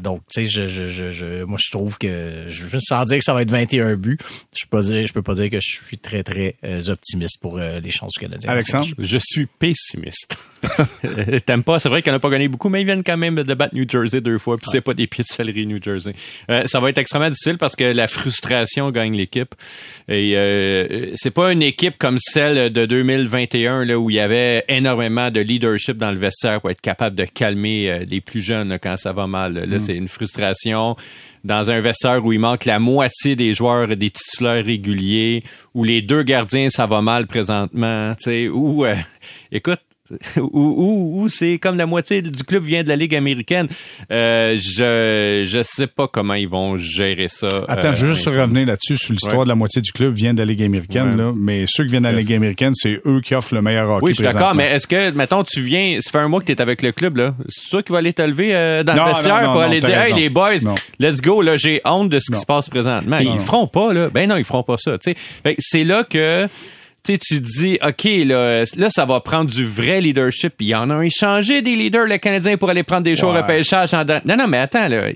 donc, 0.00 0.22
tu 0.32 0.44
sais, 0.44 0.50
je, 0.50 0.66
je, 0.66 1.10
je, 1.10 1.44
moi, 1.44 1.58
je 1.62 1.70
trouve 1.70 1.98
que, 1.98 2.44
je, 2.48 2.78
sans 2.78 3.04
dire 3.04 3.18
que 3.18 3.24
ça 3.24 3.34
va 3.34 3.42
être 3.42 3.50
21 3.50 3.96
buts, 3.96 4.18
je 4.56 4.64
peux 4.64 4.78
pas 4.78 4.82
dire, 4.82 5.06
je 5.06 5.12
peux 5.12 5.22
pas 5.22 5.34
dire 5.34 5.50
que 5.50 5.60
je 5.60 5.68
suis 5.68 5.98
très, 5.98 6.22
très 6.22 6.56
optimiste 6.88 7.40
pour 7.40 7.58
les 7.58 7.90
chances 7.90 8.12
du 8.14 8.20
Canadien. 8.20 8.50
Alexandre? 8.50 8.86
Je 8.98 9.18
suis 9.18 9.46
pessimiste. 9.46 10.36
T'aimes 11.46 11.62
pas, 11.62 11.78
c'est 11.78 11.88
vrai 11.88 12.02
qu'elle 12.02 12.14
n'a 12.14 12.20
pas 12.20 12.30
gagné 12.30 12.48
beaucoup, 12.48 12.68
mais 12.68 12.80
ils 12.80 12.84
viennent 12.84 13.04
quand 13.04 13.16
même 13.16 13.36
de 13.36 13.54
battre 13.54 13.74
New 13.74 13.88
Jersey 13.88 14.20
deux 14.20 14.38
fois, 14.38 14.56
puis 14.56 14.66
c'est 14.70 14.80
pas 14.80 14.94
des 14.94 15.06
pieds 15.06 15.24
de 15.24 15.28
céleri 15.28 15.66
New 15.66 15.82
Jersey. 15.82 16.14
Euh, 16.50 16.62
ça 16.66 16.80
va 16.80 16.90
être 16.90 16.98
extrêmement 16.98 17.28
difficile 17.28 17.58
parce 17.58 17.76
que 17.76 17.84
la 17.84 18.08
frustration 18.08 18.90
gagne 18.90 19.16
l'équipe. 19.16 19.54
Et 20.08 20.36
euh, 20.36 21.12
c'est 21.14 21.30
pas 21.30 21.52
une 21.52 21.62
équipe 21.62 21.98
comme 21.98 22.18
celle 22.18 22.72
de 22.72 22.86
2021 22.86 23.84
là 23.84 23.98
où 23.98 24.10
il 24.14 24.18
y 24.18 24.20
avait 24.20 24.64
énormément 24.68 25.28
de 25.32 25.40
leadership 25.40 25.96
dans 25.96 26.12
le 26.12 26.18
vestiaire 26.18 26.60
pour 26.60 26.70
être 26.70 26.80
capable 26.80 27.16
de 27.16 27.24
calmer 27.24 27.90
euh, 27.90 28.04
les 28.08 28.20
plus 28.20 28.42
jeunes 28.42 28.78
quand 28.80 28.96
ça 28.96 29.12
va 29.12 29.26
mal. 29.26 29.54
Là, 29.54 29.76
mm. 29.76 29.80
c'est 29.80 29.96
une 29.96 30.06
frustration 30.06 30.94
dans 31.42 31.68
un 31.68 31.80
vestiaire 31.80 32.24
où 32.24 32.32
il 32.32 32.38
manque 32.38 32.64
la 32.64 32.78
moitié 32.78 33.34
des 33.34 33.54
joueurs 33.54 33.88
des 33.88 34.10
titulaires 34.10 34.64
réguliers, 34.64 35.42
où 35.74 35.82
les 35.82 36.00
deux 36.00 36.22
gardiens 36.22 36.70
ça 36.70 36.86
va 36.86 37.02
mal 37.02 37.26
présentement, 37.26 38.14
tu 38.14 38.22
sais, 38.22 38.48
où 38.48 38.86
écoute, 39.50 39.80
ou, 40.36 41.28
c'est 41.30 41.58
comme 41.58 41.76
la 41.76 41.86
moitié 41.86 42.20
du 42.20 42.44
club 42.44 42.64
vient 42.64 42.82
de 42.82 42.88
la 42.88 42.96
Ligue 42.96 43.14
américaine. 43.14 43.68
Euh, 44.10 44.56
je 44.60 45.44
je 45.44 45.62
sais 45.62 45.86
pas 45.86 46.08
comment 46.08 46.34
ils 46.34 46.48
vont 46.48 46.76
gérer 46.76 47.28
ça. 47.28 47.64
Attends, 47.68 47.92
je 47.92 48.06
veux 48.06 48.12
juste 48.14 48.28
euh, 48.28 48.42
revenir 48.42 48.66
là-dessus 48.66 48.98
sur 48.98 49.12
l'histoire 49.12 49.44
de 49.44 49.48
la 49.48 49.54
moitié 49.54 49.80
du 49.80 49.92
club 49.92 50.14
vient 50.14 50.34
de 50.34 50.38
la 50.40 50.44
Ligue 50.44 50.62
américaine. 50.62 51.16
Là, 51.16 51.32
mais 51.34 51.64
ceux 51.66 51.84
qui 51.84 51.92
viennent 51.92 52.02
de 52.02 52.08
la 52.08 52.14
Ligue 52.14 52.32
américaine, 52.32 52.72
c'est 52.74 53.00
eux 53.06 53.20
qui 53.22 53.34
offrent 53.34 53.54
le 53.54 53.62
meilleur 53.62 53.88
hockey. 53.88 54.04
Oui, 54.04 54.10
je 54.12 54.16
suis 54.16 54.24
d'accord, 54.24 54.54
mais 54.54 54.72
est-ce 54.72 54.86
que, 54.86 55.10
mettons, 55.12 55.42
tu 55.42 55.62
viens, 55.62 55.98
ça 56.00 56.10
fait 56.10 56.18
un 56.18 56.28
mois 56.28 56.40
que 56.40 56.46
tu 56.46 56.52
es 56.52 56.60
avec 56.60 56.82
le 56.82 56.92
club, 56.92 57.16
là, 57.16 57.34
c'est 57.48 57.70
toi 57.70 57.82
qui 57.82 57.92
vas 57.92 57.98
aller 57.98 58.12
te 58.12 58.22
lever 58.22 58.54
euh, 58.54 58.82
dans 58.82 58.94
le 58.94 59.12
vestiaire 59.12 59.52
pour 59.52 59.60
aller 59.60 59.80
dire, 59.80 59.98
hey 59.98 60.12
les 60.14 60.28
boys, 60.28 60.58
let's 61.00 61.20
go, 61.22 61.40
là, 61.40 61.56
j'ai 61.56 61.80
honte 61.84 62.10
de 62.10 62.18
ce 62.18 62.30
qui 62.30 62.38
se 62.38 62.46
passe 62.46 62.68
présentement. 62.68 63.18
Ils 63.18 63.32
le 63.32 63.40
feront 63.40 63.66
pas, 63.66 63.92
là. 63.94 64.10
Ben 64.10 64.28
non, 64.28 64.36
ils 64.36 64.44
feront 64.44 64.62
pas 64.62 64.76
ça. 64.78 64.96
C'est 65.58 65.84
là 65.84 66.04
que 66.04 66.46
tu 67.04 67.18
tu 67.18 67.40
dis, 67.40 67.78
OK, 67.86 68.04
là, 68.26 68.64
là, 68.76 68.90
ça 68.90 69.04
va 69.04 69.20
prendre 69.20 69.50
du 69.50 69.64
vrai 69.64 70.00
leadership. 70.00 70.54
Il 70.60 70.68
y 70.68 70.74
en 70.74 70.90
a 70.90 71.04
échangé 71.04 71.62
des 71.62 71.76
leaders, 71.76 72.06
le 72.06 72.18
Canadien, 72.18 72.56
pour 72.56 72.70
aller 72.70 72.82
prendre 72.82 73.02
des 73.02 73.16
choses 73.16 73.34
ouais. 73.34 73.42
repêchage. 73.42 73.92
Non, 73.92 74.36
non, 74.36 74.48
mais 74.48 74.58
attends, 74.58 74.88
là 74.88 75.10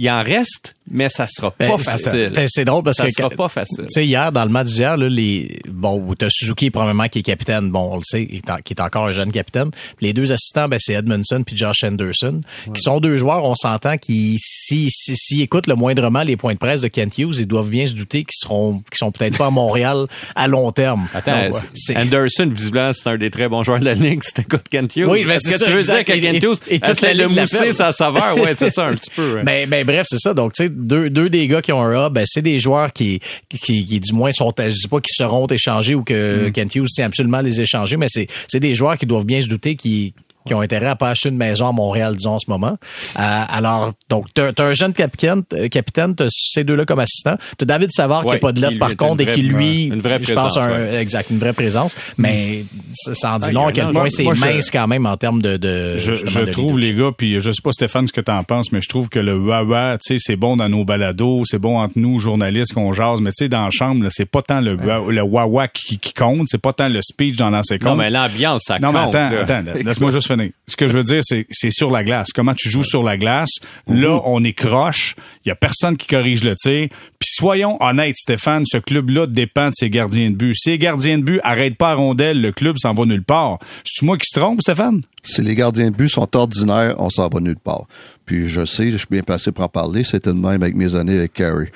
il 0.00 0.10
en 0.10 0.22
reste, 0.22 0.74
mais 0.90 1.08
ça 1.08 1.26
sera 1.28 1.50
pas 1.50 1.66
ben, 1.68 1.78
facile. 1.78 2.32
Ben, 2.34 2.46
c'est 2.48 2.64
drôle 2.64 2.82
parce 2.82 2.96
ça 2.96 3.06
que 3.06 3.12
sera 3.12 3.30
pas 3.30 3.48
facile. 3.48 3.84
Tu 3.84 3.94
sais 3.94 4.06
hier 4.06 4.32
dans 4.32 4.44
le 4.44 4.50
match 4.50 4.68
d'hier 4.68 4.96
là, 4.96 5.08
les 5.08 5.60
bon, 5.68 6.14
t'as 6.18 6.28
Suzuki 6.30 6.70
probablement 6.70 7.08
qui 7.08 7.20
est 7.20 7.22
capitaine, 7.22 7.70
bon, 7.70 7.90
on 7.92 7.96
le 7.96 8.02
sait, 8.04 8.26
qui 8.26 8.72
est 8.72 8.80
encore 8.80 9.06
un 9.06 9.12
jeune 9.12 9.32
capitaine. 9.32 9.70
les 10.00 10.12
deux 10.12 10.32
assistants, 10.32 10.68
ben 10.68 10.78
c'est 10.80 10.94
Edmondson 10.94 11.42
puis 11.46 11.56
Josh 11.56 11.84
Anderson, 11.84 12.40
qui 12.74 12.82
sont 12.82 13.00
deux 13.00 13.16
joueurs, 13.16 13.44
on 13.44 13.54
s'entend 13.54 13.98
qui 13.98 14.36
si 14.38 14.88
si, 14.90 15.16
si 15.16 15.42
écoutent 15.42 15.66
le 15.66 15.74
moindrement 15.76 16.22
les 16.22 16.36
points 16.36 16.54
de 16.54 16.58
presse 16.58 16.80
de 16.80 16.88
Kent 16.88 17.18
Hughes, 17.18 17.38
ils 17.38 17.46
doivent 17.46 17.70
bien 17.70 17.86
se 17.86 17.94
douter 17.94 18.24
qu'ils 18.24 18.38
seront 18.38 18.82
qu'ils 18.90 18.98
sont 18.98 19.12
peut-être 19.12 19.38
pas 19.38 19.46
à 19.46 19.50
Montréal 19.50 20.06
à 20.34 20.48
long 20.48 20.72
terme. 20.72 21.06
Attends, 21.14 21.50
Anderson 21.96 22.50
visiblement 22.52 22.92
c'est 22.92 23.08
un 23.08 23.16
des 23.16 23.30
très 23.30 23.48
bons 23.48 23.62
joueurs 23.62 23.80
de 23.80 23.84
la 23.84 23.94
ligue, 23.94 24.22
c'était 24.22 24.44
Kent 24.44 24.96
Hughes. 24.96 25.08
Oui, 25.08 25.24
mais 25.26 25.38
c'est 25.38 25.58
ce 25.58 25.64
que 25.64 25.70
tu 25.70 25.72
veux 25.72 25.82
dire 25.82 26.04
que 26.04 26.12
Kent 26.12 26.42
Hughes 26.42 26.58
et, 26.68 26.80
essaie 26.84 27.14
de 27.14 27.26
mousser 27.26 27.72
sa 27.72 27.92
saveur, 27.92 28.36
ouais, 28.36 28.54
c'est 28.56 28.70
ça 28.70 28.86
un 28.86 28.94
petit 28.94 29.10
peu. 29.10 29.40
Mais 29.44 29.66
mais 29.66 29.84
bref, 29.90 30.06
c'est 30.08 30.18
ça. 30.18 30.34
Donc, 30.34 30.52
tu 30.52 30.64
sais, 30.64 30.72
deux, 30.80 31.10
deux 31.10 31.30
des 31.30 31.46
gars 31.46 31.62
qui 31.62 31.72
ont 31.72 31.82
un 31.82 32.06
A, 32.06 32.10
ben, 32.10 32.24
c'est 32.26 32.42
des 32.42 32.58
joueurs 32.58 32.92
qui, 32.92 33.20
qui, 33.48 33.86
qui, 33.86 34.00
du 34.00 34.12
moins, 34.12 34.32
sont, 34.32 34.52
je 34.58 34.70
sais 34.70 34.88
pas 34.88 35.00
qui 35.00 35.12
seront 35.12 35.46
échangés 35.46 35.94
ou 35.94 36.02
que 36.02 36.48
mm. 36.48 36.52
Kent 36.52 36.74
Hughes 36.74 36.88
sait 36.88 37.02
absolument 37.02 37.40
les 37.40 37.60
échanger, 37.60 37.96
mais 37.96 38.06
c'est, 38.08 38.26
c'est 38.48 38.60
des 38.60 38.74
joueurs 38.74 38.98
qui 38.98 39.06
doivent 39.06 39.26
bien 39.26 39.40
se 39.40 39.48
douter 39.48 39.76
qui 39.76 40.14
qui 40.50 40.54
ont 40.54 40.62
intérêt 40.62 40.86
à 40.86 40.96
pas 40.96 41.10
acheter 41.10 41.28
une 41.28 41.36
maison 41.36 41.68
à 41.68 41.72
Montréal, 41.72 42.16
disons, 42.16 42.32
en 42.32 42.38
ce 42.40 42.50
moment. 42.50 42.76
Euh, 43.16 43.42
alors, 43.48 43.92
donc, 44.08 44.26
tu 44.34 44.40
as, 44.40 44.52
un 44.58 44.72
jeune 44.72 44.92
capitaine, 44.92 45.44
euh, 45.52 45.68
capitaine 45.68 46.16
tu 46.16 46.24
ces 46.28 46.64
deux-là 46.64 46.84
comme 46.84 46.98
assistant. 46.98 47.36
Tu 47.56 47.64
David 47.64 47.92
Savard 47.92 48.24
qui 48.24 48.32
n'a 48.32 48.38
pas 48.38 48.50
de 48.50 48.60
lettre, 48.60 48.78
par 48.80 48.96
contre, 48.96 49.22
et 49.22 49.26
qui, 49.26 49.42
lui, 49.42 49.84
une 49.84 50.00
vraie 50.00 50.18
je 50.20 50.34
pense, 50.34 50.56
un, 50.56 50.98
exact, 50.98 51.30
une 51.30 51.38
vraie 51.38 51.52
présence. 51.52 51.94
Mais 52.18 52.64
ça 52.92 53.34
en 53.34 53.38
dit 53.38 53.52
long 53.52 53.68
à 53.68 53.72
quel 53.72 53.90
point 53.92 54.08
c'est 54.08 54.24
mince 54.24 54.72
quand 54.72 54.88
même 54.88 55.06
en 55.06 55.16
termes 55.16 55.40
de... 55.40 55.56
de 55.56 55.98
je, 55.98 56.14
je 56.14 56.40
trouve, 56.40 56.80
les 56.80 56.94
gars, 56.94 57.12
puis 57.16 57.40
je 57.40 57.52
sais 57.52 57.62
pas, 57.62 57.70
Stéphane, 57.70 58.08
ce 58.08 58.12
que 58.12 58.20
tu 58.20 58.32
en 58.32 58.42
penses, 58.42 58.72
mais 58.72 58.80
je 58.80 58.88
trouve 58.88 59.08
que 59.08 59.20
le 59.20 59.38
wawa, 59.38 59.98
tu 60.04 60.14
sais, 60.14 60.18
c'est 60.18 60.36
bon 60.36 60.56
dans 60.56 60.68
nos 60.68 60.84
balados, 60.84 61.44
c'est 61.44 61.60
bon 61.60 61.78
entre 61.78 61.94
nous, 61.94 62.18
journalistes, 62.18 62.74
qu'on 62.74 62.92
jase, 62.92 63.20
mais 63.20 63.30
tu 63.30 63.44
sais, 63.44 63.48
dans 63.48 63.66
la 63.66 63.70
chambre, 63.70 64.04
c'est 64.10 64.28
pas 64.28 64.42
tant 64.42 64.60
le, 64.60 64.74
le 64.74 65.22
wawa 65.22 65.68
qui, 65.68 65.98
qui 65.98 66.12
compte, 66.12 66.48
c'est 66.48 66.60
pas 66.60 66.72
tant 66.72 66.88
le 66.88 67.00
speech 67.02 67.36
dans 67.36 67.50
l'ancien 67.50 67.78
compte. 67.78 67.90
Non, 67.90 67.94
mais 67.94 68.10
l'ambiance, 68.10 68.62
ça 68.66 68.80
compte. 68.80 68.82
Non, 68.82 68.92
mais 68.92 69.16
attends, 69.16 69.30
attends, 69.42 69.62
laisse-moi 69.84 70.10
juste 70.10 70.26
ce 70.66 70.76
que 70.76 70.88
je 70.88 70.92
veux 70.92 71.04
dire, 71.04 71.22
c'est 71.24 71.46
c'est 71.50 71.70
sur 71.70 71.90
la 71.90 72.04
glace. 72.04 72.28
Comment 72.34 72.54
tu 72.54 72.70
joues 72.70 72.84
sur 72.84 73.02
la 73.02 73.16
glace? 73.16 73.50
Là, 73.88 74.20
on 74.24 74.42
est 74.44 74.52
croche. 74.52 75.16
Il 75.44 75.48
y 75.48 75.52
a 75.52 75.54
personne 75.54 75.96
qui 75.96 76.06
corrige 76.06 76.44
le 76.44 76.54
tir. 76.56 76.88
Puis 77.18 77.30
soyons 77.34 77.76
honnêtes, 77.82 78.16
Stéphane, 78.16 78.64
ce 78.66 78.78
club-là 78.78 79.26
dépend 79.26 79.70
de 79.70 79.74
ses 79.74 79.90
gardiens 79.90 80.30
de 80.30 80.36
but. 80.36 80.54
Si 80.54 80.70
les 80.70 80.78
gardiens 80.78 81.18
de 81.18 81.24
but 81.24 81.40
arrêtent 81.42 81.76
pas 81.76 81.90
à 81.90 81.94
rondelle, 81.94 82.40
le 82.40 82.52
club 82.52 82.76
s'en 82.78 82.94
va 82.94 83.04
nulle 83.04 83.24
part. 83.24 83.58
C'est 83.84 84.04
moi 84.04 84.16
qui 84.16 84.26
se 84.26 84.38
trompe, 84.38 84.62
Stéphane? 84.62 85.02
Si 85.22 85.42
les 85.42 85.54
gardiens 85.54 85.90
de 85.90 85.96
but 85.96 86.08
sont 86.08 86.36
ordinaires, 86.36 86.94
on 86.98 87.10
s'en 87.10 87.28
va 87.28 87.40
nulle 87.40 87.56
part. 87.56 87.86
Puis 88.24 88.48
je 88.48 88.64
sais, 88.64 88.90
je 88.90 88.96
suis 88.96 89.08
bien 89.10 89.22
placé 89.22 89.52
pour 89.52 89.64
en 89.64 89.68
parler. 89.68 90.04
C'était 90.04 90.32
de 90.32 90.38
même 90.38 90.62
avec 90.62 90.74
mes 90.74 90.94
années 90.94 91.18
avec 91.18 91.32
Carey. 91.32 91.70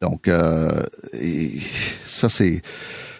Donc, 0.00 0.28
euh, 0.28 0.82
ça, 2.04 2.28
c'est 2.28 2.60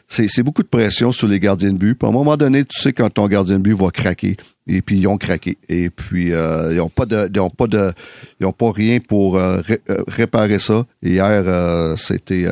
c'est 0.09 0.43
beaucoup 0.43 0.63
de 0.63 0.69
pression 0.69 1.11
sur 1.11 1.27
les 1.27 1.41
gardiens 1.41 1.73
de 1.73 1.79
but. 1.79 1.95
Puis 1.95 2.07
à 2.07 2.11
un 2.11 2.13
moment 2.13 2.37
donné, 2.37 2.65
tu 2.65 2.81
sais 2.81 2.93
quand 2.93 3.11
ton 3.11 3.27
gardien 3.27 3.57
de 3.59 3.63
but 3.63 3.75
va 3.75 3.91
craquer. 3.91 4.37
Et 4.67 4.83
puis 4.83 4.99
ils 4.99 5.07
ont 5.07 5.17
craqué. 5.17 5.59
Et 5.69 5.91
puis 5.91 6.33
euh, 6.33 6.75
ils 6.75 6.81
ont 6.81 6.89
pas 6.89 7.07
de, 7.07 7.31
ils 7.33 7.41
ont 7.41 7.51
pas 7.51 7.67
de, 7.67 7.93
ils 8.41 8.53
pas 8.53 8.73
rien 8.73 8.99
pour 9.01 9.37
euh, 9.37 9.61
euh, 9.91 10.03
réparer 10.09 10.59
ça. 10.59 10.87
Hier, 11.03 11.97
c'était. 11.97 12.47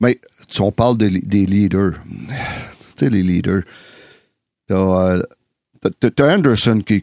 mais 0.00 0.18
tu, 0.48 0.62
on 0.62 0.72
parle 0.72 0.96
de, 0.96 1.08
des 1.08 1.46
leaders. 1.46 1.94
Tu 2.96 3.06
sais 3.06 3.10
les 3.10 3.22
leaders. 3.22 3.62
T'as, 4.68 5.20
T'as 5.80 6.34
Anderson 6.34 6.80
qui, 6.84 7.02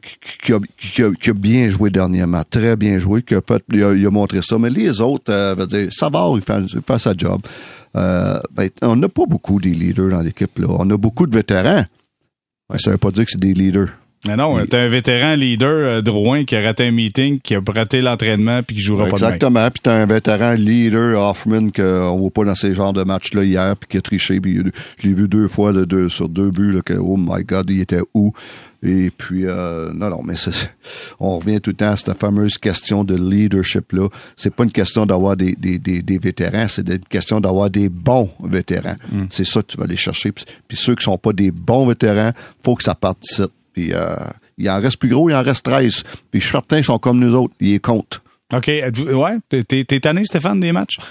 a, 0.51 1.33
bien 1.33 1.69
joué 1.69 1.89
dernièrement, 1.89 2.43
très 2.49 2.75
bien 2.75 2.99
joué, 2.99 3.21
qui 3.21 3.35
a 3.35 3.41
fait, 3.41 3.63
il 3.71 3.83
a, 3.83 4.11
montré 4.11 4.41
ça. 4.41 4.57
Mais 4.59 4.69
les 4.69 5.01
autres, 5.01 5.31
euh, 5.31 5.55
veut 5.55 5.67
dire, 5.67 5.88
ça 5.91 6.09
va, 6.09 6.29
il 6.35 6.41
fait, 6.41 6.97
sa 6.97 7.13
job. 7.15 7.41
Euh, 7.95 8.39
ben, 8.51 8.69
on 8.81 8.95
n'a 8.95 9.07
pas 9.07 9.25
beaucoup 9.25 9.59
de 9.59 9.69
leaders 9.69 10.09
dans 10.09 10.21
l'équipe. 10.21 10.59
là. 10.59 10.67
On 10.69 10.89
a 10.89 10.97
beaucoup 10.97 11.25
de 11.25 11.35
vétérans. 11.35 11.85
Mais 12.69 12.77
ça 12.77 12.91
veut 12.91 12.97
pas 12.97 13.11
dire 13.11 13.25
que 13.25 13.31
c'est 13.31 13.39
des 13.39 13.53
leaders. 13.53 13.89
Mais 14.28 14.36
non, 14.36 14.58
t'as 14.65 14.80
un 14.80 14.88
vétéran 14.88 15.36
leader 15.36 15.69
euh, 15.69 16.01
Drouin 16.01 16.45
qui 16.45 16.56
a 16.56 16.62
raté 16.62 16.88
un 16.88 16.91
meeting, 16.91 17.39
qui 17.39 17.54
a 17.56 17.62
raté 17.65 18.01
l'entraînement 18.01 18.63
puis 18.63 18.75
qui 18.75 18.82
jouera 18.82 19.08
pas. 19.08 19.17
Exactement. 19.17 19.69
Puis 19.69 19.82
t'as 19.84 19.95
un 19.95 20.06
vétéran 20.06 20.54
leader 20.54 21.19
Hoffman 21.19 21.69
qu'on 21.69 22.17
voit 22.17 22.32
pas 22.32 22.43
dans 22.45 22.56
ces 22.56 22.73
genres 22.73 22.93
de 22.93 23.04
matchs-là 23.04 23.43
hier 23.43 23.75
puis 23.78 23.88
qui 23.88 23.97
a 23.97 24.01
triché. 24.01 24.39
Puis 24.39 24.62
je 24.97 25.08
l'ai 25.08 25.13
vu 25.13 25.28
deux 25.28 25.47
fois 25.47 25.73
de 25.73 25.86
deux, 25.86 26.10
sur 26.10 26.28
deux 26.28 26.49
buts 26.49 26.71
là, 26.71 26.82
que 26.82 26.93
oh 26.93 27.17
my 27.17 27.43
God, 27.43 27.69
il 27.69 27.82
était 27.82 28.01
où? 28.13 28.34
Et 28.84 29.10
puis 29.10 29.45
euh, 29.45 29.91
non, 29.93 30.10
non, 30.10 30.21
mais 30.23 30.36
on 31.19 31.39
revient 31.39 31.60
tout 31.60 31.71
le 31.71 31.75
temps 31.75 31.91
à 31.91 31.95
cette 31.95 32.17
fameuse 32.17 32.58
question 32.58 33.04
de 33.04 33.15
leadership 33.15 33.91
là. 33.93 34.08
C'est 34.36 34.54
pas 34.54 34.63
une 34.63 34.71
question 34.71 35.06
d'avoir 35.06 35.36
des, 35.38 35.56
des, 35.56 35.80
des, 35.80 36.01
des, 36.01 36.17
vétérans, 36.17 36.67
c'est 36.67 36.88
une 36.88 36.99
question 36.99 37.39
d'avoir 37.39 37.69
des 37.69 37.89
bons 37.89 38.30
vétérans. 38.43 38.95
Mm. 39.12 39.25
C'est 39.30 39.45
ça 39.45 39.62
que 39.62 39.67
tu 39.67 39.78
vas 39.78 39.86
aller 39.86 39.95
chercher. 39.95 40.32
Puis, 40.32 40.45
ceux 40.78 40.95
qui 40.95 41.04
sont 41.04 41.17
pas 41.17 41.34
des 41.34 41.51
bons 41.51 41.88
vétérans, 41.88 42.32
faut 42.63 42.75
que 42.75 42.84
ça 42.84 42.95
participe. 42.95 43.51
Puis 43.75 43.93
euh, 43.93 44.15
il 44.57 44.69
en 44.69 44.79
reste 44.79 44.97
plus 44.97 45.09
gros, 45.09 45.29
il 45.29 45.35
en 45.35 45.43
reste 45.43 45.65
13. 45.65 46.03
Puis 46.31 46.41
certains 46.41 46.81
sont 46.81 46.97
comme 46.97 47.19
nous 47.19 47.35
autres, 47.35 47.53
ils 47.59 47.81
comptent. 47.81 48.21
OK. 48.53 48.67
Ouais. 48.67 49.38
T'es 49.67 49.99
tanné, 49.99 50.23
Stéphane, 50.23 50.59
des 50.59 50.71
matchs? 50.71 50.97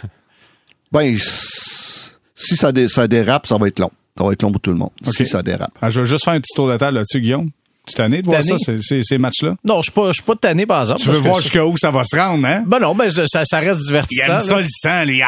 Ben, 0.92 1.18
si 1.18 2.56
ça, 2.56 2.70
ça 2.86 3.08
dérape, 3.08 3.48
ça 3.48 3.58
va 3.58 3.66
être 3.66 3.80
long. 3.80 3.90
Ça 4.16 4.24
va 4.24 4.32
être 4.32 4.42
long 4.42 4.52
pour 4.52 4.60
tout 4.60 4.70
le 4.70 4.76
monde. 4.76 4.90
Si 5.02 5.26
ça 5.26 5.42
dérape. 5.42 5.76
Ah, 5.82 5.90
je 5.90 6.00
vais 6.00 6.06
juste 6.06 6.24
faire 6.24 6.34
un 6.34 6.40
petit 6.40 6.54
tour 6.54 6.68
de 6.68 6.76
table 6.76 6.98
là-dessus, 6.98 7.20
Guillaume. 7.20 7.50
Tu 7.86 7.94
tanné 7.94 8.22
de 8.22 8.26
voir 8.26 8.42
ça, 8.42 8.56
ces, 8.80 9.02
ces, 9.02 9.18
matchs-là? 9.18 9.56
Non, 9.62 9.82
je 9.82 9.84
suis 9.84 9.92
pas, 9.92 10.08
je 10.08 10.14
suis 10.14 10.22
pas 10.22 10.36
tanné, 10.36 10.64
par 10.64 10.80
exemple. 10.80 11.02
Tu 11.02 11.08
veux 11.10 11.18
voir 11.18 11.40
jusqu'à 11.40 11.66
où 11.66 11.76
ça 11.76 11.90
va 11.90 12.02
se 12.04 12.16
rendre, 12.16 12.46
hein? 12.46 12.62
Ben 12.66 12.78
non, 12.78 12.94
ben 12.94 13.10
ça, 13.10 13.44
ça 13.44 13.58
reste 13.58 13.80
divertissant. 13.86 14.24
Il 14.26 14.32
aime 14.32 14.40
ça, 14.40 14.60
le 14.60 14.66
sang, 14.66 15.04
les, 15.04 15.22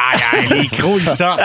les 0.54 0.66
crocs, 0.72 1.00
ils 1.00 1.06
sortent. 1.06 1.42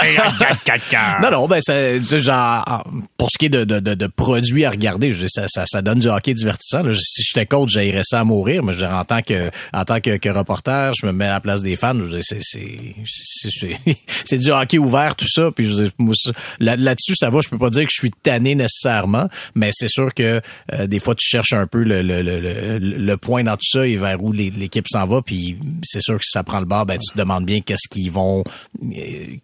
non, 1.21 1.31
non, 1.31 1.47
ben 1.49 1.59
ça, 1.59 1.73
genre, 2.17 2.85
pour 3.17 3.29
ce 3.29 3.37
qui 3.37 3.47
est 3.47 3.49
de, 3.49 3.65
de, 3.65 3.79
de, 3.81 3.93
de 3.93 4.07
produits 4.07 4.63
à 4.63 4.69
regarder, 4.69 5.11
je 5.11 5.27
ça, 5.27 5.47
ça, 5.47 5.65
ça 5.65 5.81
donne 5.81 5.99
du 5.99 6.07
hockey 6.07 6.33
divertissant. 6.33 6.83
Là. 6.83 6.93
Si 6.93 7.23
j'étais 7.23 7.45
coach, 7.45 7.71
j'aimerais 7.71 8.03
ça 8.03 8.21
à 8.21 8.23
mourir, 8.23 8.63
mais 8.63 8.71
je 8.71 8.85
en 8.85 9.03
tant 9.03 9.21
que, 9.21 9.49
en 9.73 9.83
tant 9.83 9.99
que, 9.99 10.15
que 10.15 10.29
reporter, 10.29 10.93
je 10.93 11.05
me 11.05 11.11
mets 11.11 11.25
à 11.25 11.31
la 11.31 11.39
place 11.41 11.61
des 11.61 11.75
fans. 11.75 11.93
C'est, 12.21 12.39
c'est, 12.41 12.95
c'est, 14.25 14.37
du 14.37 14.51
hockey 14.51 14.77
ouvert, 14.77 15.15
tout 15.15 15.27
ça. 15.27 15.51
Puis 15.51 15.65
je, 15.65 15.83
là, 16.59 16.77
là-dessus, 16.77 17.15
ça 17.15 17.29
va. 17.29 17.39
Je 17.43 17.49
peux 17.49 17.57
pas 17.57 17.69
dire 17.69 17.83
que 17.83 17.91
je 17.91 17.97
suis 17.97 18.11
tanné 18.11 18.55
nécessairement, 18.55 19.27
mais 19.55 19.71
c'est 19.73 19.89
sûr 19.89 20.13
que 20.13 20.41
euh, 20.73 20.87
des 20.87 21.00
fois, 21.03 21.15
tu 21.15 21.27
cherches 21.27 21.53
un 21.53 21.67
peu 21.67 21.83
le, 21.83 22.01
le, 22.01 22.21
le, 22.21 22.79
le 22.79 23.17
point 23.17 23.43
dans 23.43 23.55
tout 23.55 23.67
ça 23.69 23.87
et 23.87 23.95
vers 23.95 24.21
où 24.23 24.31
l'équipe 24.31 24.87
s'en 24.87 25.05
va. 25.05 25.21
Puis 25.21 25.57
c'est 25.83 26.01
sûr 26.01 26.17
que 26.17 26.23
si 26.23 26.31
ça 26.31 26.43
prend 26.43 26.59
le 26.59 26.65
bord, 26.65 26.85
ben, 26.85 26.97
tu 26.97 27.13
te 27.13 27.17
demandes 27.17 27.45
bien 27.45 27.61
qu'est-ce 27.61 27.87
qu'ils 27.89 28.11
vont, 28.11 28.43
euh, 28.83 28.89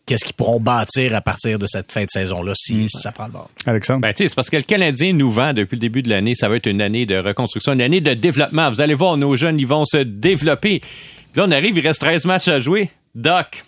qu'est-ce 0.05 0.25
qu'ils 0.25 0.35
pourront 0.35 0.59
bâtir 0.59 1.15
à 1.15 1.21
partir 1.21 1.59
de 1.59 1.67
cette 1.67 1.91
fin 1.91 2.03
de 2.03 2.09
saison-là 2.09 2.53
si, 2.55 2.75
mm. 2.75 2.89
ça 2.89 3.11
prend 3.11 3.25
le 3.25 3.31
bord. 3.31 3.49
Alexandre? 3.65 4.01
Ben, 4.01 4.13
c'est 4.15 4.33
parce 4.33 4.49
que 4.49 4.57
le 4.57 4.63
Canadien 4.63 5.13
nous 5.13 5.31
vend 5.31 5.53
depuis 5.53 5.75
le 5.75 5.81
début 5.81 6.01
de 6.01 6.09
l'année, 6.09 6.35
ça 6.35 6.49
va 6.49 6.55
être 6.55 6.67
une 6.67 6.81
année 6.81 7.05
de 7.05 7.17
reconstruction, 7.17 7.73
une 7.73 7.81
année 7.81 8.01
de 8.01 8.13
développement. 8.13 8.69
Vous 8.69 8.81
allez 8.81 8.93
voir, 8.93 9.17
nos 9.17 9.35
jeunes, 9.35 9.57
ils 9.57 9.67
vont 9.67 9.85
se 9.85 9.97
développer. 9.97 10.81
Là, 11.35 11.45
on 11.47 11.51
arrive, 11.51 11.77
il 11.77 11.85
reste 11.85 12.01
13 12.01 12.25
matchs 12.25 12.47
à 12.47 12.59
jouer. 12.59 12.89
Doc, 13.15 13.63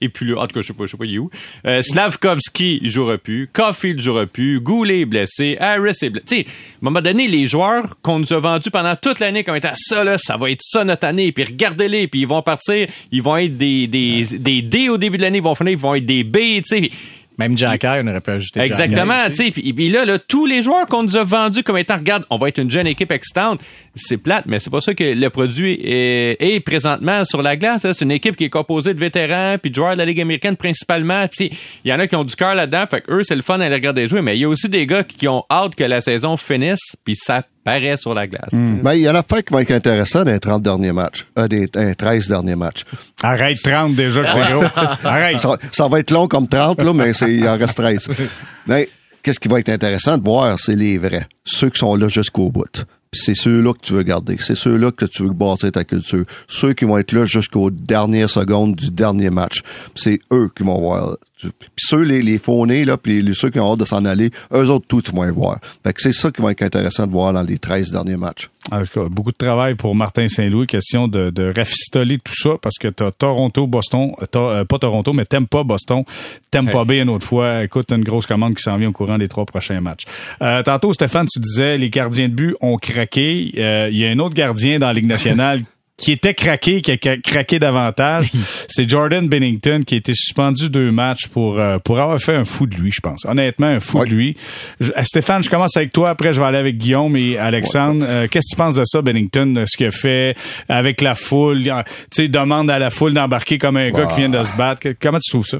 et 0.00 0.08
puis 0.08 0.26
là, 0.26 0.40
en 0.40 0.46
tout 0.46 0.54
cas, 0.54 0.60
je 0.60 0.66
sais 0.68 0.74
pas, 0.74 0.86
je 0.86 0.92
sais 0.92 0.96
pas, 0.96 1.04
il 1.04 1.14
est 1.14 1.18
où. 1.18 1.30
Euh, 1.66 1.82
Slavkovski 1.82 2.80
jouera 2.82 3.18
plus, 3.18 3.48
Caulfield 3.52 4.00
jouera 4.00 4.26
plus, 4.26 4.60
Goulet 4.60 5.00
est 5.00 5.06
blessé, 5.06 5.56
Harris 5.60 5.96
est 6.02 6.10
blessé. 6.10 6.26
Tu 6.26 6.36
sais, 6.36 6.42
à 6.42 6.48
un 6.48 6.82
moment 6.82 7.00
donné, 7.00 7.28
les 7.28 7.46
joueurs 7.46 7.96
qu'on 8.02 8.18
nous 8.18 8.32
a 8.32 8.38
vendus 8.38 8.70
pendant 8.70 8.96
toute 8.96 9.20
l'année 9.20 9.44
comme 9.44 9.56
étant 9.56 9.74
ça, 9.76 10.04
là, 10.04 10.18
ça 10.18 10.36
va 10.36 10.50
être 10.50 10.62
ça 10.62 10.84
notre 10.84 11.06
année, 11.06 11.32
puis 11.32 11.44
regardez-les, 11.44 12.08
puis 12.08 12.20
ils 12.20 12.28
vont 12.28 12.42
partir, 12.42 12.86
ils 13.12 13.22
vont 13.22 13.36
être 13.36 13.56
des, 13.56 13.86
des, 13.86 14.24
des 14.38 14.62
D 14.62 14.88
au 14.88 14.98
début 14.98 15.16
de 15.16 15.22
l'année, 15.22 15.38
ils 15.38 15.44
vont 15.44 15.54
finir, 15.54 15.72
ils 15.72 15.78
vont 15.78 15.94
être 15.94 16.06
des 16.06 16.24
B, 16.24 16.36
tu 16.36 16.62
sais. 16.64 16.90
Même 17.38 17.58
Jacker, 17.58 18.00
on 18.04 18.06
aurait 18.06 18.20
pu 18.20 18.30
ajouter 18.30 18.60
Exactement, 18.60 19.26
tu 19.26 19.34
sais. 19.34 19.50
Puis 19.50 19.88
là, 19.88 20.04
là, 20.04 20.18
tous 20.18 20.46
les 20.46 20.62
joueurs 20.62 20.86
qu'on 20.86 21.02
nous 21.02 21.16
a 21.16 21.24
vendus 21.24 21.62
comme 21.62 21.78
étant, 21.78 21.96
regarde, 21.96 22.24
on 22.30 22.38
va 22.38 22.48
être 22.48 22.58
une 22.58 22.70
jeune 22.70 22.86
équipe 22.86 23.10
excitante, 23.10 23.60
c'est 23.94 24.18
plate, 24.18 24.44
mais 24.46 24.58
c'est 24.58 24.70
pas 24.70 24.80
ça 24.80 24.94
que 24.94 25.04
le 25.04 25.30
produit 25.30 25.78
est, 25.82 26.64
présentement 26.64 27.24
sur 27.24 27.42
la 27.42 27.56
glace. 27.56 27.84
Hein. 27.84 27.92
C'est 27.92 28.04
une 28.04 28.12
équipe 28.12 28.36
qui 28.36 28.44
est 28.44 28.50
composée 28.50 28.94
de 28.94 29.00
vétérans 29.00 29.56
puis 29.60 29.70
de 29.70 29.74
joueurs 29.74 29.94
de 29.94 29.98
la 29.98 30.04
Ligue 30.04 30.20
américaine 30.20 30.56
principalement. 30.56 31.26
Il 31.40 31.50
y 31.84 31.92
en 31.92 31.98
a 31.98 32.06
qui 32.06 32.16
ont 32.16 32.24
du 32.24 32.36
cœur 32.36 32.54
là-dedans, 32.54 32.84
fait 32.90 33.00
que 33.00 33.12
eux, 33.12 33.22
c'est 33.22 33.36
le 33.36 33.42
fun 33.42 33.60
à 33.60 33.68
les 33.68 33.74
regarder 33.74 34.06
jouer, 34.06 34.22
mais 34.22 34.36
il 34.36 34.40
y 34.40 34.44
a 34.44 34.48
aussi 34.48 34.68
des 34.68 34.86
gars 34.86 35.02
qui 35.02 35.26
ont 35.28 35.44
hâte 35.50 35.74
que 35.74 35.84
la 35.84 36.00
saison 36.00 36.36
finisse, 36.36 36.96
puis 37.04 37.16
ça 37.16 37.42
paraît 37.64 37.96
sur 37.96 38.14
la 38.14 38.26
glace. 38.26 38.52
Hmm. 38.52 38.82
Ben, 38.82 38.94
il 38.94 39.02
y 39.02 39.08
a 39.08 39.12
la 39.12 39.22
fin 39.22 39.40
qui 39.42 39.52
va 39.52 39.62
être 39.62 39.70
intéressante 39.72 40.26
dans 40.26 40.32
les 40.32 40.40
30 40.40 40.62
derniers 40.62 40.92
matchs. 40.92 41.26
Euh, 41.38 41.48
des, 41.48 41.68
13 41.68 42.28
derniers 42.28 42.56
matchs. 42.56 42.84
Arrête 43.22 43.60
30 43.62 43.94
déjà, 43.94 44.22
gros. 44.50 44.64
Arrête. 45.04 45.40
Ça, 45.72 45.88
va 45.88 46.00
être 46.00 46.10
long 46.10 46.28
comme 46.28 46.46
30, 46.46 46.82
là, 46.82 46.92
mais 46.92 47.10
il 47.12 47.48
en 47.48 47.56
reste 47.56 47.76
13. 47.76 48.08
Mais 48.66 48.88
qu'est-ce 49.22 49.38
qui 49.38 49.48
va 49.48 49.60
être 49.60 49.68
intéressant 49.68 50.16
de 50.16 50.24
voir, 50.24 50.58
c'est 50.58 50.76
les 50.76 50.96
vrais. 50.96 51.26
Ceux 51.44 51.68
qui 51.68 51.78
sont 51.78 51.96
là 51.96 52.08
jusqu'au 52.08 52.50
bout 52.50 52.86
c'est 53.14 53.34
ceux-là 53.34 53.72
que 53.72 53.80
tu 53.80 53.92
veux 53.94 54.02
garder. 54.02 54.36
C'est 54.40 54.56
ceux-là 54.56 54.90
que 54.90 55.06
tu 55.06 55.22
veux 55.22 55.32
bâtir 55.32 55.72
ta 55.72 55.84
culture. 55.84 56.24
Ceux 56.48 56.74
qui 56.74 56.84
vont 56.84 56.98
être 56.98 57.12
là 57.12 57.24
jusqu'aux 57.24 57.70
dernières 57.70 58.30
secondes 58.30 58.74
du 58.74 58.90
dernier 58.90 59.30
match. 59.30 59.62
C'est 59.94 60.20
eux 60.32 60.50
qui 60.54 60.62
vont 60.62 60.80
voir. 60.80 61.16
Puis 61.50 61.70
ceux, 61.78 62.02
les, 62.02 62.22
les 62.22 62.38
faunés, 62.38 62.84
là, 62.84 62.96
puis 62.96 63.22
les, 63.22 63.34
ceux 63.34 63.50
qui 63.50 63.58
ont 63.60 63.72
hâte 63.72 63.80
de 63.80 63.84
s'en 63.84 64.04
aller, 64.04 64.30
eux 64.52 64.70
autres, 64.70 64.86
tout, 64.86 65.02
tu 65.02 65.12
vas 65.12 65.30
voir. 65.30 65.58
Fait 65.84 65.92
que 65.92 66.00
c'est 66.00 66.12
ça 66.12 66.30
qui 66.30 66.42
va 66.42 66.52
être 66.52 66.62
intéressant 66.62 67.06
de 67.06 67.12
voir 67.12 67.32
dans 67.32 67.42
les 67.42 67.58
13 67.58 67.92
derniers 67.92 68.16
matchs. 68.16 68.50
En 68.72 68.82
tout 68.82 69.00
cas, 69.00 69.08
beaucoup 69.10 69.30
de 69.30 69.36
travail 69.36 69.74
pour 69.74 69.94
Martin 69.94 70.26
Saint-Louis. 70.26 70.66
Question 70.66 71.06
de, 71.06 71.30
de 71.30 71.52
rafistoler 71.54 72.18
tout 72.18 72.34
ça 72.34 72.50
parce 72.60 72.76
que 72.78 72.88
t'as 72.88 73.10
Toronto, 73.10 73.66
Boston, 73.66 74.12
euh, 74.34 74.64
pas 74.64 74.78
Toronto, 74.78 75.12
mais 75.12 75.26
t'aimes 75.26 75.46
pas 75.46 75.64
Boston, 75.64 76.02
t'aimes 76.50 76.70
pas 76.70 76.84
bien 76.84 77.02
une 77.02 77.10
autre 77.10 77.26
fois. 77.26 77.62
Écoute, 77.62 77.92
une 77.92 78.04
grosse 78.04 78.26
commande 78.26 78.54
qui 78.54 78.62
s'en 78.62 78.78
vient 78.78 78.88
au 78.88 78.92
courant 78.92 79.18
des 79.18 79.28
trois 79.28 79.44
prochains 79.44 79.80
matchs. 79.80 80.04
Euh, 80.40 80.62
tantôt, 80.62 80.94
Stéphane, 80.94 81.26
tu 81.26 81.40
disais 81.40 81.76
les 81.76 81.90
gardiens 81.90 82.28
de 82.28 82.34
but 82.34 82.56
ont 82.60 82.78
craqué. 82.78 83.52
Euh, 83.58 83.88
il 83.90 83.98
y 83.98 84.06
a 84.06 84.10
un 84.10 84.18
autre 84.18 84.34
gardien 84.34 84.78
dans 84.78 84.86
la 84.86 84.94
Ligue 84.94 85.06
nationale 85.06 85.60
qui 85.96 86.10
était 86.10 86.34
craqué, 86.34 86.82
qui 86.82 86.90
a 86.90 87.16
craqué 87.16 87.58
davantage, 87.58 88.32
c'est 88.68 88.88
Jordan 88.88 89.28
Bennington 89.28 89.82
qui 89.86 89.94
a 89.94 89.98
été 89.98 90.12
suspendu 90.14 90.68
deux 90.68 90.90
matchs 90.90 91.28
pour 91.28 91.60
euh, 91.60 91.78
pour 91.78 92.00
avoir 92.00 92.18
fait 92.18 92.34
un 92.34 92.44
fou 92.44 92.66
de 92.66 92.74
lui, 92.74 92.90
je 92.90 93.00
pense. 93.00 93.24
Honnêtement, 93.24 93.68
un 93.68 93.80
fou 93.80 94.04
de 94.04 94.10
lui. 94.10 94.36
Euh, 94.82 94.90
Stéphane, 95.04 95.42
je 95.42 95.50
commence 95.50 95.76
avec 95.76 95.92
toi. 95.92 96.10
Après, 96.10 96.32
je 96.32 96.40
vais 96.40 96.46
aller 96.46 96.58
avec 96.58 96.78
Guillaume 96.78 97.16
et 97.16 97.38
Alexandre. 97.38 98.04
Euh, 98.08 98.26
qu'est-ce 98.28 98.50
que 98.50 98.56
tu 98.56 98.56
penses 98.56 98.74
de 98.74 98.84
ça, 98.84 99.02
Bennington, 99.02 99.64
ce 99.66 99.76
qu'il 99.76 99.86
a 99.86 99.90
fait 99.92 100.36
avec 100.68 101.00
la 101.00 101.14
foule? 101.14 101.62
Tu 101.62 101.70
sais, 102.10 102.28
demande 102.28 102.70
à 102.70 102.78
la 102.78 102.90
foule 102.90 103.14
d'embarquer 103.14 103.58
comme 103.58 103.76
un 103.76 103.90
gars 103.90 104.06
qui 104.06 104.20
vient 104.20 104.28
de 104.28 104.42
se 104.42 104.52
battre. 104.54 104.88
Comment 105.00 105.20
tu 105.20 105.30
trouves 105.30 105.46
ça? 105.46 105.58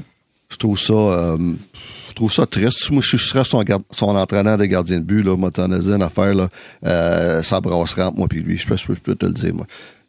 Je 0.51 0.57
trouve 0.57 0.77
ça. 0.77 1.37
je 2.09 2.13
trouve 2.13 2.31
ça 2.31 2.45
triste. 2.45 2.91
Moi, 2.91 3.01
je 3.01 3.15
serais 3.15 3.45
son, 3.45 3.63
son 3.91 4.07
entraîneur 4.07 4.57
de 4.57 4.65
gardien 4.65 4.99
de 4.99 5.03
but, 5.03 5.23
là. 5.23 5.37
Moi, 5.37 5.49
t'en 5.51 5.71
as 5.71 5.79
dit 5.79 5.91
une 5.91 6.03
affaire, 6.03 6.33
là. 6.33 7.41
ça 7.41 7.61
brasserait 7.61 8.11
moi 8.13 8.27
puis 8.27 8.41
lui. 8.41 8.57
Je 8.57 8.67
peux, 8.67 8.75
je 8.75 8.85
peux 8.87 9.15
te 9.15 9.25
le 9.25 9.31
dire, 9.31 9.53
moi. 9.53 9.65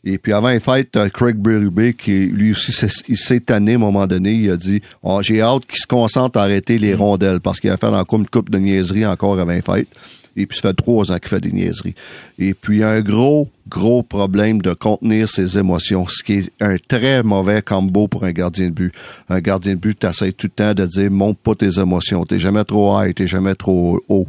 Et 0.08 0.18
puis 0.18 0.32
avant 0.32 0.50
les 0.50 0.60
fêtes, 0.60 0.96
Craig 1.12 1.36
Berube, 1.36 1.92
qui 1.96 2.26
lui 2.26 2.52
aussi 2.52 2.72
s'est 2.72 3.40
tanné 3.40 3.72
à 3.72 3.74
un 3.74 3.78
moment 3.78 4.06
donné, 4.06 4.34
il 4.34 4.50
a 4.52 4.56
dit 4.56 4.80
oh, 5.02 5.18
J'ai 5.20 5.42
hâte 5.42 5.66
qu'il 5.66 5.80
se 5.80 5.86
concentre 5.88 6.38
à 6.38 6.44
arrêter 6.44 6.78
les 6.78 6.94
rondelles 6.94 7.40
parce 7.40 7.58
qu'il 7.58 7.70
a 7.70 7.76
fait 7.76 7.86
encore 7.86 8.20
une 8.20 8.28
coupe 8.28 8.48
de 8.48 8.58
niaiseries 8.58 9.04
encore 9.04 9.36
avant 9.40 9.50
les 9.50 9.62
fêtes. 9.62 9.88
Et 10.36 10.46
puis 10.46 10.58
ça 10.58 10.68
fait 10.68 10.74
trois 10.74 11.10
ans 11.10 11.18
qu'il 11.18 11.28
fait 11.28 11.40
des 11.40 11.50
niaiseries. 11.50 11.96
Et 12.38 12.54
puis 12.54 12.84
un 12.84 13.00
gros, 13.00 13.48
gros 13.68 14.04
problème 14.04 14.62
de 14.62 14.74
contenir 14.74 15.28
ses 15.28 15.58
émotions, 15.58 16.06
ce 16.06 16.22
qui 16.22 16.34
est 16.34 16.52
un 16.60 16.76
très 16.76 17.24
mauvais 17.24 17.60
combo 17.60 18.06
pour 18.06 18.22
un 18.22 18.32
gardien 18.32 18.66
de 18.66 18.74
but. 18.74 18.94
Un 19.28 19.40
gardien 19.40 19.72
de 19.74 19.80
but, 19.80 19.98
t'essayes 19.98 20.34
tout 20.34 20.46
le 20.46 20.50
temps 20.50 20.74
de 20.74 20.86
dire 20.86 21.10
monte 21.10 21.38
pas 21.38 21.56
tes 21.56 21.80
émotions. 21.80 22.24
T'es 22.24 22.38
jamais 22.38 22.62
trop 22.62 23.02
high, 23.02 23.12
t'es 23.12 23.26
jamais 23.26 23.56
trop 23.56 24.00
haut, 24.08 24.28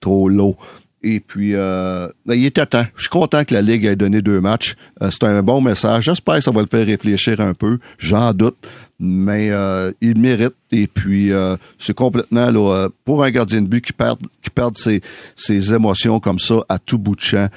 trop 0.00 0.30
low. 0.30 0.56
Et 1.02 1.20
puis, 1.20 1.54
euh, 1.54 2.08
ben, 2.26 2.34
il 2.34 2.44
était 2.44 2.66
temps. 2.66 2.84
Je 2.96 3.02
suis 3.02 3.10
content 3.10 3.44
que 3.44 3.54
la 3.54 3.62
Ligue 3.62 3.84
ait 3.84 3.96
donné 3.96 4.20
deux 4.20 4.40
matchs. 4.40 4.74
Euh, 5.00 5.10
c'est 5.10 5.24
un 5.24 5.42
bon 5.42 5.60
message. 5.60 6.04
J'espère 6.04 6.36
que 6.36 6.40
ça 6.42 6.50
va 6.50 6.60
le 6.60 6.66
faire 6.68 6.84
réfléchir 6.84 7.40
un 7.40 7.54
peu. 7.54 7.78
J'en 7.98 8.32
doute. 8.32 8.56
Mais 9.00 9.50
euh, 9.50 9.92
il 10.00 10.18
mérite. 10.18 10.54
Et 10.72 10.88
puis, 10.88 11.30
c'est 11.78 11.94
complètement, 11.94 12.50
là, 12.50 12.88
pour 13.04 13.22
un 13.22 13.30
gardien 13.30 13.62
de 13.62 13.68
but 13.68 13.82
qui 13.82 13.92
perd, 13.92 14.18
qui 14.42 14.50
perd 14.50 14.76
ses, 14.76 15.00
ses 15.36 15.72
émotions 15.72 16.18
comme 16.18 16.40
ça 16.40 16.56
à 16.68 16.80
tout 16.80 16.98
bout 16.98 17.14
de 17.14 17.20
champ, 17.20 17.48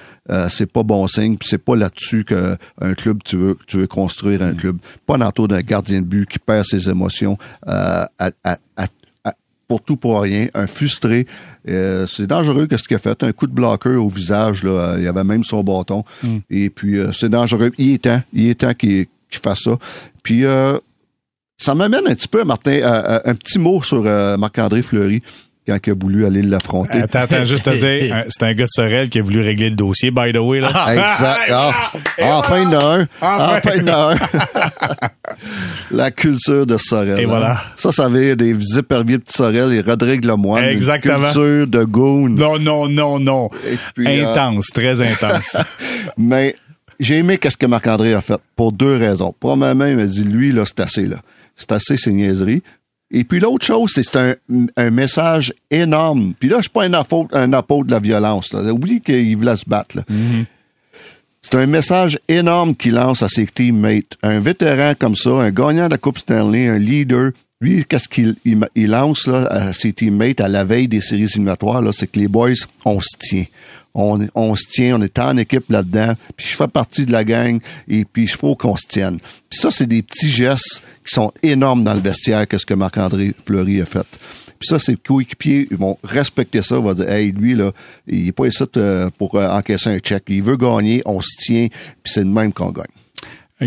c'est 0.50 0.72
pas 0.72 0.84
bon 0.84 1.08
signe. 1.08 1.36
Puis 1.38 1.50
c'est 1.50 1.58
pas 1.58 1.76
là-dessus 1.76 2.24
qu'un 2.24 2.94
club, 2.96 3.24
tu 3.26 3.38
veux, 3.38 3.58
tu 3.66 3.80
veux 3.80 3.88
construire 3.88 4.44
un 4.44 4.54
club. 4.54 4.78
Pas 5.08 5.18
l'entour 5.18 5.48
d'un 5.48 5.62
gardien 5.62 6.00
de 6.02 6.06
but 6.06 6.30
qui 6.30 6.38
perd 6.38 6.64
ses 6.64 6.90
émotions 6.90 7.38
à, 7.66 8.12
à, 8.20 8.32
à 8.78 8.88
pour 9.72 9.82
tout 9.82 9.96
pour 9.96 10.20
rien, 10.20 10.48
un 10.54 10.68
frustré. 10.68 11.26
Euh, 11.70 12.06
c'est 12.06 12.28
dangereux 12.28 12.68
qu'est-ce 12.68 12.84
qu'il 12.84 12.98
a 12.98 13.00
fait? 13.00 13.24
Un 13.24 13.32
coup 13.32 13.48
de 13.48 13.54
bloqueur 13.54 14.04
au 14.04 14.10
visage, 14.10 14.66
là, 14.66 14.96
il 14.98 15.06
y 15.06 15.08
avait 15.08 15.24
même 15.24 15.46
son 15.46 15.64
bâton. 15.64 16.04
Hmm. 16.22 16.40
Et 16.50 16.70
puis, 16.70 17.00
euh, 17.00 17.14
c'est 17.14 17.30
dangereux. 17.30 17.72
Il 17.78 17.94
est 17.94 18.04
temps, 18.04 18.22
il 18.34 18.50
est 18.50 18.56
temps 18.56 18.74
qu'il 18.74 19.08
fasse 19.42 19.62
ça. 19.62 19.78
Puis, 20.24 20.44
euh, 20.44 20.78
ça 21.56 21.74
m'amène 21.74 22.06
un 22.06 22.16
petit 22.16 22.28
peu, 22.28 22.44
Martin, 22.44 22.82
un 23.24 23.34
petit 23.36 23.60
mot 23.60 23.82
sur 23.82 24.04
Marc-André 24.38 24.82
Fleury 24.82 25.22
quand 25.68 25.78
il 25.86 25.92
a 25.92 25.94
voulu 25.94 26.26
aller 26.26 26.42
l'affronter. 26.42 27.00
Attends, 27.00 27.20
attends, 27.20 27.46
juste 27.46 27.66
te 27.66 27.70
dire, 27.78 28.26
c'est 28.30 28.44
un 28.44 28.54
gars 28.54 28.66
de 28.66 28.70
Sorel 28.72 29.10
qui 29.10 29.20
a 29.20 29.22
voulu 29.22 29.42
régler 29.42 29.70
le 29.70 29.76
dossier, 29.76 30.12
by 30.12 30.32
the 30.34 30.38
way. 30.38 30.60
Là. 30.60 30.88
exact. 30.92 31.52
Ah, 32.24 32.38
enfin, 32.38 32.60
il 32.60 32.64
y 32.64 32.76
en 32.76 32.80
a 32.80 33.00
un. 33.00 33.08
Enfin, 33.22 33.72
il 33.76 33.82
y 33.82 33.90
en 33.90 33.94
a 33.94 34.14
un. 34.14 34.16
La 35.92 36.12
culture 36.12 36.66
de 36.66 36.78
Sorel. 36.78 37.20
Et 37.20 37.26
voilà. 37.26 37.64
Ça, 37.78 37.92
ça 37.92 38.08
veut 38.10 38.36
des 38.36 38.78
éperviers 38.78 39.18
de 39.18 39.24
Sorel 39.28 39.74
et 39.74 39.82
Rodrigue 39.82 40.26
Lemoine. 40.26 40.64
Exactement. 40.64 41.18
Une 41.18 41.24
culture 41.24 41.68
de 41.68 41.84
goon. 41.84 42.30
Non, 42.30 42.60
non, 42.60 42.88
non, 42.88 43.20
non. 43.20 43.50
Euh, 44.00 44.24
intense, 44.24 44.68
très 44.68 45.02
intense. 45.02 45.58
Mais 46.18 46.56
j'ai 47.00 47.18
aimé 47.18 47.38
qu'est-ce 47.38 47.58
que 47.58 47.66
Marc-André 47.66 48.14
a 48.14 48.22
fait 48.22 48.40
pour 48.56 48.72
deux 48.72 48.96
raisons. 48.96 49.34
Premièrement, 49.40 49.86
il 49.86 49.96
m'a 49.96 50.06
dit, 50.06 50.24
lui, 50.24 50.52
là, 50.52 50.64
c'est 50.66 50.80
assez, 50.80 51.08
là. 51.08 51.18
C'est 51.56 51.72
assez, 51.72 51.98
ces 51.98 52.12
niaiseries. 52.12 52.62
Et 53.12 53.24
puis 53.24 53.40
l'autre 53.40 53.66
chose, 53.66 53.92
c'est 53.94 54.16
un, 54.16 54.36
un, 54.78 54.90
message 54.90 55.54
énorme. 55.70 56.34
Puis 56.40 56.48
là, 56.48 56.58
je 56.58 56.64
suis 56.64 56.70
pas 56.70 56.84
un 56.84 56.94
apôtre, 56.94 57.36
un 57.36 57.52
apôtre 57.54 57.88
de 57.88 57.92
la 57.92 58.00
violence. 58.00 58.54
Là. 58.54 58.72
Oublie 58.72 59.02
qu'il 59.02 59.36
voulait 59.36 59.58
se 59.58 59.66
battre. 59.68 59.98
Mm-hmm. 59.98 60.46
C'est 61.42 61.56
un 61.56 61.66
message 61.66 62.20
énorme 62.28 62.76
qu'il 62.76 62.94
lance 62.94 63.24
à 63.24 63.28
ses 63.28 63.48
teammates. 63.48 64.18
Un 64.24 64.40
vétéran 64.40 64.94
comme 64.98 65.16
ça, 65.16 65.32
un 65.32 65.50
gagnant 65.50 65.88
de 65.88 65.92
la 65.92 65.98
Coupe 65.98 66.20
Stanley, 66.20 66.68
un 66.68 66.78
leader. 66.78 67.32
Lui, 67.60 67.84
qu'est-ce 67.86 68.08
qu'il 68.08 68.36
il, 68.46 68.90
lance 68.90 69.28
là, 69.28 69.46
à 69.48 69.74
ses 69.74 69.92
teammates 69.92 70.40
à 70.40 70.48
la 70.48 70.64
veille 70.64 70.88
des 70.88 71.02
séries 71.02 71.24
éliminatoires, 71.24 71.84
c'est 71.94 72.08
que 72.08 72.20
les 72.20 72.28
boys, 72.28 72.52
on 72.86 73.00
se 73.00 73.18
tient 73.20 73.46
on, 73.94 74.56
se 74.56 74.68
tient, 74.70 74.98
on 75.00 75.02
est 75.02 75.20
en 75.20 75.38
équipe 75.38 75.70
là-dedans, 75.70 76.14
puis 76.36 76.48
je 76.48 76.56
fais 76.56 76.68
partie 76.68 77.06
de 77.06 77.12
la 77.12 77.24
gang, 77.24 77.60
et 77.88 78.06
puis 78.06 78.24
il 78.24 78.30
faut 78.30 78.56
qu'on 78.56 78.76
se 78.76 78.88
tienne. 78.88 79.20
Puis 79.50 79.60
ça, 79.60 79.72
c'est 79.72 79.88
des 79.88 80.02
petits 80.02 80.30
gestes 80.30 80.84
qui 81.06 81.14
sont 81.14 81.32
énormes 81.44 81.84
dans 81.84 81.94
le 81.94 82.00
vestiaire 82.00 82.48
que 82.48 82.58
ce 82.58 82.66
que 82.66 82.74
Marc-André 82.74 83.34
Fleury 83.46 83.82
a 83.82 83.86
fait. 83.86 84.08
Puis 84.60 84.68
ça, 84.68 84.78
ses 84.78 84.96
coéquipiers 84.96 85.68
ils 85.72 85.78
vont 85.78 85.98
respecter 86.04 86.62
ça, 86.62 86.76
ils 86.76 86.84
vont 86.84 86.94
dire 86.94 87.10
Hey, 87.10 87.32
lui, 87.32 87.56
là, 87.56 87.72
il 88.08 88.28
est 88.28 88.32
pas 88.32 88.46
ici 88.46 88.64
euh, 88.78 89.10
pour 89.18 89.36
euh, 89.36 89.50
encaisser 89.50 89.90
un 89.90 89.98
check. 89.98 90.24
Il 90.28 90.44
veut 90.44 90.56
gagner, 90.56 91.02
on 91.06 91.20
se 91.20 91.36
tient, 91.38 91.68
puis 91.68 92.14
c'est 92.14 92.24
le 92.24 92.30
même 92.30 92.54
qu'on 92.54 92.72
gagne. 92.72 92.86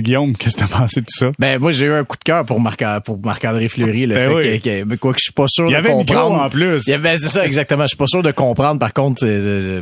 Guillaume, 0.00 0.36
qu'est-ce 0.36 0.56
que 0.56 0.60
t'as 0.62 0.66
pensé 0.68 1.00
de 1.00 1.06
tout 1.06 1.18
ça? 1.26 1.32
Ben 1.38 1.58
moi 1.58 1.70
j'ai 1.70 1.86
eu 1.86 1.92
un 1.92 2.04
coup 2.04 2.16
de 2.16 2.24
cœur 2.24 2.44
pour 2.44 2.60
Marc 2.60 2.82
pour 3.04 3.18
Marc-André 3.24 3.68
Fleury 3.68 4.06
le 4.06 4.14
Ben 4.14 4.28
fait 4.30 4.34
oui. 4.34 4.60
que, 4.60 4.84
que- 4.84 4.96
quoi 4.96 5.12
que 5.12 5.18
je 5.18 5.24
suis 5.24 5.32
pas 5.32 5.46
sûr 5.48 5.66
Il 5.66 5.70
y 5.70 5.72
de 5.72 5.76
avait 5.78 5.94
micro 5.94 6.14
comprendre. 6.14 6.42
en 6.42 6.48
plus. 6.50 6.82
Il 6.86 6.94
avait- 6.94 7.16
c'est 7.16 7.28
ça 7.28 7.46
exactement, 7.46 7.84
je 7.84 7.88
suis 7.88 7.96
pas 7.96 8.06
sûr 8.06 8.22
de 8.22 8.30
comprendre 8.32 8.78
par 8.80 8.92
contre 8.92 9.24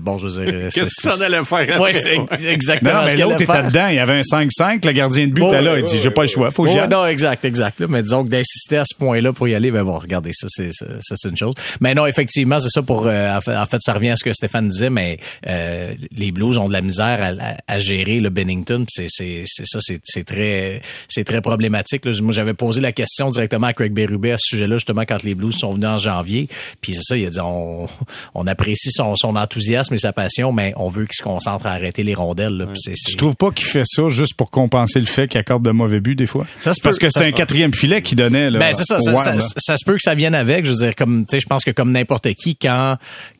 bon 0.00 0.18
je 0.18 0.26
veux 0.26 0.44
dire 0.44 0.70
c'est- 0.70 0.80
Qu'est-ce 0.80 1.02
que 1.02 1.10
ça 1.10 1.16
c'est- 1.16 1.24
allait 1.24 1.44
faire 1.44 1.58
Ouais, 1.80 1.88
après? 1.88 1.92
c'est 1.94 2.14
ex- 2.16 2.44
exactement 2.44 3.02
Non, 3.02 3.08
ce 3.08 3.16
mais 3.16 3.22
l'autre 3.22 3.42
était 3.42 3.62
dedans. 3.62 3.86
Il 3.88 3.96
y 3.96 3.98
avait 3.98 4.18
un 4.18 4.22
5-5. 4.22 4.84
Le 4.84 4.92
gardien 4.92 5.26
de 5.26 5.32
but 5.32 5.44
était 5.46 5.62
là. 5.62 5.78
Il 5.78 5.84
dit, 5.84 5.98
j'ai 5.98 6.10
pas 6.10 6.22
le 6.22 6.28
choix. 6.28 6.50
Faut 6.50 6.64
que 6.64 6.70
j'y 6.70 6.76
non, 6.88 7.06
exact, 7.06 7.44
exact. 7.44 7.80
là. 7.80 7.86
Mais 7.88 8.02
disons 8.02 8.24
que 8.24 8.28
d'insister 8.28 8.78
à 8.78 8.84
ce 8.84 8.94
point-là 8.96 9.32
pour 9.32 9.48
y 9.48 9.54
aller, 9.54 9.70
ben 9.70 9.84
bon, 9.84 9.98
regardez, 9.98 10.30
ça, 10.32 10.46
c'est, 10.50 10.72
ça, 10.72 10.86
ça, 11.00 11.14
c'est 11.16 11.28
une 11.28 11.36
chose. 11.36 11.54
Mais 11.80 11.94
non, 11.94 12.06
effectivement, 12.06 12.58
c'est 12.58 12.68
ça 12.70 12.82
pour, 12.82 13.06
euh, 13.06 13.36
en 13.36 13.40
fait, 13.40 13.56
en 13.56 13.66
fait, 13.66 13.78
ça 13.80 13.92
revient 13.94 14.10
à 14.10 14.16
ce 14.16 14.24
que 14.24 14.32
Stéphane 14.32 14.68
disait, 14.68 14.90
mais 14.90 15.18
euh, 15.48 15.94
les 16.16 16.32
Blues 16.32 16.58
ont 16.58 16.68
de 16.68 16.72
la 16.72 16.80
misère 16.82 17.18
à, 17.22 17.28
à- 17.44 17.56
à 17.66 17.78
gérer 17.78 18.20
le 18.20 18.30
Bennington. 18.30 18.84
puis 18.84 18.88
C'est, 18.90 19.06
c'est, 19.08 19.42
c'est 19.46 19.66
ça, 19.66 19.78
c'est, 19.80 20.00
c'est 20.04 20.24
très, 20.24 20.82
c'est 21.08 21.24
très 21.24 21.40
problématique. 21.40 22.04
Là. 22.04 22.12
Moi, 22.22 22.32
j'avais 22.32 22.54
posé 22.54 22.80
la 22.80 22.92
question 22.92 23.28
directement 23.28 23.68
à 23.68 23.72
Craig 23.72 23.92
Berube 23.92 24.26
à 24.26 24.36
ce 24.38 24.56
sujet-là, 24.56 24.76
justement, 24.76 25.02
quand 25.02 25.22
les 25.22 25.34
Blues 25.34 25.54
sont 25.56 25.70
venus 25.70 25.86
en 25.88 25.98
janvier. 25.98 26.48
Puis 26.80 26.94
c'est 26.94 27.02
ça, 27.02 27.16
il 27.16 27.26
a 27.26 27.30
dit, 27.30 27.40
on, 27.40 27.88
on 28.34 28.46
apprécie 28.46 28.90
son, 28.90 29.14
son 29.16 29.36
enthousiasme 29.36 29.94
et 29.94 29.98
sa 29.98 30.12
passion, 30.12 30.52
mais 30.52 30.72
on 30.76 30.88
veut 30.88 31.06
qu'il 31.06 31.16
se 31.16 31.22
concentre 31.22 31.66
à 31.66 31.72
arrêter 31.72 32.02
les 32.02 32.14
rondelles. 32.14 32.56
Là. 32.56 32.66
Puis 32.66 32.76
c'est, 32.78 32.94
c'est- 32.96 33.10
Tu 33.12 33.16
trouves 33.16 33.36
pas 33.36 33.50
qu'il 33.50 33.66
fait 33.66 33.84
ça 33.86 34.08
juste 34.08 34.34
pour 34.34 34.50
compenser 34.50 34.98
le 35.00 35.06
fait 35.06 35.28
qu'il 35.28 35.38
accorde 35.38 35.64
de 35.64 35.70
mauvais 35.70 36.00
buts 36.00 36.16
des 36.16 36.26
fois? 36.26 36.46
Ça 36.60 36.74
se 36.74 36.80
Parce 36.80 36.98
peut, 36.98 37.06
que 37.06 37.12
se 37.12 37.18
un 37.20 37.32
quatrième 37.32 37.72
filet 37.74 38.02
qu'il 38.02 38.18
donnait. 38.18 38.50
Là, 38.50 38.58
Ben 38.58 38.72
c'est 38.72 38.84
ça, 38.84 38.96
au 38.98 39.00
ça, 39.00 39.10
Wild, 39.12 39.22
ça, 39.24 39.34
là. 39.34 39.44
ça 39.56 39.76
se 39.76 39.84
peut 39.84 39.94
que 39.94 40.02
ça 40.02 40.14
vienne 40.14 40.34
avec. 40.34 40.64
Je 40.64 40.70
veux 40.70 40.76
dire, 40.78 40.96
comme 40.96 41.24
tu 41.26 41.36
sais, 41.36 41.40
je 41.40 41.46
pense 41.46 41.64
que 41.64 41.70
comme 41.70 41.90
n'importe 41.92 42.32
qui, 42.34 42.56
quand 42.56 42.96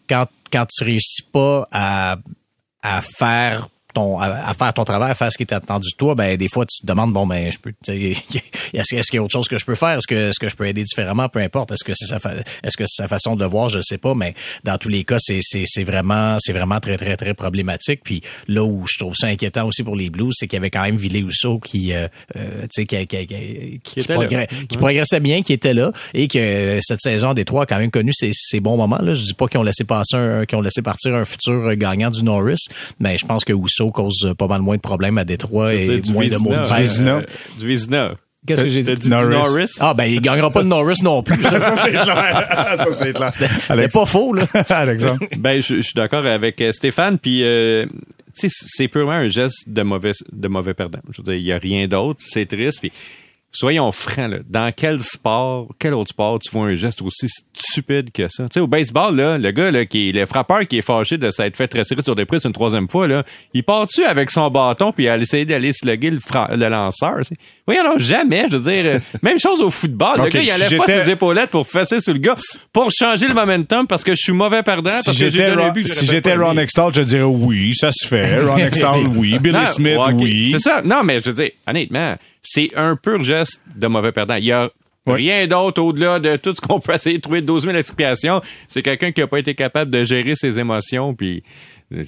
quand 0.09 0.27
quand 0.53 0.67
tu 0.67 0.85
réussis 0.85 1.23
pas 1.33 1.67
à 1.73 2.17
à 2.83 3.01
faire 3.03 3.69
ton 3.93 4.18
à, 4.18 4.26
à 4.26 4.55
faire 4.55 4.72
ton 4.74 4.84
travail, 4.84 5.11
à 5.11 5.14
faire 5.14 5.32
ce 5.32 5.36
qui 5.36 5.45
est 5.45 5.53
attendu 5.53 5.90
de 5.90 5.97
toi, 5.97 6.14
ben 6.14 6.36
des 6.36 6.49
fois 6.49 6.64
tu 6.66 6.80
te 6.80 6.86
demandes 6.86 7.12
bon 7.12 7.26
ben 7.26 7.51
je 7.51 7.59
peux 7.59 7.72
est-ce 7.88 9.11
qu'il 9.11 9.16
y 9.16 9.18
a 9.18 9.22
autre 9.22 9.32
chose 9.32 9.49
que 9.49 9.59
je 9.59 9.64
peux 9.64 9.74
faire, 9.74 9.99
est-ce 9.99 10.07
que 10.07 10.30
est-ce 10.30 10.38
que 10.38 10.49
je 10.49 10.57
peux 10.57 10.66
aider 10.66 10.84
différemment, 10.84 11.28
peu 11.28 11.40
importe, 11.40 11.72
est-ce 11.72 11.84
que 11.84 11.93
c'est 11.95 12.07
sa 12.07 12.16
est-ce 12.62 12.76
que 12.76 12.84
c'est 12.86 13.03
sa 13.03 13.09
façon 13.09 13.36
de 13.36 13.43
le 13.43 13.49
voir, 13.49 13.68
je 13.68 13.80
sais 13.82 13.99
pas, 13.99 14.14
mais 14.14 14.34
dans 14.64 14.78
tous 14.78 14.88
les 14.88 15.05
cas 15.05 15.18
c'est 15.18 15.40
c'est 15.43 15.84
vraiment 15.84 16.36
c'est 16.40 16.53
vraiment 16.53 16.80
très 16.80 16.97
très 16.97 17.16
très 17.16 17.34
problématique. 17.34 18.01
Puis 18.05 18.22
là 18.49 18.64
où 18.64 18.84
je 18.86 18.99
trouve 18.99 19.14
ça 19.14 19.26
inquiétant 19.26 19.66
aussi 19.66 19.82
pour 19.82 19.97
les 19.97 20.11
Blues, 20.11 20.34
c'est 20.36 20.47
qu'il 20.47 20.57
y 20.57 20.61
avait 20.61 20.70
quand 20.70 20.82
même 20.82 20.97
Ville 20.97 21.24
Housseau 21.24 21.59
qui 21.59 21.93
euh, 21.93 22.09
euh, 22.36 22.62
tu 22.62 22.68
sais 22.70 22.86
qui, 22.86 23.07
qui, 23.07 23.26
qui, 23.26 23.80
qui, 23.82 24.76
progressait 24.76 25.20
bien, 25.20 25.43
qui 25.43 25.53
était 25.53 25.74
là 25.74 25.93
et 26.14 26.28
que 26.28 26.38
euh, 26.38 26.80
cette 26.82 27.01
saison 27.01 27.34
des 27.34 27.45
trois 27.45 27.62
a 27.62 27.66
quand 27.66 27.78
même 27.78 27.90
connu 27.90 28.12
ses, 28.12 28.30
ses 28.32 28.61
bons 28.61 28.76
moments. 28.76 28.99
Là, 29.01 29.14
je 29.14 29.22
dis 29.22 29.34
pas 29.34 29.47
qu'ils 29.49 29.61
ont 29.61 29.64
laissé 29.64 29.84
passer 29.84 30.16
un, 30.16 30.47
qu'ils 30.47 30.59
ont 30.59 30.62
laissé 30.62 30.82
partir 30.82 31.14
un 31.14 31.24
futur 31.24 31.74
gagnant 31.76 32.11
du 32.11 32.22
Norris, 32.22 32.64
mais 32.99 33.18
je 33.18 33.26
pense 33.26 33.45
que 33.45 33.53
Cause 33.91 34.24
euh, 34.24 34.35
pas 34.35 34.47
mal 34.47 34.61
moins 34.61 34.76
de 34.76 34.80
problèmes 34.80 35.18
à 35.18 35.24
Détroit 35.24 35.74
et 35.74 36.01
Du 36.01 36.12
moins 36.12 36.26
de 36.26 36.37
mots 36.37 36.51
de 36.51 36.57
euh, 36.57 37.22
Du 37.59 37.66
Vézina. 37.66 38.14
Qu'est-ce 38.47 38.62
que 38.62 38.68
j'ai 38.68 38.83
dit? 38.83 38.95
du 38.95 39.09
Norris. 39.09 39.28
Norris. 39.37 39.76
Ah 39.78 39.95
ben 39.95 40.05
il 40.05 40.20
gagnera 40.20 40.51
pas 40.51 40.64
de 40.64 40.68
Norris 40.68 40.99
non 41.03 41.22
plus. 41.22 41.41
Ça, 41.41 41.61
ça, 41.61 41.76
c'est 41.76 41.93
clair. 41.93 42.49
ça, 42.76 42.87
c'est 42.93 43.12
clair. 43.12 43.33
C'était 43.33 43.89
pas 43.89 44.07
faux 44.07 44.35
là. 44.35 44.45
Alexandre. 44.68 45.20
Ben, 45.39 45.62
je, 45.62 45.76
je 45.76 45.80
suis 45.83 45.95
d'accord 45.95 46.26
avec 46.26 46.61
euh, 46.61 46.72
Stéphane, 46.72 47.18
puis 47.18 47.45
euh, 47.45 47.87
tu 48.37 48.49
sais, 48.49 48.66
c'est 48.66 48.89
purement 48.89 49.12
un 49.12 49.28
geste 49.28 49.68
de 49.68 49.83
mauvais, 49.83 50.12
de 50.33 50.49
mauvais 50.49 50.74
perdant. 50.74 50.99
Je 51.12 51.18
veux 51.18 51.24
dire, 51.24 51.35
il 51.35 51.43
y 51.43 51.53
a 51.53 51.59
rien 51.59 51.87
d'autre, 51.87 52.20
c'est 52.20 52.47
triste, 52.47 52.80
puis 52.80 52.91
soyons 53.53 53.93
francs, 53.93 54.31
là, 54.31 54.39
dans 54.49 54.73
quel 54.75 54.99
sport, 55.01 55.69
quel 55.79 55.95
autre 55.95 56.11
sport 56.11 56.39
tu 56.39 56.51
vois 56.51 56.67
un 56.69 56.75
geste 56.75 57.03
aussi 57.03 57.27
stupide 57.53 58.11
que 58.13 58.27
ça? 58.29 58.45
Tu 58.45 58.55
sais, 58.55 58.61
au 58.61 58.67
baseball, 58.67 59.15
là, 59.15 59.39
le 59.39 59.51
gars, 59.51 59.71
là, 59.71 59.85
qui 59.85 60.09
est, 60.09 60.13
le 60.13 60.25
frappeur 60.27 60.67
qui 60.67 60.79
est 60.79 60.83
fâché 60.83 61.19
de 61.19 61.31
s'être 61.31 61.57
fait 61.57 61.69
tresser 61.69 61.95
sur 62.03 62.15
des 62.15 62.25
prises 62.25 62.45
une 62.45 62.53
troisième 62.53 62.89
fois, 62.89 63.07
là, 63.07 63.23
il 63.53 63.63
part-tu 63.63 64.05
avec 64.05 64.31
son 64.31 64.49
bâton 64.51 64.93
puis 64.93 65.05
il 65.05 65.23
essayer 65.23 65.45
d'aller 65.45 65.73
slugger 65.73 66.11
le, 66.11 66.19
le 66.57 66.69
lanceur? 66.69 67.17
c'est- 67.23 67.37
Oui, 67.69 67.77
alors 67.77 67.99
jamais, 67.99 68.47
je 68.51 68.57
veux 68.57 68.73
dire, 68.73 68.85
euh, 68.95 68.99
même 69.23 69.39
chose 69.39 69.61
au 69.61 69.71
football. 69.71 70.19
Le 70.25 70.29
gars, 70.31 70.41
il 70.41 70.49
si 70.49 70.55
enlève 70.55 70.77
pas 70.79 70.87
ses 71.05 71.11
épaulettes 71.11 71.51
pour 71.51 71.67
fesser 71.69 72.01
sur 72.01 72.13
le 72.15 72.19
gars 72.19 72.35
pour 72.73 72.91
changer 72.91 73.29
le 73.29 73.35
momentum 73.35 73.87
parce 73.87 74.03
que 74.03 74.13
je 74.15 74.21
suis 74.23 74.33
mauvais 74.33 74.63
perdant, 74.63 74.91
Si 74.91 75.05
parce 75.05 75.19
que 75.19 75.25
j'ai 75.25 75.31
j'étais 75.31 75.51
donné 75.51 75.63
un 75.63 75.67
Ron, 75.67 75.73
but 75.75 75.83
que 75.85 75.91
si 75.91 76.07
j'étais 76.07 76.35
Ron. 76.35 76.57
Extall, 76.57 76.93
je 76.95 77.03
dirais 77.03 77.23
oui, 77.23 77.75
ça 77.75 77.91
se 77.93 78.07
fait. 78.09 78.41
Ron 78.41 78.57
Extall, 78.67 79.07
oui. 79.09 79.39
Billy 79.39 79.55
Non, 79.55 79.67
Smith, 79.67 79.99
oui. 80.15 80.49
C'est 80.53 80.59
ça. 80.61 80.81
Non, 80.83 81.03
mais 81.05 81.21
je 81.21 81.31
veux 81.31 81.35
dire, 81.35 81.51
honnêtement, 81.67 82.17
c'est 82.43 82.70
un 82.76 82.97
pur 82.97 83.22
geste 83.22 83.62
de 83.74 83.86
mauvais 83.86 84.12
perdant. 84.12 84.34
Il 84.34 84.45
y 84.45 84.53
a 84.53 84.70
rien 85.07 85.47
d'autre 85.47 85.82
au-delà 85.82 86.18
de 86.18 86.36
tout 86.36 86.55
ce 86.55 86.61
qu'on 86.61 86.80
peut 86.80 86.95
essayer 86.95 87.16
de 87.16 87.22
trouver 87.22 87.43
12 87.43 87.64
000 87.64 87.76
explications. 87.76 88.40
C'est 88.68 88.82
quelqu'un 88.82 89.12
qui 89.12 89.22
a 89.22 89.26
pas 89.26 89.38
été 89.38 89.55
capable 89.55 89.90
de 89.90 90.05
gérer 90.05 90.34
ses 90.34 90.59
émotions, 90.59 91.14
puis 91.14 91.43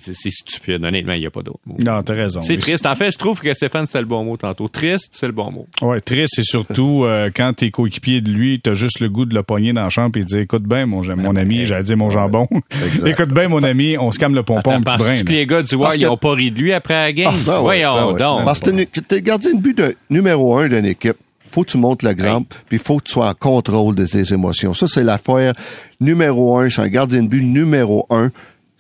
c'est 0.01 0.31
stupide. 0.31 0.83
Honnêtement, 0.85 1.13
il 1.15 1.21
n'y 1.21 1.27
a 1.27 1.31
pas 1.31 1.43
d'autre 1.43 1.61
mot. 1.67 1.77
Non, 1.79 2.03
t'as 2.03 2.15
raison. 2.15 2.43
C'est 2.43 2.57
triste. 2.57 2.87
En 2.87 2.95
fait, 2.95 3.11
je 3.11 3.19
trouve 3.19 3.41
que 3.41 3.53
Stéphane, 3.55 3.87
c'était 3.87 4.01
le 4.01 4.07
bon 4.07 4.25
mot 4.25 4.37
tantôt. 4.37 4.69
Triste, 4.69 5.09
c'est 5.13 5.27
le 5.27 5.33
bon 5.33 5.51
mot. 5.51 5.67
Ouais, 5.83 6.01
triste, 6.01 6.35
c'est 6.37 6.43
surtout 6.45 7.03
euh, 7.05 7.31
quand 7.35 7.53
t'es 7.57 7.71
coéquipier 7.71 8.21
de 8.21 8.31
lui, 8.31 8.61
t'as 8.61 8.75
juste 8.75 9.01
le 9.01 9.09
goût 9.09 9.25
de 9.27 9.35
le 9.35 9.43
pogner 9.43 9.73
dans 9.73 9.83
la 9.83 9.91
chambre 9.91 10.19
et 10.19 10.21
de 10.23 10.27
dire 10.27 10.39
écoute 10.39 10.65
bien, 10.65 10.87
mon, 10.87 11.03
mon 11.17 11.37
ami, 11.37 11.65
j'allais 11.67 11.83
dire 11.85 11.97
mon 11.97 12.11
jambon. 12.11 12.47
Écoute 13.07 13.33
bien, 13.35 13.49
mon 13.49 13.63
ami, 13.63 13.97
on 13.99 14.11
se 14.13 14.19
calme 14.19 14.35
le 14.35 14.43
pompon 14.43 14.73
un 14.73 14.81
petit 14.81 14.97
brin. 14.97 15.07
Parce 15.09 15.23
que 15.23 15.33
les 15.33 15.47
gars 15.47 15.63
du 15.63 15.77
Parce 15.77 15.93
Wild, 15.95 16.03
ils 16.03 16.07
que- 16.07 16.13
ont 16.13 16.17
pas 16.17 16.33
ri 16.35 16.51
de 16.51 16.61
lui 16.61 16.73
après 16.73 16.95
la 16.95 17.13
game? 17.13 17.33
Ah, 17.35 17.39
ben 17.47 17.53
ouais, 17.57 17.61
Voyons 17.63 17.95
ben 17.95 18.07
ouais. 18.13 18.19
donc. 18.21 18.45
Parce 18.45 18.61
que 18.61 19.01
t'es 19.01 19.23
gardien 19.23 19.53
de 19.55 19.61
but 19.61 19.77
de 19.77 19.97
numéro 20.11 20.57
un 20.59 20.69
d'une 20.69 20.87
équipe. 20.87 21.17
Faut 21.49 21.63
que 21.63 21.71
tu 21.71 21.79
montres 21.79 22.05
l'exemple, 22.05 22.57
puis 22.69 22.79
faut 22.79 22.99
que 22.99 23.05
tu 23.05 23.13
sois 23.13 23.29
en 23.29 23.35
contrôle 23.35 23.95
de 23.95 24.07
tes 24.07 24.33
émotions. 24.33 24.75
Ça, 24.75 24.87
c'est 24.89 25.05
l'affaire 25.05 25.53
numéro 26.01 26.59
un. 26.59 26.69
C'est 26.69 26.81
un 26.83 26.89
gardien 26.89 27.23
de 27.23 27.29
but 27.29 27.43
numéro 27.45 28.07
un. 28.11 28.31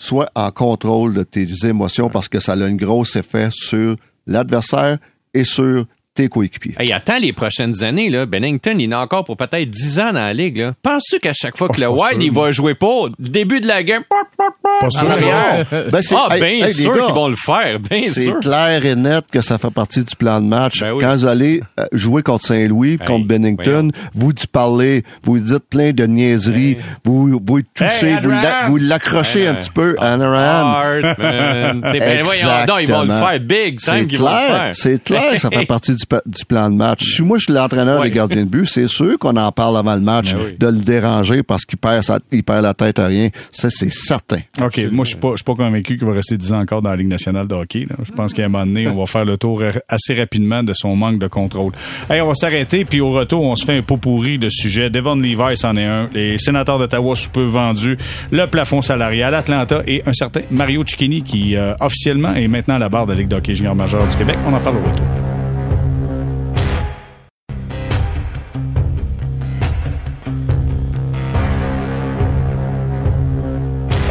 Sois 0.04 0.28
en 0.34 0.50
contrôle 0.50 1.14
de 1.14 1.22
tes 1.22 1.46
émotions 1.64 2.10
parce 2.10 2.28
que 2.28 2.38
ça 2.38 2.52
a 2.52 2.56
un 2.56 2.74
gros 2.74 3.06
effet 3.16 3.48
sur 3.50 3.96
l'adversaire 4.26 4.98
et 5.32 5.44
sur 5.44 5.86
tes 6.14 6.28
coéquipiers. 6.28 6.74
Hey, 6.78 6.92
attends 6.92 7.18
les 7.18 7.32
prochaines 7.32 7.82
années, 7.82 8.08
là. 8.08 8.24
Bennington, 8.24 8.76
il 8.78 8.92
est 8.92 8.94
encore 8.94 9.24
pour 9.24 9.36
peut-être 9.36 9.68
10 9.68 9.98
ans 9.98 10.06
dans 10.12 10.20
la 10.20 10.32
ligue, 10.32 10.58
là. 10.58 10.72
Penses-tu 10.82 11.18
qu'à 11.18 11.32
chaque 11.34 11.56
fois 11.58 11.66
Oh, 11.70 11.72
que 11.72 11.80
le 11.80 11.88
Wild, 11.88 12.22
il 12.22 12.30
va 12.30 12.52
jouer 12.52 12.74
pas, 12.74 13.06
début 13.18 13.60
de 13.60 13.66
la 13.66 13.82
game, 13.82 14.02
Pas 14.08 14.90
sûr. 14.90 15.04
Ben, 15.90 16.02
c'est- 16.02 16.14
ah, 16.16 16.28
bien 16.36 16.46
hey, 16.66 16.72
sûr 16.72 16.92
qu'ils 17.04 17.14
vont 17.14 17.28
le 17.28 17.36
faire, 17.36 17.80
bien 17.80 18.02
C'est 18.06 18.24
sûr. 18.24 18.38
clair 18.40 18.84
et 18.86 18.94
net 18.94 19.24
que 19.32 19.40
ça 19.40 19.58
fait 19.58 19.70
partie 19.72 20.04
du 20.04 20.14
plan 20.14 20.40
de 20.40 20.46
match. 20.46 20.80
Ben 20.80 20.92
oui. 20.92 20.98
Quand 21.00 21.16
vous 21.16 21.26
allez 21.26 21.62
euh, 21.80 21.86
jouer 21.92 22.22
contre 22.22 22.46
Saint-Louis, 22.46 22.98
contre 22.98 23.26
Bennington, 23.26 23.90
vous 24.14 24.32
parlez, 24.52 25.02
vous 25.24 25.38
dites 25.38 25.68
plein 25.68 25.90
de 25.92 26.06
niaiseries, 26.06 26.76
vous 27.04 27.40
vous 27.44 27.58
y 27.58 27.64
touchez, 27.64 28.16
vous 28.22 28.30
vous 28.68 28.76
l'accrochez 28.76 29.48
un 29.48 29.54
petit 29.54 29.70
peu, 29.70 29.96
Anaran. 29.98 31.02
C'est- 31.02 31.98
ben, 31.98 32.22
voyons 32.22 32.78
ils 32.78 32.88
vont 32.88 33.02
le 33.02 33.08
faire 33.08 33.40
big 33.40 33.78
C'est 33.80 34.06
clair, 34.06 34.70
c'est 34.72 35.02
clair 35.02 35.32
que 35.32 35.38
ça 35.38 35.50
fait 35.52 35.66
partie 35.66 35.94
du, 35.94 36.03
du 36.26 36.44
plan 36.44 36.70
de 36.70 36.76
match. 36.76 37.16
Si 37.16 37.22
moi 37.22 37.38
je 37.38 37.44
suis 37.44 37.52
l'entraîneur 37.52 38.00
Ouais. 38.00 38.08
des 38.10 38.14
gardiens 38.16 38.42
de 38.44 38.48
but, 38.48 38.66
c'est 38.66 38.86
sûr 38.88 39.18
qu'on 39.18 39.36
en 39.36 39.52
parle 39.52 39.76
avant 39.76 39.94
le 39.94 40.00
match 40.00 40.32
Ben 40.34 40.40
oui. 40.44 40.56
de 40.58 40.66
le 40.66 40.78
déranger 40.78 41.42
parce 41.42 41.64
qu'il 41.64 41.78
perd 41.78 42.02
sa, 42.02 42.18
il 42.32 42.42
perd 42.42 42.62
la 42.62 42.74
tête 42.74 42.98
à 42.98 43.06
rien. 43.06 43.28
Ça 43.52 43.68
c'est 43.70 43.92
certain. 43.92 44.40
OK, 44.60 44.80
moi, 44.90 45.04
je 45.04 45.10
suis 45.10 45.18
pas, 45.18 45.30
je 45.32 45.36
suis 45.36 45.44
pas 45.44 45.54
convaincu 45.54 45.96
qu'il 45.96 46.06
va 46.06 46.12
rester 46.12 46.36
10 46.36 46.52
ans 46.52 46.60
encore 46.60 46.82
dans 46.82 46.90
la 46.90 46.96
Ligue 46.96 47.08
nationale 47.08 47.46
de 47.48 47.54
hockey. 47.54 47.86
là. 47.88 47.96
Je 48.02 48.12
pense 48.12 48.32
qu'à 48.32 48.44
un 48.44 48.48
moment 48.48 48.66
donné, 48.66 48.88
on 48.88 48.96
va 48.98 49.06
faire 49.06 49.24
le 49.24 49.36
tour 49.36 49.62
assez 49.88 50.14
rapidement 50.14 50.62
de 50.62 50.72
son 50.72 50.96
manque 50.96 51.18
de 51.18 51.26
contrôle. 51.28 51.72
Hey, 52.10 52.20
on 52.20 52.26
va 52.28 52.34
s'arrêter, 52.34 52.84
puis 52.84 53.00
au 53.00 53.10
retour, 53.10 53.42
on 53.42 53.56
se 53.56 53.64
fait 53.64 53.76
un 53.76 53.82
pot 53.82 53.96
pourri 53.96 54.38
de 54.38 54.48
sujets. 54.48 54.90
Devon 54.90 55.16
Levi, 55.16 55.56
c'en 55.56 55.76
est 55.76 55.84
un. 55.84 56.08
Les 56.12 56.38
sénateurs 56.38 56.78
d'Ottawa 56.78 57.14
sous 57.16 57.30
peu 57.30 57.44
vendus. 57.44 57.96
Le 58.30 58.46
plafond 58.46 58.80
salarial, 58.82 59.34
Atlanta 59.34 59.82
et 59.86 60.02
un 60.06 60.12
certain 60.12 60.40
Mario 60.50 60.84
Cicchini 60.86 61.22
qui, 61.22 61.56
euh, 61.56 61.74
officiellement, 61.80 62.34
est 62.34 62.48
maintenant 62.48 62.74
à 62.74 62.78
la 62.78 62.88
barre 62.88 63.06
de 63.06 63.12
la 63.12 63.18
Ligue 63.18 63.28
de 63.28 63.36
hockey 63.36 63.54
junior 63.54 63.74
majeur 63.74 64.06
du 64.06 64.16
Québec. 64.16 64.36
On 64.46 64.52
en 64.54 64.60
parle 64.60 64.76
au 64.76 64.80
retour. 64.90 65.23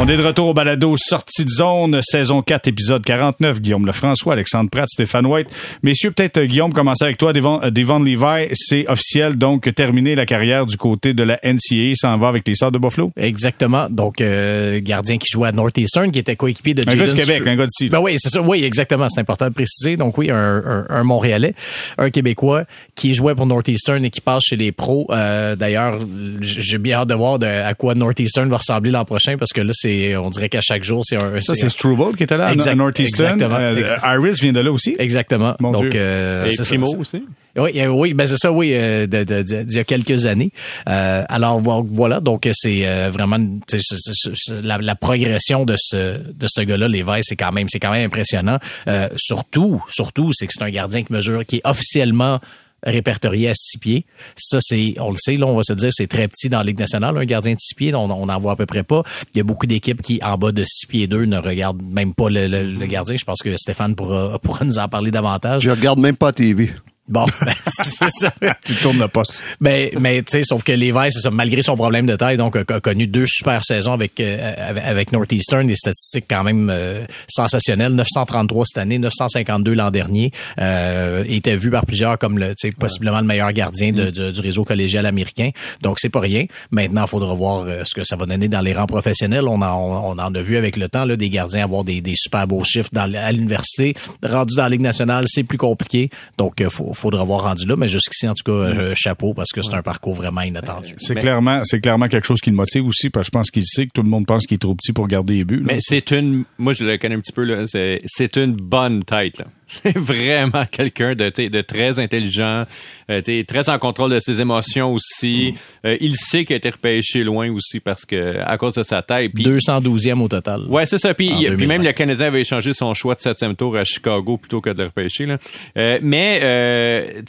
On 0.05 0.07
est 0.09 0.17
de 0.17 0.21
retour 0.23 0.47
au 0.47 0.53
balado 0.53 0.95
Sortie 0.97 1.45
de 1.45 1.49
zone, 1.49 2.01
saison 2.03 2.41
4, 2.41 2.67
épisode 2.67 3.05
49. 3.05 3.61
Guillaume 3.61 3.85
Lefrançois, 3.85 4.33
Alexandre 4.33 4.69
Pratt, 4.69 4.89
Stéphane 4.89 5.25
White. 5.25 5.47
Messieurs, 5.81 6.11
peut-être 6.11 6.39
euh, 6.39 6.45
Guillaume, 6.45 6.73
commencer 6.73 7.05
avec 7.05 7.17
toi. 7.17 7.31
Devon, 7.31 7.61
euh, 7.63 7.69
Devon 7.71 7.99
Levi, 8.03 8.49
c'est 8.53 8.85
officiel, 8.89 9.37
donc 9.37 9.73
terminé 9.73 10.15
la 10.15 10.25
carrière 10.25 10.65
du 10.65 10.75
côté 10.75 11.13
de 11.13 11.23
la 11.23 11.39
NCAA, 11.41 11.93
s'en 11.95 12.17
va 12.17 12.27
avec 12.27 12.45
les 12.45 12.53
Sorts 12.55 12.73
de 12.73 12.79
Buffalo. 12.79 13.11
Exactement. 13.15 13.87
Donc, 13.89 14.19
euh, 14.19 14.81
gardien 14.83 15.17
qui 15.17 15.27
jouait 15.31 15.47
à 15.47 15.51
Northeastern, 15.53 16.11
qui 16.11 16.19
était 16.19 16.35
coéquipier 16.35 16.73
de 16.73 16.81
Un 16.81 16.95
gars 16.95 17.07
du 17.07 17.15
Québec, 17.15 17.41
Str- 17.41 17.49
un 17.49 17.55
gars 17.55 17.65
d'ici. 17.67 17.87
Ben 17.89 17.99
oui, 18.01 18.15
c'est 18.17 18.29
ça. 18.29 18.41
Oui, 18.41 18.61
exactement. 18.65 19.07
C'est 19.07 19.21
important 19.21 19.47
de 19.47 19.53
préciser. 19.53 19.95
Donc 19.95 20.17
oui, 20.17 20.29
un, 20.31 20.35
un, 20.35 20.85
un 20.89 21.03
Montréalais, 21.03 21.53
un 21.97 22.09
Québécois 22.09 22.65
qui 22.95 23.13
jouait 23.13 23.35
pour 23.35 23.45
Northeastern 23.45 24.03
et 24.03 24.09
qui 24.09 24.19
passe 24.19 24.43
chez 24.43 24.57
les 24.57 24.73
pros. 24.73 25.07
Euh, 25.11 25.55
D'ailleurs, 25.55 25.97
j'ai 26.41 26.77
bien 26.77 26.97
hâte 26.97 27.07
de 27.07 27.13
voir 27.15 27.39
de- 27.39 27.45
à 27.45 27.73
quoi 27.73 27.95
Northeastern 27.95 28.49
va 28.49 28.57
ressembler 28.57 28.91
l'an 28.91 29.05
prochain 29.05 29.37
parce 29.37 29.53
que 29.53 29.61
là, 29.61 29.71
c'est, 29.73 29.92
on 30.17 30.29
dirait 30.29 30.49
qu'à 30.49 30.61
chaque 30.61 30.83
jour, 30.83 31.01
c'est 31.03 31.15
un. 31.17 31.41
Ça, 31.41 31.55
c'est 31.55 31.69
Struble 31.69 32.15
qui 32.15 32.23
était 32.23 32.37
là, 32.37 32.51
Exact- 32.53 32.71
à 32.71 32.75
Northeastern. 32.75 33.33
exactement. 33.33 33.59
Euh, 33.59 33.75
Exact- 33.77 34.03
Iris 34.05 34.41
vient 34.41 34.53
de 34.53 34.59
là 34.59 34.71
aussi. 34.71 34.95
Exactement. 34.99 35.55
Mon 35.59 35.71
Donc, 35.71 35.89
Dieu. 35.89 35.91
euh, 35.95 36.45
Et 36.45 36.51
c'est 36.53 36.63
ça. 36.63 36.69
Primo 36.69 36.87
aussi. 36.99 37.23
Oui, 37.55 37.71
euh, 37.79 37.85
oui, 37.87 38.15
ben 38.15 38.25
c'est 38.25 38.37
ça, 38.37 38.51
oui, 38.51 38.71
euh, 38.73 39.05
de, 39.05 39.23
de, 39.23 39.43
de- 39.43 39.63
d'il 39.63 39.77
y 39.77 39.79
a 39.79 39.83
quelques 39.83 40.25
années. 40.25 40.49
Euh, 40.89 41.23
alors 41.29 41.59
vo- 41.59 41.87
voilà, 41.91 42.19
donc 42.19 42.49
c'est 42.51 42.81
euh, 42.87 43.11
vraiment 43.13 43.37
c'est- 43.67 43.77
c'est- 43.79 43.95
c'est- 43.99 44.31
c'est- 44.33 44.61
la, 44.63 44.79
la 44.79 44.95
progression 44.95 45.63
de 45.63 45.75
ce 45.77 46.17
de 46.17 46.47
ce 46.47 46.61
gars-là, 46.61 46.87
Levi, 46.87 47.19
c'est 47.21 47.35
quand 47.35 47.51
même 47.51 47.67
c'est 47.69 47.79
quand 47.79 47.91
même 47.91 48.07
impressionnant. 48.07 48.57
Euh, 48.87 49.07
surtout, 49.17 49.83
surtout, 49.87 50.31
c'est 50.33 50.47
que 50.47 50.53
c'est 50.57 50.63
un 50.63 50.71
gardien 50.71 51.03
qui 51.03 51.13
mesure, 51.13 51.45
qui 51.45 51.57
est 51.57 51.61
officiellement 51.67 52.39
répertorié 52.85 53.49
à 53.49 53.53
six 53.55 53.77
pieds. 53.77 54.05
Ça, 54.37 54.59
c'est, 54.61 54.95
on 54.99 55.11
le 55.11 55.17
sait, 55.17 55.37
là, 55.37 55.45
on 55.47 55.55
va 55.55 55.63
se 55.63 55.73
dire, 55.73 55.89
c'est 55.91 56.07
très 56.07 56.27
petit 56.27 56.49
dans 56.49 56.59
la 56.59 56.63
Ligue 56.65 56.79
nationale, 56.79 57.17
un 57.17 57.25
gardien 57.25 57.53
de 57.53 57.59
six 57.59 57.75
pieds, 57.75 57.93
on, 57.95 58.05
on 58.11 58.29
en 58.29 58.39
voit 58.39 58.53
à 58.53 58.55
peu 58.55 58.65
près 58.65 58.83
pas. 58.83 59.03
Il 59.33 59.37
y 59.37 59.41
a 59.41 59.43
beaucoup 59.43 59.65
d'équipes 59.65 60.01
qui, 60.01 60.19
en 60.23 60.37
bas 60.37 60.51
de 60.51 60.63
six 60.65 60.85
pieds 60.87 61.07
deux, 61.07 61.25
ne 61.25 61.37
regardent 61.37 61.81
même 61.81 62.13
pas 62.13 62.29
le, 62.29 62.47
le- 62.47 62.63
le 62.63 62.85
gardien. 62.85 63.15
Je 63.15 63.25
pense 63.25 63.41
que 63.41 63.55
Stéphane 63.57 63.95
pourra, 63.95 64.37
pourra 64.39 64.65
nous 64.65 64.79
en 64.79 64.87
parler 64.87 65.11
davantage. 65.11 65.63
Je 65.63 65.69
regarde 65.71 65.99
même 65.99 66.15
pas 66.17 66.31
TV. 66.31 66.69
Bon, 67.09 67.25
ben, 67.45 67.53
c'est 67.67 68.07
ça. 68.09 68.31
Tu 68.63 68.75
tournes 68.75 68.99
le 68.99 69.09
poste. 69.09 69.43
Mais, 69.59 69.91
mais 69.99 70.23
tu 70.23 70.31
sais, 70.31 70.43
sauf 70.43 70.63
que 70.63 70.71
Levi, 70.71 71.11
c'est 71.11 71.19
ça, 71.19 71.31
malgré 71.31 71.61
son 71.61 71.75
problème 71.75 72.05
de 72.05 72.15
taille, 72.15 72.37
donc 72.37 72.55
a, 72.55 72.61
a 72.73 72.79
connu 72.79 73.07
deux 73.07 73.25
super 73.27 73.61
saisons 73.61 73.91
avec 73.91 74.17
euh, 74.21 74.53
avec, 74.85 75.11
Northeastern, 75.11 75.65
des 75.67 75.75
statistiques 75.75 76.25
quand 76.29 76.45
même 76.45 76.69
euh, 76.69 77.03
sensationnelles. 77.27 77.93
933 77.93 78.65
cette 78.65 78.77
année, 78.77 78.99
952 78.99 79.73
l'an 79.73 79.91
dernier. 79.91 80.31
Euh, 80.61 81.25
était 81.27 81.57
vu 81.57 81.69
par 81.71 81.85
plusieurs 81.85 82.17
comme 82.17 82.39
le, 82.39 82.55
tu 82.55 82.69
sais, 82.69 82.71
possiblement 82.71 83.19
le 83.19 83.27
meilleur 83.27 83.51
gardien 83.51 83.91
de- 83.91 84.09
de- 84.09 84.31
du 84.31 84.39
réseau 84.39 84.63
collégial 84.63 85.05
américain. 85.05 85.49
Donc 85.81 85.99
c'est 85.99 86.09
pas 86.09 86.21
rien. 86.21 86.45
Maintenant, 86.71 87.03
il 87.03 87.09
faudra 87.09 87.33
voir 87.33 87.65
euh, 87.67 87.81
ce 87.83 87.93
que 87.93 88.05
ça 88.05 88.15
va 88.15 88.25
donner 88.25 88.47
dans 88.47 88.61
les 88.61 88.73
rangs 88.73 88.87
professionnels. 88.87 89.47
On 89.49 89.61
en, 89.61 89.75
on 90.15 90.17
en 90.17 90.33
a 90.35 90.41
vu 90.41 90.55
avec 90.55 90.77
le 90.77 90.87
temps 90.87 91.03
là, 91.03 91.17
des 91.17 91.29
gardiens 91.29 91.65
avoir 91.65 91.83
des, 91.83 91.99
des 91.99 92.15
super 92.15 92.47
beaux 92.47 92.63
chiffres 92.63 92.89
dans, 92.93 93.13
à 93.13 93.31
l'université. 93.33 93.93
Rendu 94.23 94.55
dans 94.55 94.63
la 94.63 94.69
Ligue 94.69 94.81
nationale, 94.81 95.25
c'est 95.27 95.43
plus 95.43 95.57
compliqué. 95.57 96.09
Donc 96.37 96.61
euh, 96.61 96.69
faut, 96.69 96.92
faudra 96.93 97.23
voir 97.23 97.43
rendu 97.43 97.65
là. 97.65 97.75
Mais 97.75 97.87
jusqu'ici, 97.87 98.27
en 98.27 98.33
tout 98.33 98.43
cas, 98.43 98.51
euh, 98.51 98.93
chapeau 98.95 99.33
parce 99.33 99.51
que 99.51 99.61
c'est 99.61 99.73
un 99.73 99.81
parcours 99.81 100.13
vraiment 100.13 100.41
inattendu. 100.41 100.93
C'est 100.97 101.15
clairement, 101.15 101.61
c'est 101.63 101.79
clairement 101.79 102.07
quelque 102.07 102.25
chose 102.25 102.41
qui 102.41 102.49
le 102.49 102.55
motive 102.55 102.85
aussi, 102.85 103.09
parce 103.09 103.27
que 103.27 103.27
je 103.27 103.31
pense 103.31 103.51
qu'il 103.51 103.63
sait 103.65 103.85
que 103.85 103.91
tout 103.93 104.03
le 104.03 104.09
monde 104.09 104.25
pense 104.25 104.45
qu'il 104.45 104.55
est 104.55 104.59
trop 104.59 104.75
petit 104.75 104.93
pour 104.93 105.07
garder 105.07 105.35
les 105.35 105.43
buts. 105.43 105.59
là. 105.59 105.73
Mais 105.73 105.79
c'est 105.79 106.11
une, 106.11 106.43
moi 106.57 106.73
je 106.73 106.83
le 106.83 106.97
connais 106.97 107.15
un 107.15 107.19
petit 107.19 107.33
peu 107.33 107.43
là, 107.43 107.65
c'est, 107.67 108.01
c'est 108.05 108.37
une 108.37 108.55
bonne 108.55 109.03
tête 109.03 109.39
là. 109.39 109.45
C'est 109.83 109.97
vraiment 109.97 110.65
quelqu'un 110.69 111.15
de, 111.15 111.61
très 111.61 111.99
intelligent, 111.99 112.65
euh, 113.09 113.21
très 113.47 113.69
en 113.69 113.79
contrôle 113.79 114.11
de 114.11 114.19
ses 114.19 114.39
émotions 114.39 114.93
aussi. 114.93 115.53
Euh, 115.85 115.97
il 115.99 116.15
sait 116.15 116.45
qu'il 116.45 116.53
a 116.53 116.57
été 116.57 116.69
repêché 116.69 117.23
loin 117.23 117.49
aussi 117.51 117.79
parce 117.79 118.05
que 118.05 118.39
à 118.39 118.57
cause 118.57 118.75
de 118.75 118.83
sa 118.83 119.01
taille. 119.01 119.29
Puis 119.29 119.43
212e 119.43 120.21
au 120.21 120.27
total. 120.27 120.65
Ouais, 120.67 120.85
c'est 120.85 120.97
ça. 120.99 121.13
Puis, 121.13 121.31
En 121.31 121.39
il- 121.39 121.47
puis 121.47 121.49
2020. 121.57 121.67
même 121.67 121.83
le 121.83 121.91
Canadien 121.91 122.27
avait 122.27 122.41
échangé 122.41 122.73
son 122.73 122.93
choix 122.93 123.15
de 123.15 123.21
septième 123.21 123.55
tour 123.55 123.75
à 123.75 123.83
Chicago 123.83 124.37
plutôt 124.37 124.61
que 124.61 124.69
de 124.69 124.81
le 124.83 124.87
repêcher. 124.89 125.25
Là. 125.25 125.37
Euh, 125.77 125.99
mais 126.03 126.39
euh, 126.43 127.21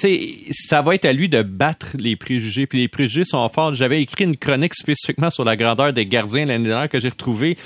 ça 0.50 0.82
va 0.82 0.94
être 0.94 1.04
à 1.06 1.12
lui 1.12 1.28
de 1.28 1.42
battre 1.42 1.88
les 1.98 2.16
préjugés. 2.16 2.66
Puis 2.66 2.80
les 2.80 2.88
préjugés 2.88 3.24
sont 3.24 3.48
forts. 3.48 3.72
J'avais 3.74 4.02
écrit 4.02 4.24
une 4.24 4.36
chronique 4.36 4.74
spécifiquement 4.74 5.30
sur 5.30 5.44
la 5.44 5.56
grandeur 5.56 5.92
des 5.92 6.06
gardiens 6.06 6.44
l'année 6.44 6.68
dernière 6.68 6.88
que 6.88 6.98
j'ai 6.98 7.08
retrouvé. 7.08 7.56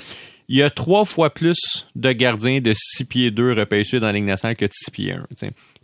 Il 0.51 0.57
y 0.57 0.63
a 0.63 0.71
trois 0.71 1.05
fois 1.05 1.29
plus 1.29 1.87
de 1.95 2.11
gardiens 2.11 2.59
de 2.59 2.73
6 2.75 3.05
pieds 3.05 3.31
2 3.31 3.53
repêchés 3.53 3.99
dans 3.99 4.07
la 4.07 4.13
Ligue 4.13 4.25
nationale 4.25 4.55
que 4.55 4.65
de 4.65 4.71
6 4.73 4.89
pieds 4.89 5.13
1. 5.13 5.27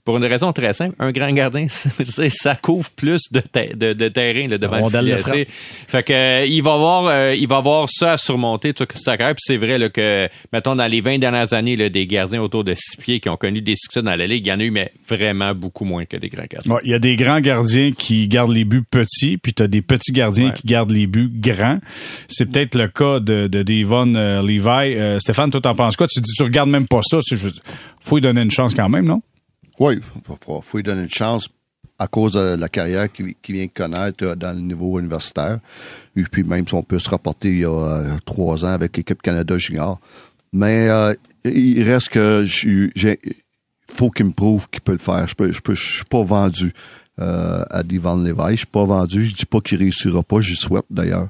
Pour 0.06 0.18
une 0.18 0.26
raison 0.26 0.54
très 0.54 0.74
simple, 0.76 0.96
un 1.00 1.12
grand 1.12 1.32
gardien, 1.34 1.66
c'est- 1.70 2.30
ça 2.30 2.56
couvre 2.56 2.90
plus 2.92 3.24
de, 3.32 3.40
te- 3.40 3.76
de, 3.76 3.92
de 3.94 4.08
terrain 4.08 4.48
là, 4.48 4.58
devant 4.60 4.88
le 4.88 5.12
de 5.12 5.18
filet. 5.18 5.48
Fait 5.50 6.04
que 6.04 6.14
euh, 6.14 6.46
il 6.46 6.62
va 6.62 6.74
avoir 6.76 7.08
euh, 7.08 7.36
il 7.36 7.48
va 7.48 7.58
avoir 7.58 7.88
ça 7.90 8.14
à 8.14 8.18
surmonter 8.18 8.72
sa 8.94 9.18
carrière. 9.18 9.34
Puis 9.36 9.44
c'est 9.46 9.58
vrai 9.58 9.80
là, 9.80 9.90
que 9.90 10.30
mettons 10.54 10.76
dans 10.76 10.86
les 10.86 11.02
20 11.02 11.18
dernières 11.18 11.54
années 11.54 11.76
là, 11.76 11.90
des 11.90 12.06
gardiens 12.06 12.42
autour 12.44 12.64
de 12.64 12.76
6 12.76 12.98
pieds 12.98 13.20
qui 13.20 13.30
ont 13.30 13.36
connu 13.38 13.62
des 13.62 13.76
succès 13.76 14.04
dans 14.04 14.16
la 14.16 14.28
ligue, 14.28 14.46
il 14.46 14.50
y 14.50 14.54
en 14.54 14.60
a 14.60 14.64
eu 14.64 14.70
mais 14.70 14.92
vraiment 15.10 15.56
beaucoup 15.56 15.86
moins 15.86 16.06
que 16.06 16.18
des 16.18 16.30
grands 16.30 16.46
gardiens. 16.48 16.76
Ouais, 16.76 16.82
Il 16.86 16.92
y 16.92 16.94
a 16.94 17.00
des 17.00 17.16
grands 17.16 17.40
gardiens 17.42 17.92
qui 17.92 18.28
gardent 18.28 18.54
les 18.54 18.64
buts 18.64 18.84
petits, 18.88 19.38
puis 19.38 19.54
tu 19.56 19.64
as 19.64 19.68
des 19.68 19.82
petits 19.82 20.12
gardiens 20.12 20.50
Ouais. 20.50 20.54
qui 20.54 20.68
gardent 20.68 20.92
les 20.92 21.08
buts 21.08 21.32
grands. 21.34 21.80
C'est 22.28 22.46
peut-être 22.52 22.76
le 22.76 22.90
cas 22.90 23.20
de, 23.20 23.48
de 23.48 23.64
Devon 23.64 24.14
euh, 24.16 24.44
Levi. 24.44 24.94
Euh, 24.96 25.18
Stéphane, 25.20 25.50
toi, 25.50 25.62
t'en 25.62 25.74
penses 25.74 25.96
quoi? 25.96 26.08
Tu 26.08 26.22
dis, 26.22 26.32
tu 26.32 26.44
regardes 26.44 26.70
même 26.70 26.88
pas 26.88 27.02
ça. 27.04 27.18
Tu- 27.26 27.38
je- 27.38 27.50
faut 28.02 28.18
lui 28.18 28.22
donner 28.22 28.42
une 28.42 28.52
chance 28.52 28.76
quand 28.76 28.88
même, 28.88 29.06
non? 29.06 29.24
Oui, 29.80 29.96
il 30.00 30.36
faut, 30.62 30.78
lui 30.78 30.84
donner 30.84 31.04
une 31.04 31.10
chance 31.10 31.50
à 31.98 32.08
cause 32.08 32.34
de 32.34 32.56
la 32.56 32.68
carrière 32.68 33.12
qu'il 33.12 33.36
vient 33.50 33.66
de 33.66 33.72
connaître 33.72 34.24
euh, 34.24 34.36
dans 34.36 34.54
le 34.54 34.62
niveau 34.62 35.00
universitaire. 35.00 35.60
Et 36.16 36.24
puis 36.24 36.44
même 36.44 36.68
si 36.68 36.74
on 36.74 36.84
peut 36.84 37.00
se 37.00 37.10
rapporter 37.10 37.50
il 37.50 37.60
y 37.60 37.66
a 37.66 37.70
euh, 37.70 38.18
trois 38.26 38.66
ans 38.66 38.74
avec 38.74 38.96
l'équipe 38.98 39.22
Canada 39.22 39.58
Junior. 39.58 40.00
Mais 40.52 40.90
euh, 40.90 41.14
il 41.46 41.84
reste 41.84 42.10
que 42.10 42.46
j'ai- 42.46 43.20
faut 43.94 44.10
qu'il 44.10 44.26
me 44.26 44.32
prouve 44.32 44.68
qu'il 44.70 44.82
peut 44.82 44.94
le 44.94 44.98
faire. 44.98 45.28
Je 45.28 45.36
peux, 45.36 45.76
suis 45.76 46.06
pas 46.06 46.24
vendu 46.24 46.74
à 47.18 47.82
Divan 47.84 48.18
Levi. 48.18 48.52
Je 48.52 48.56
suis 48.58 48.66
pas 48.66 48.84
vendu. 48.84 49.24
Je 49.26 49.36
dis 49.36 49.46
pas 49.46 49.62
qu'il 49.62 49.78
réussira 49.78 50.22
pas. 50.22 50.42
J'y 50.42 50.56
souhaite 50.56 50.86
d'ailleurs. 50.90 51.30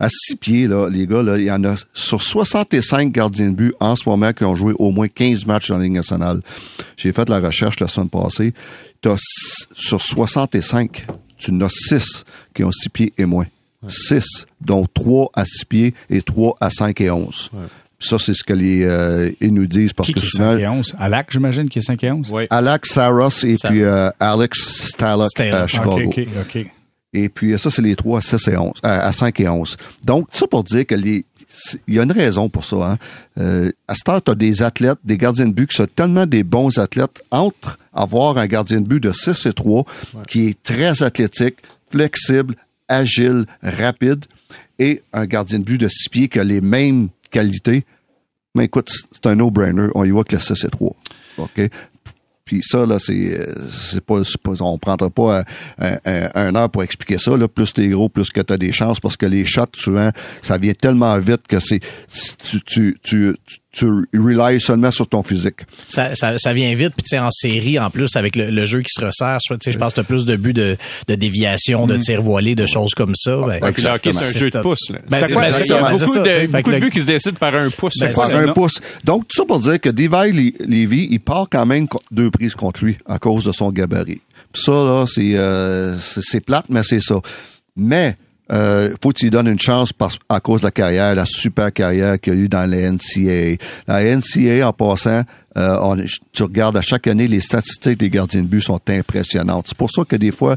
À 0.00 0.08
six 0.10 0.34
pieds, 0.36 0.66
là, 0.66 0.88
les 0.90 1.06
gars, 1.06 1.22
là, 1.22 1.38
il 1.38 1.44
y 1.44 1.50
en 1.52 1.62
a 1.64 1.76
sur 1.94 2.20
65 2.20 3.12
gardiens 3.12 3.50
de 3.50 3.54
but 3.54 3.74
en 3.78 3.94
ce 3.94 4.08
moment 4.08 4.32
qui 4.32 4.44
ont 4.44 4.56
joué 4.56 4.74
au 4.78 4.90
moins 4.90 5.06
15 5.08 5.46
matchs 5.46 5.68
dans 5.68 5.78
la 5.78 5.84
Ligue 5.84 5.92
nationale. 5.92 6.40
J'ai 6.96 7.12
fait 7.12 7.28
la 7.28 7.38
recherche 7.40 7.78
la 7.80 7.86
semaine 7.86 8.08
passée. 8.10 8.52
T'as 9.00 9.14
s- 9.14 9.68
sur 9.74 10.00
65, 10.00 11.06
tu 11.38 11.52
en 11.52 11.60
as 11.60 11.68
6 11.70 12.24
qui 12.54 12.64
ont 12.64 12.72
6 12.72 12.88
pieds 12.88 13.12
et 13.16 13.24
moins. 13.24 13.46
6, 13.86 14.46
dont 14.60 14.84
3 14.92 15.30
à 15.34 15.44
6 15.44 15.64
pieds 15.66 15.94
et 16.10 16.22
3 16.22 16.56
à 16.60 16.70
5 16.70 17.00
et 17.00 17.10
11. 17.10 17.50
Ça, 18.00 18.18
c'est 18.18 18.34
ce 18.34 18.42
que 18.42 18.52
les 18.52 18.82
euh, 18.84 19.30
ils 19.40 19.54
nous 19.54 19.66
disent 19.66 19.92
parce 19.92 20.08
Qui, 20.08 20.14
que 20.14 20.20
qui 20.20 20.26
est 20.26 20.30
souvent, 20.30 20.52
5 20.54 20.58
et 20.60 20.68
11? 20.68 20.94
Alak, 20.98 21.30
j'imagine, 21.30 21.68
qui 21.68 21.78
est 21.78 21.82
5 21.82 22.02
et 22.04 22.10
11? 22.10 22.30
Ouais. 22.30 22.46
Alex 22.50 22.90
Saros 22.92 23.28
et 23.44 23.56
puis 23.62 23.82
euh, 23.82 24.10
Alex 24.18 24.58
Stalock 24.90 25.28
Stalock. 25.30 25.54
à 25.54 25.66
Chicago. 25.66 25.92
OK, 26.04 26.18
OK, 26.18 26.28
OK. 26.56 26.66
Et 27.14 27.28
puis 27.28 27.56
ça, 27.58 27.70
c'est 27.70 27.80
les 27.80 27.94
trois 27.94 28.18
à 28.18 28.20
6 28.20 28.48
et 28.48 28.56
11, 28.56 28.72
à, 28.82 29.06
à 29.06 29.12
5 29.12 29.38
et 29.40 29.48
11. 29.48 29.76
Donc, 30.04 30.26
ça 30.32 30.46
pour 30.48 30.64
dire 30.64 30.84
que 30.84 30.96
les. 30.96 31.24
Il 31.86 31.94
y 31.94 32.00
a 32.00 32.02
une 32.02 32.12
raison 32.12 32.48
pour 32.48 32.64
ça. 32.64 32.76
Hein. 32.92 32.98
Euh, 33.38 33.70
à 33.86 33.94
cette 33.94 34.08
heure, 34.08 34.22
tu 34.22 34.32
as 34.32 34.34
des 34.34 34.62
athlètes, 34.62 34.98
des 35.04 35.16
gardiens 35.16 35.46
de 35.46 35.52
but 35.52 35.70
qui 35.70 35.76
sont 35.76 35.86
tellement 35.86 36.26
des 36.26 36.42
bons 36.42 36.78
athlètes 36.78 37.22
entre 37.30 37.78
avoir 37.92 38.38
un 38.38 38.46
gardien 38.48 38.80
de 38.80 38.86
but 38.86 39.00
de 39.00 39.12
6 39.12 39.46
et 39.46 39.52
3 39.52 39.84
qui 40.28 40.48
est 40.48 40.62
très 40.62 41.04
athlétique, 41.04 41.56
flexible, 41.88 42.56
agile, 42.88 43.46
rapide, 43.62 44.24
et 44.80 45.02
un 45.12 45.26
gardien 45.26 45.60
de 45.60 45.64
but 45.64 45.80
de 45.80 45.86
6 45.86 46.08
pieds 46.08 46.28
qui 46.28 46.40
a 46.40 46.44
les 46.44 46.60
mêmes 46.60 47.08
qualités. 47.30 47.84
Mais 48.56 48.64
écoute, 48.64 48.90
c'est 49.12 49.26
un 49.26 49.36
no-brainer. 49.36 49.88
On 49.94 50.04
y 50.04 50.10
voit 50.10 50.24
que 50.24 50.34
le 50.34 50.40
6 50.40 50.64
et 50.64 50.68
3. 50.68 50.96
OK? 51.38 51.70
Puis 52.44 52.60
ça, 52.62 52.84
là, 52.84 52.98
c'est, 52.98 53.38
euh, 53.40 53.54
c'est 53.70 54.04
pas, 54.04 54.20
pas, 54.42 54.50
on 54.62 54.78
prendra 54.78 55.08
pas 55.10 55.40
un, 55.40 55.44
un, 55.78 55.98
un- 56.04 56.30
un 56.34 56.54
heure 56.56 56.70
pour 56.70 56.82
expliquer 56.82 57.16
ça, 57.18 57.36
là. 57.36 57.48
Plus 57.48 57.72
t'es 57.72 57.88
gros, 57.88 58.08
plus 58.08 58.30
que 58.30 58.40
t'as 58.40 58.56
des 58.58 58.72
chances, 58.72 59.00
parce 59.00 59.16
que 59.16 59.26
les 59.26 59.46
shots, 59.46 59.64
souvent, 59.76 60.10
ça 60.42 60.58
vient 60.58 60.74
tellement 60.74 61.18
vite 61.18 61.46
que 61.48 61.58
c'est, 61.58 61.80
tu, 62.42 62.60
tu, 62.62 62.98
tu, 63.02 63.36
tu, 63.46 63.56
tu 63.74 63.86
relies 64.14 64.60
seulement 64.60 64.90
sur 64.90 65.08
ton 65.08 65.22
physique. 65.22 65.62
Ça, 65.88 66.14
ça, 66.14 66.38
ça 66.38 66.52
vient 66.52 66.72
vite, 66.74 66.92
puis 66.96 67.02
tu 67.02 67.10
sais, 67.10 67.18
en 67.18 67.30
série, 67.30 67.78
en 67.78 67.90
plus, 67.90 68.14
avec 68.16 68.36
le, 68.36 68.50
le 68.50 68.66
jeu 68.66 68.82
qui 68.82 68.92
se 68.94 69.04
resserre, 69.04 69.38
tu 69.40 69.56
sais, 69.62 69.72
je 69.72 69.78
pense 69.78 69.92
que 69.92 70.00
t'as 70.00 70.06
plus 70.06 70.24
de 70.26 70.36
buts 70.36 70.52
de, 70.52 70.76
de 71.08 71.14
déviation, 71.14 71.86
de 71.86 71.96
tir 71.96 72.22
voilé, 72.22 72.54
de 72.54 72.66
choses 72.66 72.94
comme 72.94 73.14
ça. 73.16 73.36
Ben, 73.46 73.60
hockey, 73.62 74.12
c'est 74.12 74.36
un 74.36 74.38
jeu 74.38 74.50
de 74.50 74.60
pouce. 74.60 74.90
Là. 74.90 74.98
Ben, 75.10 75.18
C'est 75.26 75.34
ben, 75.34 75.50
beaucoup 75.50 76.12
tu 76.12 76.18
de, 76.18 76.46
beaucoup 76.46 76.70
de 76.70 76.74
le- 76.76 76.80
buts 76.80 76.90
qui 76.90 77.00
se 77.00 77.06
décident 77.06 77.36
par 77.38 77.54
un 77.54 77.68
pouce. 77.70 77.94
Ben, 78.00 78.14
Par 78.14 78.34
un 78.34 78.52
pouce. 78.52 78.80
Donc, 79.02 79.26
tout 79.28 79.36
ça 79.36 79.44
pour 79.44 79.58
dire 79.60 79.80
que 79.80 79.88
Divide 79.90 80.54
Levy, 80.60 81.08
il 81.10 81.20
part 81.20 81.48
quand 81.50 81.66
même 81.66 81.86
deux 82.10 82.30
prises 82.30 82.54
contre 82.54 82.84
lui 82.84 82.96
à 83.06 83.18
cause 83.18 83.44
de 83.44 83.52
son 83.52 83.70
gabarit. 83.72 84.20
Puis 84.52 84.62
ça, 84.62 84.72
là, 84.72 85.04
c'est, 85.08 85.34
euh, 85.36 85.98
c'est, 85.98 86.20
c'est 86.22 86.40
plate, 86.40 86.66
mais 86.68 86.82
c'est 86.84 87.00
ça. 87.00 87.16
Mais, 87.76 88.16
euh, 88.52 88.94
faut 89.02 89.10
que 89.10 89.18
tu 89.18 89.24
lui 89.26 89.30
donnes 89.30 89.48
une 89.48 89.58
chance 89.58 89.92
parce, 89.92 90.18
à 90.28 90.40
cause 90.40 90.60
de 90.60 90.66
la 90.66 90.70
carrière, 90.70 91.14
la 91.14 91.24
super 91.24 91.72
carrière 91.72 92.20
qu'il 92.20 92.34
y 92.34 92.36
a 92.36 92.40
eu 92.40 92.48
dans 92.48 92.68
la 92.68 92.90
NCAA. 92.90 93.56
La 93.86 94.16
NCAA, 94.16 94.68
en 94.68 94.72
passant, 94.72 95.22
euh, 95.56 96.06
tu 96.32 96.42
regardes 96.42 96.76
à 96.76 96.82
chaque 96.82 97.06
année, 97.06 97.26
les 97.26 97.40
statistiques 97.40 97.98
des 97.98 98.10
gardiens 98.10 98.42
de 98.42 98.46
but 98.46 98.60
sont 98.60 98.80
impressionnantes. 98.88 99.66
C'est 99.68 99.78
pour 99.78 99.90
ça 99.90 100.04
que 100.04 100.16
des 100.16 100.30
fois, 100.30 100.56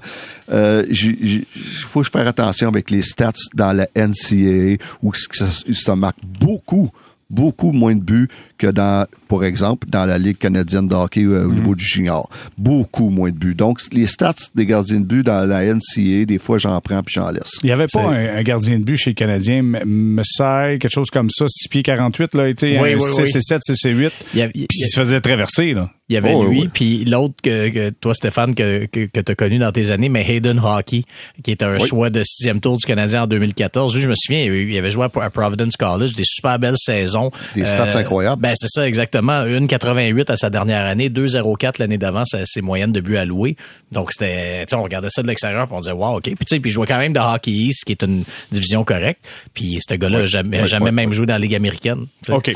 euh, 0.52 0.84
il 0.90 1.46
faut 1.86 2.04
faire 2.04 2.28
attention 2.28 2.68
avec 2.68 2.92
les 2.92 3.02
stats 3.02 3.32
dans 3.54 3.72
la 3.72 3.88
NCAA 3.96 4.84
où 5.02 5.14
ça 5.14 5.96
marque 5.96 6.20
beaucoup 6.24 6.90
beaucoup 7.30 7.72
moins 7.74 7.94
de 7.94 8.00
buts 8.00 8.28
que 8.58 8.68
dans, 8.68 9.06
par 9.28 9.44
exemple, 9.44 9.88
dans 9.90 10.06
la 10.06 10.18
Ligue 10.18 10.38
canadienne 10.38 10.88
de 10.88 10.96
hockey 10.96 11.24
euh, 11.24 11.46
au 11.48 11.54
niveau 11.54 11.76
du 11.76 11.84
junior. 11.86 12.30
Beaucoup 12.58 13.10
moins 13.10 13.30
de 13.30 13.36
buts. 13.38 13.56
Donc, 13.56 13.80
les 13.92 14.08
stats 14.08 14.34
des 14.56 14.66
gardiens 14.66 15.00
de 15.00 15.06
but 15.06 15.24
dans 15.24 15.48
la 15.48 15.64
NCA, 15.74 16.26
des 16.26 16.40
fois, 16.40 16.58
j'en 16.58 16.80
prends 16.82 17.02
puis 17.04 17.14
j'en 17.16 17.30
laisse. 17.32 17.52
Il 17.64 17.68
n'y 17.68 17.72
avait 17.72 17.88
pas 17.92 18.02
un, 18.02 18.38
un 18.38 18.44
gardien 18.44 18.80
de 18.80 18.84
but 18.84 18.98
chez 18.98 19.12
le 19.12 19.16
Canadien, 19.16 19.58
M- 19.60 19.84
Messai, 19.86 20.78
quelque 20.80 20.90
chose 20.90 21.10
comme 21.10 21.30
ça, 21.30 21.46
6 21.48 21.68
pieds 21.70 21.84
48, 21.84 22.36
là, 22.36 22.48
été 22.48 22.80
Oui, 22.80 22.94
un 22.94 22.98
oui, 22.98 23.02
6 23.02 23.22
oui. 23.22 23.32
et 23.36 23.42
7, 23.42 23.62
6 23.64 23.86
et 23.86 23.92
8. 23.92 24.12
Il 24.36 24.50
Puis 24.52 24.66
il 24.72 24.88
se 24.90 25.00
faisait 25.00 25.22
traverser, 25.22 25.74
là. 25.74 25.90
Il 26.10 26.14
y 26.14 26.18
avait 26.18 26.32
Oh, 26.34 26.48
lui, 26.48 26.62
oui. 26.62 26.70
puis 26.74 27.04
l'autre 27.04 27.36
que, 27.44 27.68
que 27.68 27.90
toi, 27.90 28.14
Stéphane, 28.14 28.56
que, 28.56 28.86
que, 28.86 29.08
que 29.08 29.20
tu 29.20 29.30
as 29.30 29.36
connu 29.36 29.60
dans 29.60 29.74
tes 29.74 29.92
années, 29.92 30.08
mais 30.08 30.26
Hayden 30.26 30.58
Hockey, 30.58 31.04
qui 31.44 31.52
est 31.52 31.62
un 31.64 31.74
Oui. 31.78 31.86
choix 31.86 32.10
de 32.10 32.24
sixième 32.24 32.62
tour 32.62 32.78
du 32.78 32.86
Canadien 32.86 33.24
en 33.24 33.28
2014. 33.28 33.94
Lui, 33.94 34.02
je 34.02 34.10
me 34.10 34.14
souviens, 34.16 34.46
il 34.46 34.78
avait 34.78 34.90
joué 34.90 35.04
à 35.16 35.30
Providence 35.30 35.76
College, 35.76 36.16
des 36.16 36.24
super 36.26 36.60
belles 36.60 36.78
saisons. 36.78 37.30
Des 37.56 37.66
stats 37.66 37.98
incroyables. 38.00 38.42
Ben 38.48 38.54
c'est 38.56 38.70
ça 38.70 38.88
exactement. 38.88 39.46
Une 39.46 39.68
88 39.68 40.30
à 40.30 40.38
sa 40.38 40.50
dernière 40.50 40.86
année, 40.86 41.10
2,04 41.10 41.80
l'année 41.80 41.98
d'avant, 41.98 42.24
c'est 42.24 42.46
ses 42.46 42.62
moyennes 42.62 42.94
de 42.94 43.02
but 43.02 43.18
alloués. 43.18 43.58
Donc 43.92 44.14
c'était, 44.14 44.66
on 44.72 44.84
regardait 44.84 45.10
ça 45.10 45.22
de 45.22 45.28
l'extérieur, 45.28 45.68
puis 45.68 45.76
on 45.76 45.82
disait 45.82 45.92
wow, 45.92 46.16
ok. 46.16 46.24
Puis 46.24 46.36
tu 46.36 46.46
sais, 46.48 46.60
puis 46.62 46.70
il 46.70 46.74
jouait 46.74 46.88
quand 46.88 46.98
même 46.98 47.12
de 47.12 47.20
hockey 47.20 47.52
East, 47.52 47.84
qui 47.84 47.92
est 47.92 48.04
une 48.04 48.24
division 48.50 48.86
correcte. 48.86 49.28
Puis 49.54 49.80
ce 49.86 49.96
gars-là, 49.96 50.26
jamais, 50.26 50.66
jamais 50.66 50.92
même 50.92 51.12
joué 51.12 51.26
dans 51.26 51.34
la 51.34 51.40
ligue 51.40 51.56
américaine. 51.56 52.06
Ok. 52.30 52.52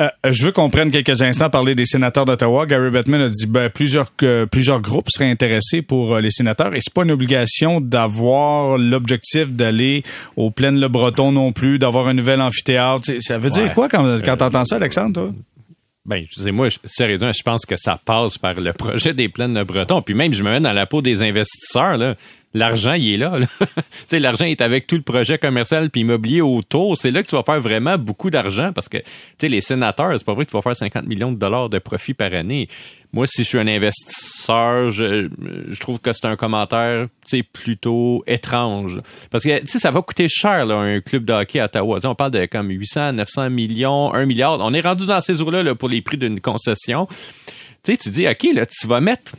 euh, 0.00 0.08
je 0.30 0.44
veux 0.44 0.52
qu'on 0.52 0.68
prenne 0.68 0.90
quelques 0.90 1.22
instants 1.22 1.46
à 1.46 1.50
parler 1.50 1.74
des 1.74 1.86
sénateurs 1.86 2.26
d'Ottawa. 2.26 2.66
Gary 2.66 2.90
Bettman 2.90 3.22
a 3.22 3.28
dit 3.30 3.46
ben, 3.46 3.70
plusieurs 3.70 4.12
euh, 4.22 4.44
plusieurs 4.44 4.82
groupes 4.82 5.08
seraient 5.08 5.30
intéressés 5.30 5.80
pour 5.80 6.14
euh, 6.16 6.20
les 6.20 6.30
sénateurs 6.30 6.74
et 6.74 6.80
c'est 6.82 6.92
pas 6.92 7.04
une 7.04 7.10
obligation 7.10 7.80
d'avoir 7.80 8.76
l'objectif 8.76 9.50
d'aller 9.50 10.02
aux 10.36 10.50
plaines 10.50 10.78
le 10.78 10.88
Breton 10.88 11.32
non 11.32 11.52
plus, 11.52 11.78
d'avoir 11.78 12.08
un 12.08 12.14
nouvel 12.14 12.42
amphithéâtre. 12.42 13.10
Ça 13.20 13.38
veut 13.38 13.50
dire 13.50 13.72
quoi 13.72 13.88
quand, 13.88 14.22
quand 14.22 14.36
t'entends 14.36 14.66
ça, 14.66 14.76
Alexandre, 14.76 15.21
Ben, 16.04 16.24
je 16.36 16.50
moi, 16.50 16.68
sérieusement, 16.84 17.30
je 17.32 17.42
pense 17.42 17.64
que 17.64 17.76
ça 17.76 18.00
passe 18.04 18.36
par 18.36 18.54
le 18.54 18.72
projet 18.72 19.14
des 19.14 19.28
plaines 19.28 19.54
de 19.54 19.62
Breton. 19.62 20.02
Puis 20.02 20.14
même, 20.14 20.32
je 20.32 20.42
me 20.42 20.50
mets 20.50 20.60
dans 20.60 20.72
la 20.72 20.86
peau 20.86 21.00
des 21.00 21.22
investisseurs, 21.22 21.96
là. 21.96 22.16
L'argent, 22.54 22.92
il 22.92 23.14
est 23.14 23.16
là. 23.16 23.38
là. 23.38 23.46
l'argent 24.18 24.44
est 24.44 24.60
avec 24.60 24.86
tout 24.86 24.96
le 24.96 25.02
projet 25.02 25.38
commercial 25.38 25.88
puis 25.90 26.02
immobilier 26.02 26.42
autour. 26.42 26.98
C'est 26.98 27.10
là 27.10 27.22
que 27.22 27.28
tu 27.28 27.34
vas 27.34 27.42
faire 27.42 27.60
vraiment 27.60 27.96
beaucoup 27.96 28.30
d'argent 28.30 28.72
parce 28.72 28.88
que, 28.88 28.98
les 29.40 29.60
sénateurs, 29.60 30.12
c'est 30.18 30.24
pas 30.24 30.34
vrai 30.34 30.44
que 30.44 30.50
tu 30.50 30.56
vas 30.56 30.62
faire 30.62 30.76
50 30.76 31.06
millions 31.06 31.32
de 31.32 31.38
dollars 31.38 31.68
de 31.68 31.78
profit 31.78 32.14
par 32.14 32.32
année. 32.34 32.68
Moi, 33.14 33.26
si 33.26 33.42
je 33.42 33.48
suis 33.48 33.58
un 33.58 33.66
investisseur, 33.66 34.90
je, 34.90 35.28
je 35.68 35.80
trouve 35.80 35.98
que 35.98 36.12
c'est 36.12 36.26
un 36.26 36.36
commentaire, 36.36 37.08
plutôt 37.52 38.22
étrange. 38.26 39.00
Parce 39.30 39.44
que, 39.44 39.66
ça 39.66 39.90
va 39.90 40.02
coûter 40.02 40.28
cher, 40.28 40.66
là, 40.66 40.76
un 40.76 41.00
club 41.00 41.24
de 41.24 41.32
hockey 41.32 41.58
à 41.58 41.66
Ottawa. 41.66 41.98
T'sais, 41.98 42.08
on 42.08 42.14
parle 42.14 42.32
de 42.32 42.44
comme 42.46 42.68
800, 42.68 43.14
900 43.14 43.50
millions, 43.50 44.12
1 44.12 44.26
milliard. 44.26 44.58
On 44.60 44.74
est 44.74 44.80
rendu 44.80 45.06
dans 45.06 45.20
ces 45.20 45.40
eaux-là 45.40 45.62
là, 45.62 45.74
pour 45.74 45.88
les 45.88 46.02
prix 46.02 46.18
d'une 46.18 46.40
concession. 46.40 47.06
Tu 47.82 47.92
sais, 47.92 47.96
tu 47.96 48.10
dis, 48.10 48.26
OK, 48.28 48.46
là, 48.54 48.66
tu 48.66 48.86
vas 48.86 49.00
mettre 49.00 49.32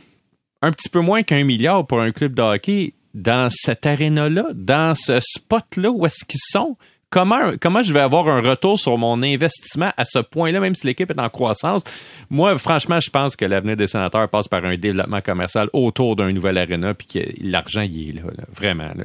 un 0.62 0.70
petit 0.70 0.88
peu 0.88 1.00
moins 1.00 1.22
qu'un 1.22 1.44
milliard 1.44 1.86
pour 1.86 2.00
un 2.00 2.10
club 2.10 2.34
de 2.34 2.42
hockey 2.42 2.94
dans 3.14 3.48
cette 3.50 3.86
aréna-là, 3.86 4.46
dans 4.54 4.94
ce 4.94 5.18
spot-là, 5.20 5.90
où 5.90 6.04
est-ce 6.06 6.24
qu'ils 6.24 6.40
sont? 6.42 6.76
Comment, 7.10 7.52
comment 7.60 7.84
je 7.84 7.92
vais 7.92 8.00
avoir 8.00 8.26
un 8.28 8.40
retour 8.40 8.76
sur 8.76 8.98
mon 8.98 9.22
investissement 9.22 9.92
à 9.96 10.04
ce 10.04 10.18
point-là, 10.18 10.58
même 10.58 10.74
si 10.74 10.84
l'équipe 10.84 11.08
est 11.12 11.20
en 11.20 11.28
croissance? 11.28 11.82
Moi, 12.28 12.58
franchement, 12.58 12.98
je 12.98 13.08
pense 13.08 13.36
que 13.36 13.44
l'avenir 13.44 13.76
des 13.76 13.86
sénateurs 13.86 14.28
passe 14.28 14.48
par 14.48 14.64
un 14.64 14.74
développement 14.74 15.20
commercial 15.20 15.68
autour 15.72 16.16
d'un 16.16 16.32
nouvel 16.32 16.58
aréna, 16.58 16.92
puis 16.92 17.06
que 17.06 17.20
l'argent, 17.40 17.82
il 17.82 18.08
est 18.08 18.12
là, 18.14 18.22
là 18.36 18.44
vraiment. 18.52 18.88
Là. 18.96 19.04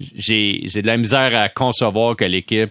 J'ai, 0.00 0.62
j'ai 0.64 0.82
de 0.82 0.88
la 0.88 0.96
misère 0.96 1.36
à 1.40 1.48
concevoir 1.48 2.16
que 2.16 2.24
l'équipe 2.24 2.70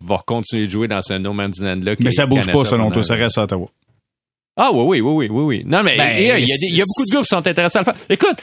va 0.00 0.18
continuer 0.26 0.66
de 0.66 0.70
jouer 0.70 0.88
dans 0.88 1.02
ce 1.02 1.12
no 1.14 1.34
man's 1.34 1.60
land-là. 1.60 1.94
Mais 2.00 2.12
ça 2.12 2.24
bouge 2.24 2.50
pas, 2.50 2.64
selon 2.64 2.90
toi, 2.90 3.02
ça 3.02 3.14
reste 3.14 3.36
à 3.36 3.42
Ottawa. 3.42 3.68
Ah 4.56 4.70
oui, 4.72 5.00
oui, 5.00 5.00
oui, 5.00 5.26
oui, 5.26 5.28
oui, 5.30 5.42
oui. 5.58 5.62
Non, 5.66 5.82
mais 5.82 5.96
Ben, 5.98 6.16
il, 6.18 6.26
y 6.26 6.30
a, 6.30 6.38
il 6.38 6.48
y 6.48 6.52
a 6.52 6.56
des- 6.56 6.66
il 6.72 6.78
y 6.78 6.80
a 6.80 6.84
beaucoup 6.84 7.04
de 7.06 7.10
groupes 7.12 7.24
qui 7.24 7.28
sont 7.34 7.46
intéressés 7.46 7.78
à 7.78 7.80
le 7.82 7.84
faire. 7.84 7.94
Écoute, 8.08 8.38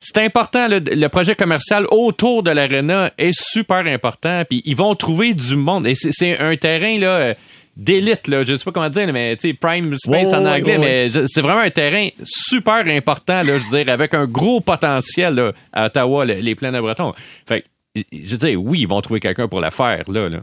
c'est 0.00 0.18
important, 0.18 0.68
le, 0.68 0.78
le 0.78 1.08
projet 1.08 1.34
commercial 1.34 1.86
autour 1.90 2.42
de 2.42 2.50
l'arena 2.50 3.10
est 3.18 3.32
super 3.38 3.78
important, 3.86 4.42
puis 4.48 4.62
ils 4.64 4.76
vont 4.76 4.94
trouver 4.94 5.34
du 5.34 5.56
monde. 5.56 5.86
Et 5.86 5.94
c'est- 5.94 6.10
c'est 6.12 6.38
un 6.38 6.54
terrain 6.56 6.98
là 6.98 7.08
euh, 7.18 7.34
d'élite, 7.76 8.26
là, 8.28 8.42
je 8.44 8.56
sais 8.56 8.64
pas 8.64 8.72
comment 8.72 8.88
dire, 8.90 9.12
mais 9.12 9.36
tu 9.36 9.48
sais, 9.48 9.54
prime 9.54 9.94
space 9.96 10.32
en 10.32 10.44
anglais, 10.46 10.78
mais 10.78 11.10
c'est 11.26 11.40
vraiment 11.40 11.60
un 11.60 11.70
terrain 11.70 12.08
super 12.24 12.84
important, 12.86 13.42
là, 13.42 13.58
je 13.58 13.64
veux 13.70 13.84
dire, 13.84 13.92
avec 13.92 14.14
un 14.14 14.26
gros 14.26 14.60
potentiel 14.60 15.34
là, 15.34 15.52
à 15.72 15.86
Ottawa, 15.86 16.24
le- 16.24 16.34
les 16.34 16.54
plaines 16.54 16.74
de 16.74 16.80
Breton. 16.80 17.12
Fait 17.46 17.62
que, 17.94 18.00
je 18.12 18.30
veux 18.30 18.36
dire, 18.38 18.62
oui, 18.62 18.80
ils 18.82 18.88
vont 18.88 19.00
trouver 19.00 19.20
quelqu'un 19.20 19.48
pour 19.48 19.60
la 19.60 19.70
faire, 19.70 20.02
là. 20.08 20.28
là. 20.28 20.38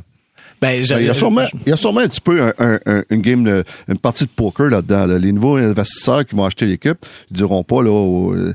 Ben, 0.62 0.82
Ben, 0.82 1.00
il, 1.00 1.06
y 1.06 1.10
a 1.10 1.14
sûrement, 1.14 1.46
il 1.66 1.70
y 1.70 1.74
a 1.74 1.78
sûrement 1.78 2.00
un 2.00 2.08
petit 2.08 2.22
peu 2.22 2.42
un, 2.42 2.54
un- 2.60 2.80
un- 2.86 3.04
une 3.10 3.22
game, 3.22 3.44
de, 3.44 3.64
une 3.90 3.98
partie 3.98 4.24
de 4.24 4.30
poker 4.30 4.70
là-dedans. 4.70 5.06
là. 5.06 5.20
Les 5.20 5.34
nouveaux 5.34 5.58
investisseurs 5.58 6.26
qui 6.26 6.36
vont 6.36 6.46
acheter 6.46 6.66
l'équipe, 6.66 6.98
ils 7.30 7.36
diront 7.38 7.64
pas 7.64 7.84
là, 7.84 7.92
au- 7.92 8.34
euh, 8.34 8.54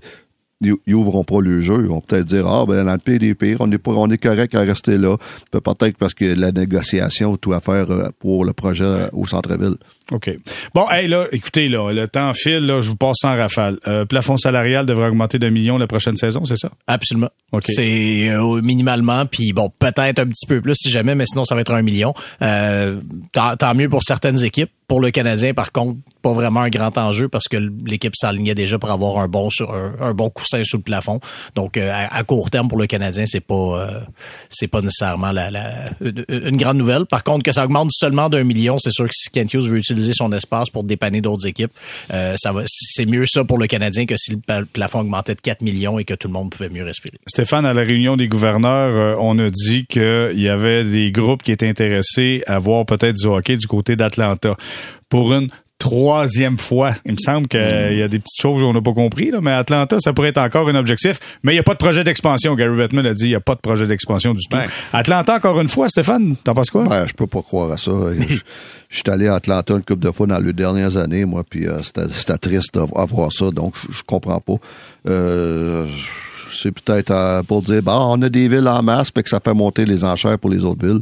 ils, 0.61 0.75
ils 0.87 0.95
ouvriront 0.95 1.25
pas 1.25 1.41
le 1.41 1.61
jeu. 1.61 1.79
Ils 1.81 1.87
vont 1.89 2.01
peut-être 2.01 2.27
dire 2.27 2.47
ah 2.47 2.65
ben 2.67 2.85
dans 2.85 2.93
le 2.93 2.99
pire 2.99 3.19
des 3.19 3.35
pires, 3.35 3.59
on 3.61 3.71
est 3.71 3.79
pas, 3.79 3.93
on 3.93 4.11
est 4.11 4.19
correct 4.19 4.55
à 4.55 4.61
rester 4.61 4.99
là. 4.99 5.17
Pe- 5.51 5.61
Peut-être 5.61 5.97
parce 5.97 6.15
que 6.15 6.25
la 6.39 6.53
négociation 6.53 7.37
tout 7.37 7.53
à 7.53 7.61
faire 7.61 7.91
euh, 7.91 8.09
pour 8.19 8.45
le 8.45 8.53
projet 8.53 8.85
euh, 8.85 9.09
au 9.13 9.27
centre-ville. 9.27 9.77
OK. 10.11 10.31
Bon, 10.75 10.89
hey, 10.91 11.07
là, 11.09 11.27
écoutez, 11.33 11.69
là, 11.69 11.93
le 11.93 12.09
temps 12.09 12.33
file, 12.35 12.67
là, 12.67 12.81
je 12.81 12.89
vous 12.89 12.97
passe 12.97 13.23
en 13.25 13.37
rafale. 13.37 13.79
Euh, 13.87 14.05
plafond 14.05 14.37
salarial 14.37 14.85
devrait 14.87 15.09
augmenter 15.09 15.39
d'un 15.39 15.51
million 15.51 15.79
la 15.79 15.87
prochaine 15.87 16.17
saison, 16.17 16.45
c'est 16.45 16.57
ça? 16.59 16.71
Absolument. 16.87 17.31
OK. 17.53 17.65
C'est 17.67 18.29
euh, 18.31 18.61
minimalement, 18.63 19.27
puis 19.27 19.53
bon, 19.53 19.71
peut-être 19.79 20.19
un 20.19 20.27
petit 20.27 20.47
peu 20.47 20.61
plus 20.61 20.75
si 20.75 20.91
jamais, 20.91 21.15
mais 21.15 21.27
sinon 21.27 21.45
ça 21.45 21.55
va 21.55 21.61
être 21.61 21.73
un 21.73 21.83
million. 21.83 22.13
Euh, 22.43 23.01
tant, 23.33 23.57
tant 23.57 23.75
mieux 23.75 23.89
pour 23.89 24.03
certaines 24.03 24.43
équipes. 24.45 24.71
Pour 24.89 24.99
le 25.01 25.13
Canadien, 25.13 25.55
par 25.55 25.71
contre, 25.71 26.01
pas 26.21 26.33
vraiment 26.33 26.63
un 26.63 26.69
grand 26.69 26.99
enjeu 26.99 27.29
parce 27.29 27.47
que 27.47 27.57
l'équipe 27.87 28.15
s'alignait 28.17 28.57
déjà 28.57 28.77
pour 28.77 28.91
avoir 28.91 29.19
un 29.19 29.29
bon 29.29 29.49
sur 29.49 29.73
un, 29.73 29.93
un 30.01 30.15
bon 30.15 30.31
coussin 30.31 30.63
sous 30.65 30.79
le 30.79 30.83
plafond. 30.83 31.21
Donc 31.55 31.77
euh, 31.77 31.93
à, 31.93 32.13
à 32.13 32.25
court 32.25 32.51
terme 32.51 32.67
pour 32.67 32.77
le 32.77 32.89
Canadien, 32.89 33.23
c'est 33.25 33.39
pas 33.39 33.55
euh, 33.55 34.01
c'est 34.49 34.67
pas 34.67 34.81
nécessairement 34.81 35.31
la, 35.31 35.53
la- 35.53 35.91
une, 36.01 36.25
une 36.29 36.57
grande 36.57 36.79
nouvelle. 36.79 37.07
Par 37.07 37.23
contre, 37.23 37.45
que 37.45 37.53
ça 37.53 37.65
augmente 37.65 37.93
seulement 37.93 38.29
d'un 38.29 38.43
million, 38.43 38.81
c'est 38.81 38.91
sûr 38.91 39.05
que 39.05 39.15
si 39.15 39.31
Kent 39.31 39.55
Hughes 39.55 39.69
veut 39.69 39.79
utiliser 39.79 40.00
son 40.13 40.33
espace 40.33 40.71
pour 40.71 40.85
dépanner 40.85 41.21
d'autres 41.21 41.47
équipes, 41.47 41.73
euh, 42.13 42.35
ça 42.37 42.53
va 42.53 42.63
c'est 42.67 43.07
mieux 43.07 43.27
ça 43.27 43.45
pour 43.45 43.59
le 43.59 43.67
Canadien 43.67 44.07
que 44.07 44.17
si 44.17 44.33
le 44.33 44.65
plafond 44.65 45.01
augmentait 45.01 45.35
de 45.35 45.41
4 45.41 45.63
millions 45.63 45.99
et 45.99 46.05
que 46.05 46.15
tout 46.15 46.29
le 46.29 46.33
monde 46.33 46.51
pouvait 46.51 46.69
mieux 46.69 46.85
respirer. 46.85 47.17
Stéphane, 47.27 47.67
à 47.67 47.75
la 47.75 47.83
réunion 47.83 48.17
des 48.17 48.29
gouverneurs, 48.29 48.95
euh, 48.95 49.17
on 49.21 49.39
a 49.39 49.51
dit 49.51 49.87
qu'il 49.87 50.33
y 50.41 50.49
avait 50.49 50.85
des 50.85 51.13
groupes 51.13 51.43
qui 51.43 51.53
étaient 51.53 51.69
intéressés 51.69 52.43
à 52.47 52.59
voir 52.59 52.87
peut-être 52.87 53.17
du 53.17 53.27
hockey 53.27 53.57
du 53.57 53.67
côté 53.67 53.97
d'Atlanta. 53.97 54.57
Pour 55.09 55.33
une 55.33 55.49
troisième 55.81 56.59
fois, 56.59 56.91
il 57.07 57.13
me 57.13 57.19
semble 57.19 57.49
qu'il 57.49 57.59
y 57.59 58.03
a 58.03 58.07
des 58.07 58.19
petites 58.21 58.41
choses 58.41 58.63
qu'on 58.63 58.73
n'a 58.73 58.83
pas 58.83 58.93
compris, 58.93 59.31
là, 59.33 59.41
mais 59.43 59.51
Atlanta, 59.51 59.97
ça 59.99 60.13
pourrait 60.13 60.29
être 60.29 60.39
encore 60.39 60.69
un 60.69 60.75
objectif. 60.77 61.19
Mais 61.43 61.53
il 61.53 61.57
n'y 61.57 61.61
a 61.61 61.65
pas 61.65 61.73
de 61.73 61.79
projet 61.79 62.05
d'expansion. 62.05 62.55
Gary 62.55 62.77
Bettman 62.77 63.07
a 63.07 63.15
dit 63.15 63.25
il 63.25 63.29
n'y 63.31 63.35
a 63.35 63.41
pas 63.41 63.57
de 63.57 63.61
projet 63.61 63.87
d'expansion 63.87 64.35
du 64.35 64.47
tout. 64.49 64.59
Atlanta, 64.93 65.35
encore 65.35 65.61
une 65.61 65.69
fois, 65.69 65.89
Stéphane, 65.89 66.37
t'en 66.45 66.55
penses 66.55 66.71
quoi? 66.71 66.85
Ben, 66.85 67.07
je 67.07 67.15
peux 67.15 67.27
pas 67.27 67.43
croire 67.43 67.73
à 67.73 67.79
ça. 67.79 67.91
je, 68.19 68.37
je 68.89 68.97
suis 68.97 69.11
allé 69.11 69.27
à 69.27 69.35
Atlanta 69.35 69.75
une 69.75 69.83
couple 69.83 70.05
de 70.05 70.11
fois 70.11 70.27
dans 70.27 70.39
les 70.39 70.53
dernières 70.53 70.97
années, 70.99 71.25
moi, 71.25 71.43
puis 71.49 71.67
euh, 71.67 71.81
c'était 71.83 72.39
triste 72.39 72.77
à, 72.77 72.85
à 73.01 73.05
voir 73.07 73.33
ça, 73.33 73.51
donc 73.51 73.75
je, 73.77 73.91
je 73.91 74.03
comprends 74.05 74.41
pas. 74.41 74.57
Euh, 75.09 75.87
c'est 76.53 76.73
peut-être 76.73 77.11
euh, 77.11 77.43
pour 77.43 77.63
dire, 77.63 77.83
bah, 77.83 77.99
on 78.01 78.21
a 78.23 78.29
des 78.29 78.49
villes 78.49 78.69
en 78.69 78.83
masse, 78.83 79.11
fait 79.11 79.23
que 79.23 79.29
ça 79.29 79.41
fait 79.41 79.55
monter 79.55 79.85
les 79.85 80.05
enchères 80.05 80.39
pour 80.39 80.51
les 80.51 80.65
autres 80.65 80.87
villes. 80.87 81.01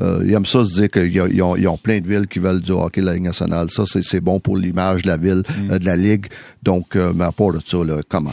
Euh, 0.00 0.22
ils 0.24 0.32
aiment 0.32 0.46
ça 0.46 0.64
se 0.64 0.74
dire 0.74 0.90
qu'ils 0.90 1.42
ont, 1.42 1.54
ont- 1.56 1.76
plein 1.78 1.98
de 2.00 2.06
villes 2.08 2.26
qui 2.28 2.38
veulent 2.38 2.60
du 2.60 2.70
hockey 2.72 3.00
de 3.00 3.06
la 3.06 3.14
Ligue 3.14 3.24
nationale. 3.24 3.70
Ça, 3.70 3.84
c'est 3.86 4.02
c'est 4.04 4.20
bon 4.20 4.38
pour 4.40 4.56
l'image 4.56 5.02
de 5.02 5.08
la 5.08 5.16
ville, 5.16 5.42
euh, 5.70 5.78
de 5.78 5.84
la 5.84 5.96
Ligue. 5.96 6.26
Donc, 6.62 6.94
euh, 6.96 7.12
mais 7.14 7.24
à 7.24 7.32
part 7.32 7.52
de 7.52 7.60
ça, 7.64 7.78
là, 7.84 8.00
comment? 8.08 8.32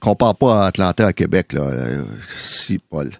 Compare 0.00 0.36
pas 0.36 0.64
à 0.64 0.66
Atlanta 0.66 1.06
à 1.06 1.12
Québec, 1.12 1.52
là. 1.52 1.64
Si, 2.38 2.78
Paul. 2.78 3.10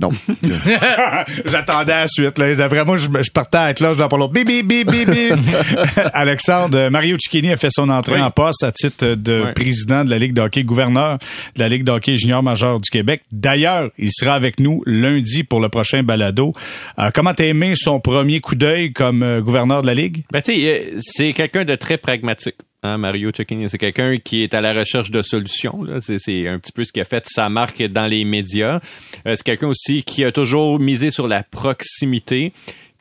Non. 0.00 0.10
J'attendais 1.46 1.92
la 1.92 2.06
suite. 2.06 2.38
Là. 2.38 2.84
Moi, 2.84 2.96
je, 2.96 3.08
je 3.22 3.30
partais 3.30 3.58
à 3.58 3.64
la 3.66 3.74
cloche 3.74 3.96
dans 3.96 4.08
pas 4.08 4.16
l'autre. 4.16 4.32
Bip, 4.32 4.46
bip, 4.46 4.66
bip, 4.66 4.90
bip, 4.90 5.08
bip. 5.10 5.34
Alexandre, 6.12 6.76
euh, 6.78 6.90
Mario 6.90 7.16
Cicchini 7.18 7.52
a 7.52 7.56
fait 7.56 7.70
son 7.70 7.88
entrée 7.88 8.14
Oui. 8.14 8.20
en 8.22 8.30
poste 8.30 8.62
à 8.64 8.72
titre 8.72 9.14
de 9.14 9.42
Oui. 9.46 9.52
président 9.54 10.04
de 10.04 10.10
la 10.10 10.18
Ligue 10.18 10.32
de 10.34 10.40
hockey, 10.40 10.62
gouverneur 10.64 11.18
de 11.54 11.60
la 11.60 11.68
Ligue 11.68 11.84
de 11.84 11.92
hockey 11.92 12.16
junior 12.16 12.42
majeur 12.42 12.80
du 12.80 12.90
Québec. 12.90 13.22
D'ailleurs, 13.32 13.90
il 13.98 14.10
sera 14.12 14.34
avec 14.34 14.60
nous 14.60 14.82
lundi 14.86 15.44
pour 15.44 15.60
le 15.60 15.68
prochain 15.68 16.02
balado. 16.02 16.52
Euh, 16.98 17.10
comment 17.14 17.34
t'as 17.34 17.44
aimé 17.46 17.74
son 17.76 18.00
premier 18.00 18.40
coup 18.40 18.54
d'œil 18.54 18.92
comme 18.92 19.22
euh, 19.22 19.40
gouverneur 19.40 19.82
de 19.82 19.86
la 19.86 19.94
Ligue? 19.94 20.24
Ben, 20.32 20.40
tu 20.42 20.52
sais, 20.60 20.68
euh, 20.94 20.98
c'est 21.00 21.32
quelqu'un 21.32 21.64
de 21.64 21.74
très 21.74 21.96
pragmatique. 21.96 22.56
Hein, 22.86 22.98
Mario 22.98 23.30
Cecchini, 23.34 23.70
c'est 23.70 23.78
quelqu'un 23.78 24.18
qui 24.18 24.42
est 24.42 24.52
à 24.52 24.60
la 24.60 24.74
recherche 24.74 25.10
de 25.10 25.22
solutions. 25.22 25.86
c'est 26.00 26.46
un 26.46 26.58
petit 26.58 26.70
peu 26.70 26.84
ce 26.84 26.92
qui 26.92 27.00
a 27.00 27.06
fait 27.06 27.24
sa 27.26 27.48
marque 27.48 27.82
dans 27.82 28.06
les 28.06 28.26
médias. 28.26 28.78
Euh, 29.26 29.34
c'est 29.34 29.42
quelqu'un 29.42 29.68
aussi 29.68 30.02
qui 30.02 30.22
a 30.22 30.30
toujours 30.30 30.78
misé 30.78 31.08
sur 31.08 31.26
la 31.26 31.42
proximité. 31.42 32.52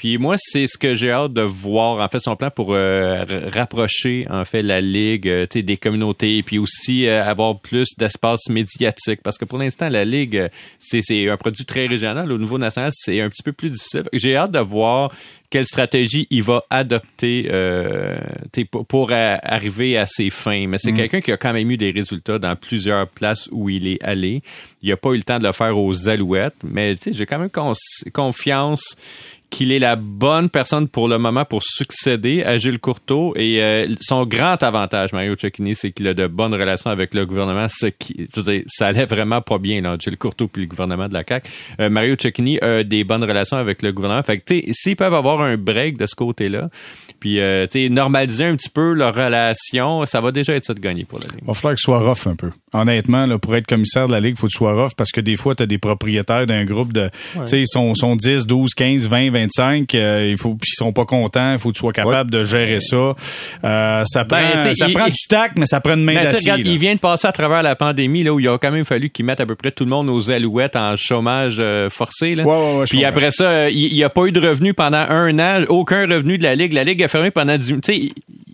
Puis 0.04 0.18
moi, 0.18 0.36
c'est 0.38 0.68
ce 0.68 0.78
que 0.78 0.96
j'ai 0.96 1.12
hâte 1.12 1.32
de 1.32 1.44
voir, 1.44 2.04
en 2.04 2.10
fait, 2.10 2.20
son 2.20 2.36
plan 2.36 2.50
pour 2.52 2.74
euh, 2.74 3.24
rapprocher, 3.54 4.28
en 4.30 4.44
fait, 4.44 4.62
la 4.62 4.82
Ligue 4.82 5.30
euh, 5.30 5.46
tu 5.50 5.60
sais, 5.60 5.64
des 5.64 5.78
communautés, 5.78 6.44
puis 6.44 6.58
aussi 6.58 7.08
euh, 7.08 7.24
avoir 7.24 7.58
plus 7.62 7.88
d'espace 7.98 8.50
médiatique. 8.50 9.22
Parce 9.24 9.38
que 9.38 9.46
pour 9.46 9.60
l'instant, 9.60 9.88
la 9.88 10.04
Ligue, 10.04 10.36
euh, 10.36 10.50
c'est, 10.78 11.30
un 11.30 11.38
produit 11.38 11.64
très 11.64 11.88
régional. 11.88 12.30
Au 12.34 12.38
niveau 12.38 12.58
national, 12.58 12.92
c'est 12.94 13.22
un 13.22 13.30
petit 13.30 13.44
peu 13.44 13.54
plus 13.54 13.70
difficile. 13.70 14.04
J'ai 14.12 14.36
hâte 14.36 14.52
de 14.52 14.60
voir 14.60 15.14
quelle 15.50 15.68
stratégie 15.68 16.28
il 16.32 16.42
va 16.44 16.64
adopter 16.70 17.48
euh, 17.52 18.18
tu 18.52 18.62
sais, 18.62 18.66
pour, 18.66 18.86
pour 18.86 19.12
arriver 19.12 19.98
à 19.98 20.06
ses 20.06 20.32
fins. 20.32 20.66
Mais 20.68 20.80
c'est 20.80 20.92
quelqu'un 20.94 21.22
qui 21.22 21.32
a 21.32 21.38
quand 21.38 21.54
même 21.54 21.70
eu 21.70 21.78
des 21.78 21.92
résultats 21.92 22.40
dans 22.40 22.56
plusieurs 22.56 23.08
places 23.08 23.48
où 23.52 23.70
il 23.70 23.88
est 23.88 24.04
allé. 24.04 24.42
Il 24.82 24.90
n'a 24.90 24.98
pas 24.98 25.12
eu 25.12 25.18
le 25.18 25.24
temps 25.24 25.38
de 25.38 25.46
le 25.46 25.54
faire 25.54 25.78
aux 25.78 26.10
Alouettes, 26.10 26.56
mais 26.64 26.96
tu 26.96 27.04
sais, 27.04 27.14
j'ai 27.14 27.28
quand 27.28 27.38
même 27.38 27.52
confiance 28.12 28.98
qu'il 29.54 29.72
est 29.72 29.80
la 29.80 29.96
bonne 29.96 30.50
personne 30.50 30.88
pour 30.88 31.08
le 31.08 31.20
moment 31.20 31.46
pour 31.46 31.62
succéder 31.64 32.44
à 32.44 32.58
Gilles 32.58 32.80
Courteau 32.80 33.34
et 33.36 33.62
euh, 33.62 33.88
son 34.02 34.26
grand 34.26 34.62
avantage, 34.64 35.14
Mario 35.14 35.36
Cecchini, 35.38 35.76
c'est 35.76 35.92
qu'il 35.92 36.08
a 36.08 36.16
de 36.16 36.26
bonnes 36.26 36.56
relations 36.56 36.90
avec 36.90 37.14
le 37.14 37.28
gouvernement, 37.28 37.68
ce 37.70 37.86
qui, 37.86 38.28
je 38.34 38.42
veux 38.42 38.52
dire, 38.52 38.64
ça 38.66 38.88
allait 38.88 39.06
vraiment 39.06 39.42
pas 39.42 39.60
bien, 39.60 39.82
là, 39.82 39.96
Gilles 40.00 40.18
Courteau 40.18 40.48
puis 40.48 40.64
le 40.64 40.68
gouvernement 40.68 41.08
de 41.08 41.14
la 41.14 41.24
CAQ. 41.28 41.48
Euh, 41.80 41.90
Mario 41.92 42.16
Cecchini 42.20 42.60
a 42.62 42.84
des 42.84 43.04
bonnes 43.04 43.24
relations 43.24 43.58
avec 43.58 43.84
le 43.84 43.92
gouvernement. 43.92 44.24
Fait 44.24 44.40
que, 44.40 44.44
tu 44.44 44.60
sais, 44.62 44.74
s'ils 44.74 44.96
peuvent 44.96 45.14
avoir 45.14 45.40
un 45.42 45.56
break 45.56 46.00
de 46.00 46.08
ce 46.08 46.16
côté-là, 46.16 46.70
puis, 47.20 47.40
euh, 47.40 47.68
tu 47.68 47.84
sais, 47.84 47.90
normaliser 47.90 48.46
un 48.46 48.56
petit 48.56 48.72
peu 48.72 48.94
leur 48.94 49.14
relation, 49.14 50.06
ça 50.06 50.20
va 50.20 50.32
déjà 50.32 50.56
être 50.56 50.66
ça 50.66 50.74
de 50.74 50.80
gagner 50.80 51.06
pour 51.06 51.20
la 51.20 51.30
Ligue. 51.30 51.40
Il 51.44 51.48
va 51.48 51.54
falloir 51.54 51.76
que 51.76 51.80
soit 51.80 52.00
rough 52.00 52.28
un 52.28 52.36
peu. 52.36 52.50
Honnêtement, 52.74 53.28
là, 53.28 53.38
pour 53.38 53.56
être 53.56 53.68
commissaire 53.68 54.08
de 54.08 54.14
la 54.14 54.20
Ligue, 54.20 54.36
il 54.36 54.40
faut 54.40 54.48
que 54.48 54.52
tu 54.52 54.58
sois 54.58 54.74
rough 54.74 54.94
parce 54.98 55.12
que 55.12 55.22
des 55.22 55.38
fois, 55.38 55.54
tu 55.54 55.64
as 55.64 55.66
des 55.68 55.78
propriétaires 55.78 56.48
d'un 56.48 56.66
groupe 56.66 56.92
de, 56.92 57.10
tu 57.34 57.40
sais, 57.46 57.62
ils 57.62 57.68
sont, 57.68 57.94
sont 57.96 58.16
10, 58.16 58.48
12, 58.48 58.74
15, 58.74 59.08
20, 59.08 59.30
25, 59.44 59.94
euh, 59.96 60.28
il 60.32 60.38
faut, 60.38 60.56
puis 60.56 60.70
ils 60.74 60.78
sont 60.78 60.94
pas 60.94 61.06
contents, 61.06 61.54
il 61.54 61.60
faut 61.60 61.70
que 61.70 61.76
tu 61.76 61.80
sois 61.80 61.94
capable 61.94 62.32
de 62.32 62.44
gérer 62.44 62.80
ça. 62.80 63.16
Euh, 63.64 64.04
ça 64.06 64.26
prend, 64.26 64.38
Ben, 64.38 64.74
ça 64.74 64.88
il- 64.88 64.94
prend 64.94 65.06
il- 65.06 65.12
du 65.12 65.28
tact, 65.30 65.58
mais 65.58 65.66
ça 65.66 65.80
prend 65.82 65.94
une 65.96 66.04
main 66.04 66.16
sais, 66.20 66.24
d'acier. 66.24 66.54
il 66.58 66.78
vient 66.78 66.96
de 66.96 67.00
passer 67.00 67.28
à 67.28 67.32
travers 67.32 67.64
la 67.64 67.76
pandémie 67.76 68.24
là 68.24 68.34
où 68.34 68.40
il 68.40 68.48
a 68.48 68.58
quand 68.58 68.72
même 68.72 68.86
fallu 68.86 69.10
qu'ils 69.10 69.26
mettent 69.26 69.42
à 69.42 69.46
peu 69.46 69.56
près 69.56 69.72
tout 69.72 69.84
le 69.84 69.90
monde 69.90 70.10
aux 70.10 70.32
alouettes 70.32 70.76
en 70.76 70.96
chômage 70.98 71.58
euh, 71.60 71.90
forcé 71.90 72.36
là. 72.36 72.44
Ouais, 72.44 72.50
ouais, 72.52 72.78
ouais, 72.80 72.86
je 72.86 72.92
Puis 72.92 73.06
après 73.06 73.32
ça, 73.32 73.70
il 73.70 73.94
n'y 73.94 74.04
a 74.04 74.10
pas 74.10 74.26
eu 74.26 74.32
de 74.32 74.40
revenus 74.40 74.74
pendant 74.76 74.98
un 75.10 75.38
an, 75.40 75.64
aucun 75.70 76.02
revenu 76.08 76.38
de 76.38 76.44
la 76.44 76.56
ligue. 76.56 76.74
La 76.74 76.84
ligue 76.84 77.02
a 77.04 77.08
fermé 77.08 77.32
pendant 77.32 77.58
10 77.58 77.74
Tu 77.82 77.94
sais, 77.94 78.10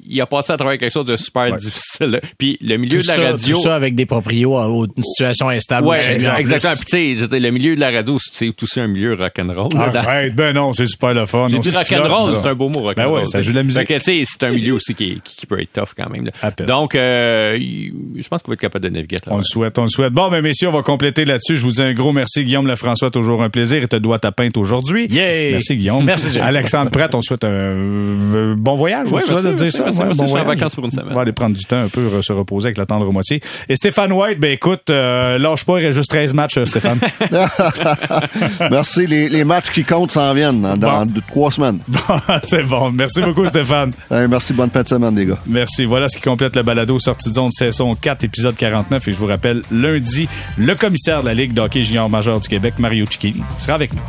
il- 0.09 0.19
a 0.21 0.25
passé 0.25 0.51
à 0.53 0.57
travers 0.57 0.77
quelque 0.77 0.91
chose 0.91 1.05
de 1.05 1.15
super 1.15 1.55
difficile. 1.55 2.07
là. 2.07 2.19
Puis 2.37 2.57
le 2.61 2.77
milieu 2.77 2.99
Tout 2.99 3.03
de 3.03 3.07
la 3.07 3.15
ça, 3.15 3.21
radio. 3.31 3.55
tout 3.55 3.63
ça 3.63 3.75
avec 3.75 3.95
des 3.95 4.05
proprios 4.05 4.57
à 4.57 4.65
une 4.67 5.03
situation 5.03 5.49
instable. 5.49 5.87
Ouais, 5.87 5.97
exact- 6.13 6.39
exactement. 6.39 6.73
Puis 6.75 7.15
tu 7.17 7.27
sais, 7.27 7.39
le 7.39 7.49
milieu 7.51 7.75
de 7.75 7.79
la 7.79 7.91
radio, 7.91 8.17
c'est 8.33 8.49
aussi 8.61 8.79
un 8.79 8.87
milieu 8.87 9.13
rock'n'roll. 9.13 9.69
Arrête, 9.77 10.35
ben 10.35 10.53
non, 10.53 10.73
c'est 10.73 10.85
super 10.87 11.13
le 11.13 11.25
fun. 11.25 11.47
J'ai 11.49 11.59
dit 11.59 11.69
rock'n'roll, 11.69 12.35
c'est 12.41 12.47
un 12.49 12.55
beau 12.55 12.69
mot 12.69 12.81
rock'n'roll. 12.81 12.95
Ben 12.95 13.19
ouais, 13.19 13.25
ça 13.25 13.41
joue 13.41 13.51
de 13.51 13.57
la 13.57 13.63
musique. 13.63 13.79
Fait 13.79 13.85
que, 13.85 13.99
tu 13.99 14.01
sais, 14.01 14.23
c'est 14.25 14.43
un 14.43 14.49
milieu 14.51 14.73
aussi 14.73 14.93
qui, 14.95 15.21
qui, 15.23 15.45
peut 15.45 15.59
être 15.61 15.73
tough 15.73 15.89
quand 15.95 16.09
même. 16.09 16.29
Donc, 16.67 16.95
euh, 16.95 17.57
je 17.57 18.27
pense 18.27 18.41
qu'il 18.43 18.49
va 18.49 18.53
être 18.53 18.59
capable 18.59 18.85
de 18.85 18.89
naviguer. 18.89 19.17
On 19.27 19.37
le 19.37 19.43
souhaite, 19.43 19.77
on 19.79 19.83
le 19.83 19.89
souhaite. 19.89 20.13
Bon, 20.13 20.29
ben 20.29 20.41
messieurs, 20.41 20.69
on 20.69 20.73
va 20.73 20.81
compléter 20.81 21.25
là-dessus. 21.25 21.57
Je 21.57 21.61
vous 21.63 21.71
dis 21.71 21.81
un 21.81 21.93
gros 21.93 22.11
merci, 22.13 22.43
Guillaume 22.43 22.67
Lefrançois. 22.67 23.11
Toujours 23.11 23.41
un 23.43 23.49
plaisir. 23.49 23.83
Et 23.83 23.87
te 23.87 23.95
dois 23.95 24.19
ta 24.19 24.31
peinte 24.31 24.57
aujourd'hui. 24.57 25.07
Yeah! 25.09 25.51
Merci, 25.51 25.75
Guillaume. 25.77 26.03
Merci. 26.05 26.39
Alexandre 26.39 26.91
Pratt, 26.91 27.13
on 27.15 27.21
souhaite 27.21 27.43
un 27.43 27.47
euh, 27.49 28.55
bon 28.57 28.75
voyage. 28.75 29.11
Ouais, 29.11 29.21
de 29.21 29.53
dire 29.53 29.71
ça? 29.71 29.98
Merci, 30.03 30.03
Ouais, 30.03 30.05
merci. 30.05 30.19
bon 30.19 30.25
Je 30.25 30.29
suis 30.29 30.39
en 30.39 30.43
voyage. 30.43 30.59
vacances 30.59 30.75
pour 30.75 30.85
une 30.85 30.91
semaine. 30.91 31.07
On 31.11 31.15
va 31.15 31.21
aller 31.21 31.31
prendre 31.33 31.55
du 31.55 31.63
temps 31.65 31.81
un 31.81 31.87
peu, 31.87 32.01
euh, 32.01 32.21
se 32.21 32.33
reposer 32.33 32.67
avec 32.67 32.77
la 32.77 32.85
tendre 32.85 33.11
moitié. 33.11 33.41
Et 33.67 33.75
Stéphane 33.75 34.11
White, 34.11 34.39
ben 34.39 34.51
écoute, 34.51 34.89
euh, 34.89 35.37
lâche 35.37 35.65
pas, 35.65 35.79
il 35.79 35.85
reste 35.85 35.97
juste 35.97 36.09
13 36.11 36.33
matchs, 36.33 36.57
euh, 36.57 36.65
Stéphane. 36.65 36.99
Merci. 38.71 39.07
Les, 39.07 39.29
les 39.29 39.43
matchs 39.43 39.69
qui 39.71 39.83
comptent 39.83 40.11
s'en 40.11 40.33
viennent 40.33 40.61
dans, 40.61 40.75
dans 40.77 40.99
Bon. 40.99 41.05
deux- 41.05 41.21
trois 41.27 41.51
semaines. 41.51 41.79
C'est 42.43 42.63
bon. 42.63 42.91
Merci 42.91 43.21
beaucoup, 43.21 43.47
Stéphane. 43.47 43.91
Merci. 44.11 44.53
Bonne 44.53 44.69
fin 44.69 44.83
de 44.83 44.87
semaine, 44.87 45.15
les 45.15 45.25
gars. 45.25 45.37
Merci. 45.47 45.85
Voilà 45.85 46.07
ce 46.07 46.17
qui 46.17 46.23
complète 46.23 46.55
le 46.55 46.63
balado 46.63 46.99
sortie 46.99 47.29
de 47.29 47.33
zone 47.35 47.51
saison 47.51 47.95
4, 47.95 48.23
épisode 48.23 48.55
49. 48.55 49.07
Et 49.07 49.13
je 49.13 49.17
vous 49.17 49.27
rappelle, 49.27 49.61
lundi, 49.71 50.27
le 50.57 50.75
commissaire 50.75 51.21
de 51.21 51.27
la 51.27 51.33
Ligue 51.33 51.53
d'hockey 51.53 51.83
junior 51.83 52.09
majeur 52.09 52.39
du 52.39 52.47
Québec, 52.47 52.75
Mario 52.79 53.05
Chiquini, 53.09 53.41
sera 53.57 53.73
avec 53.75 53.93
nous. 53.93 53.99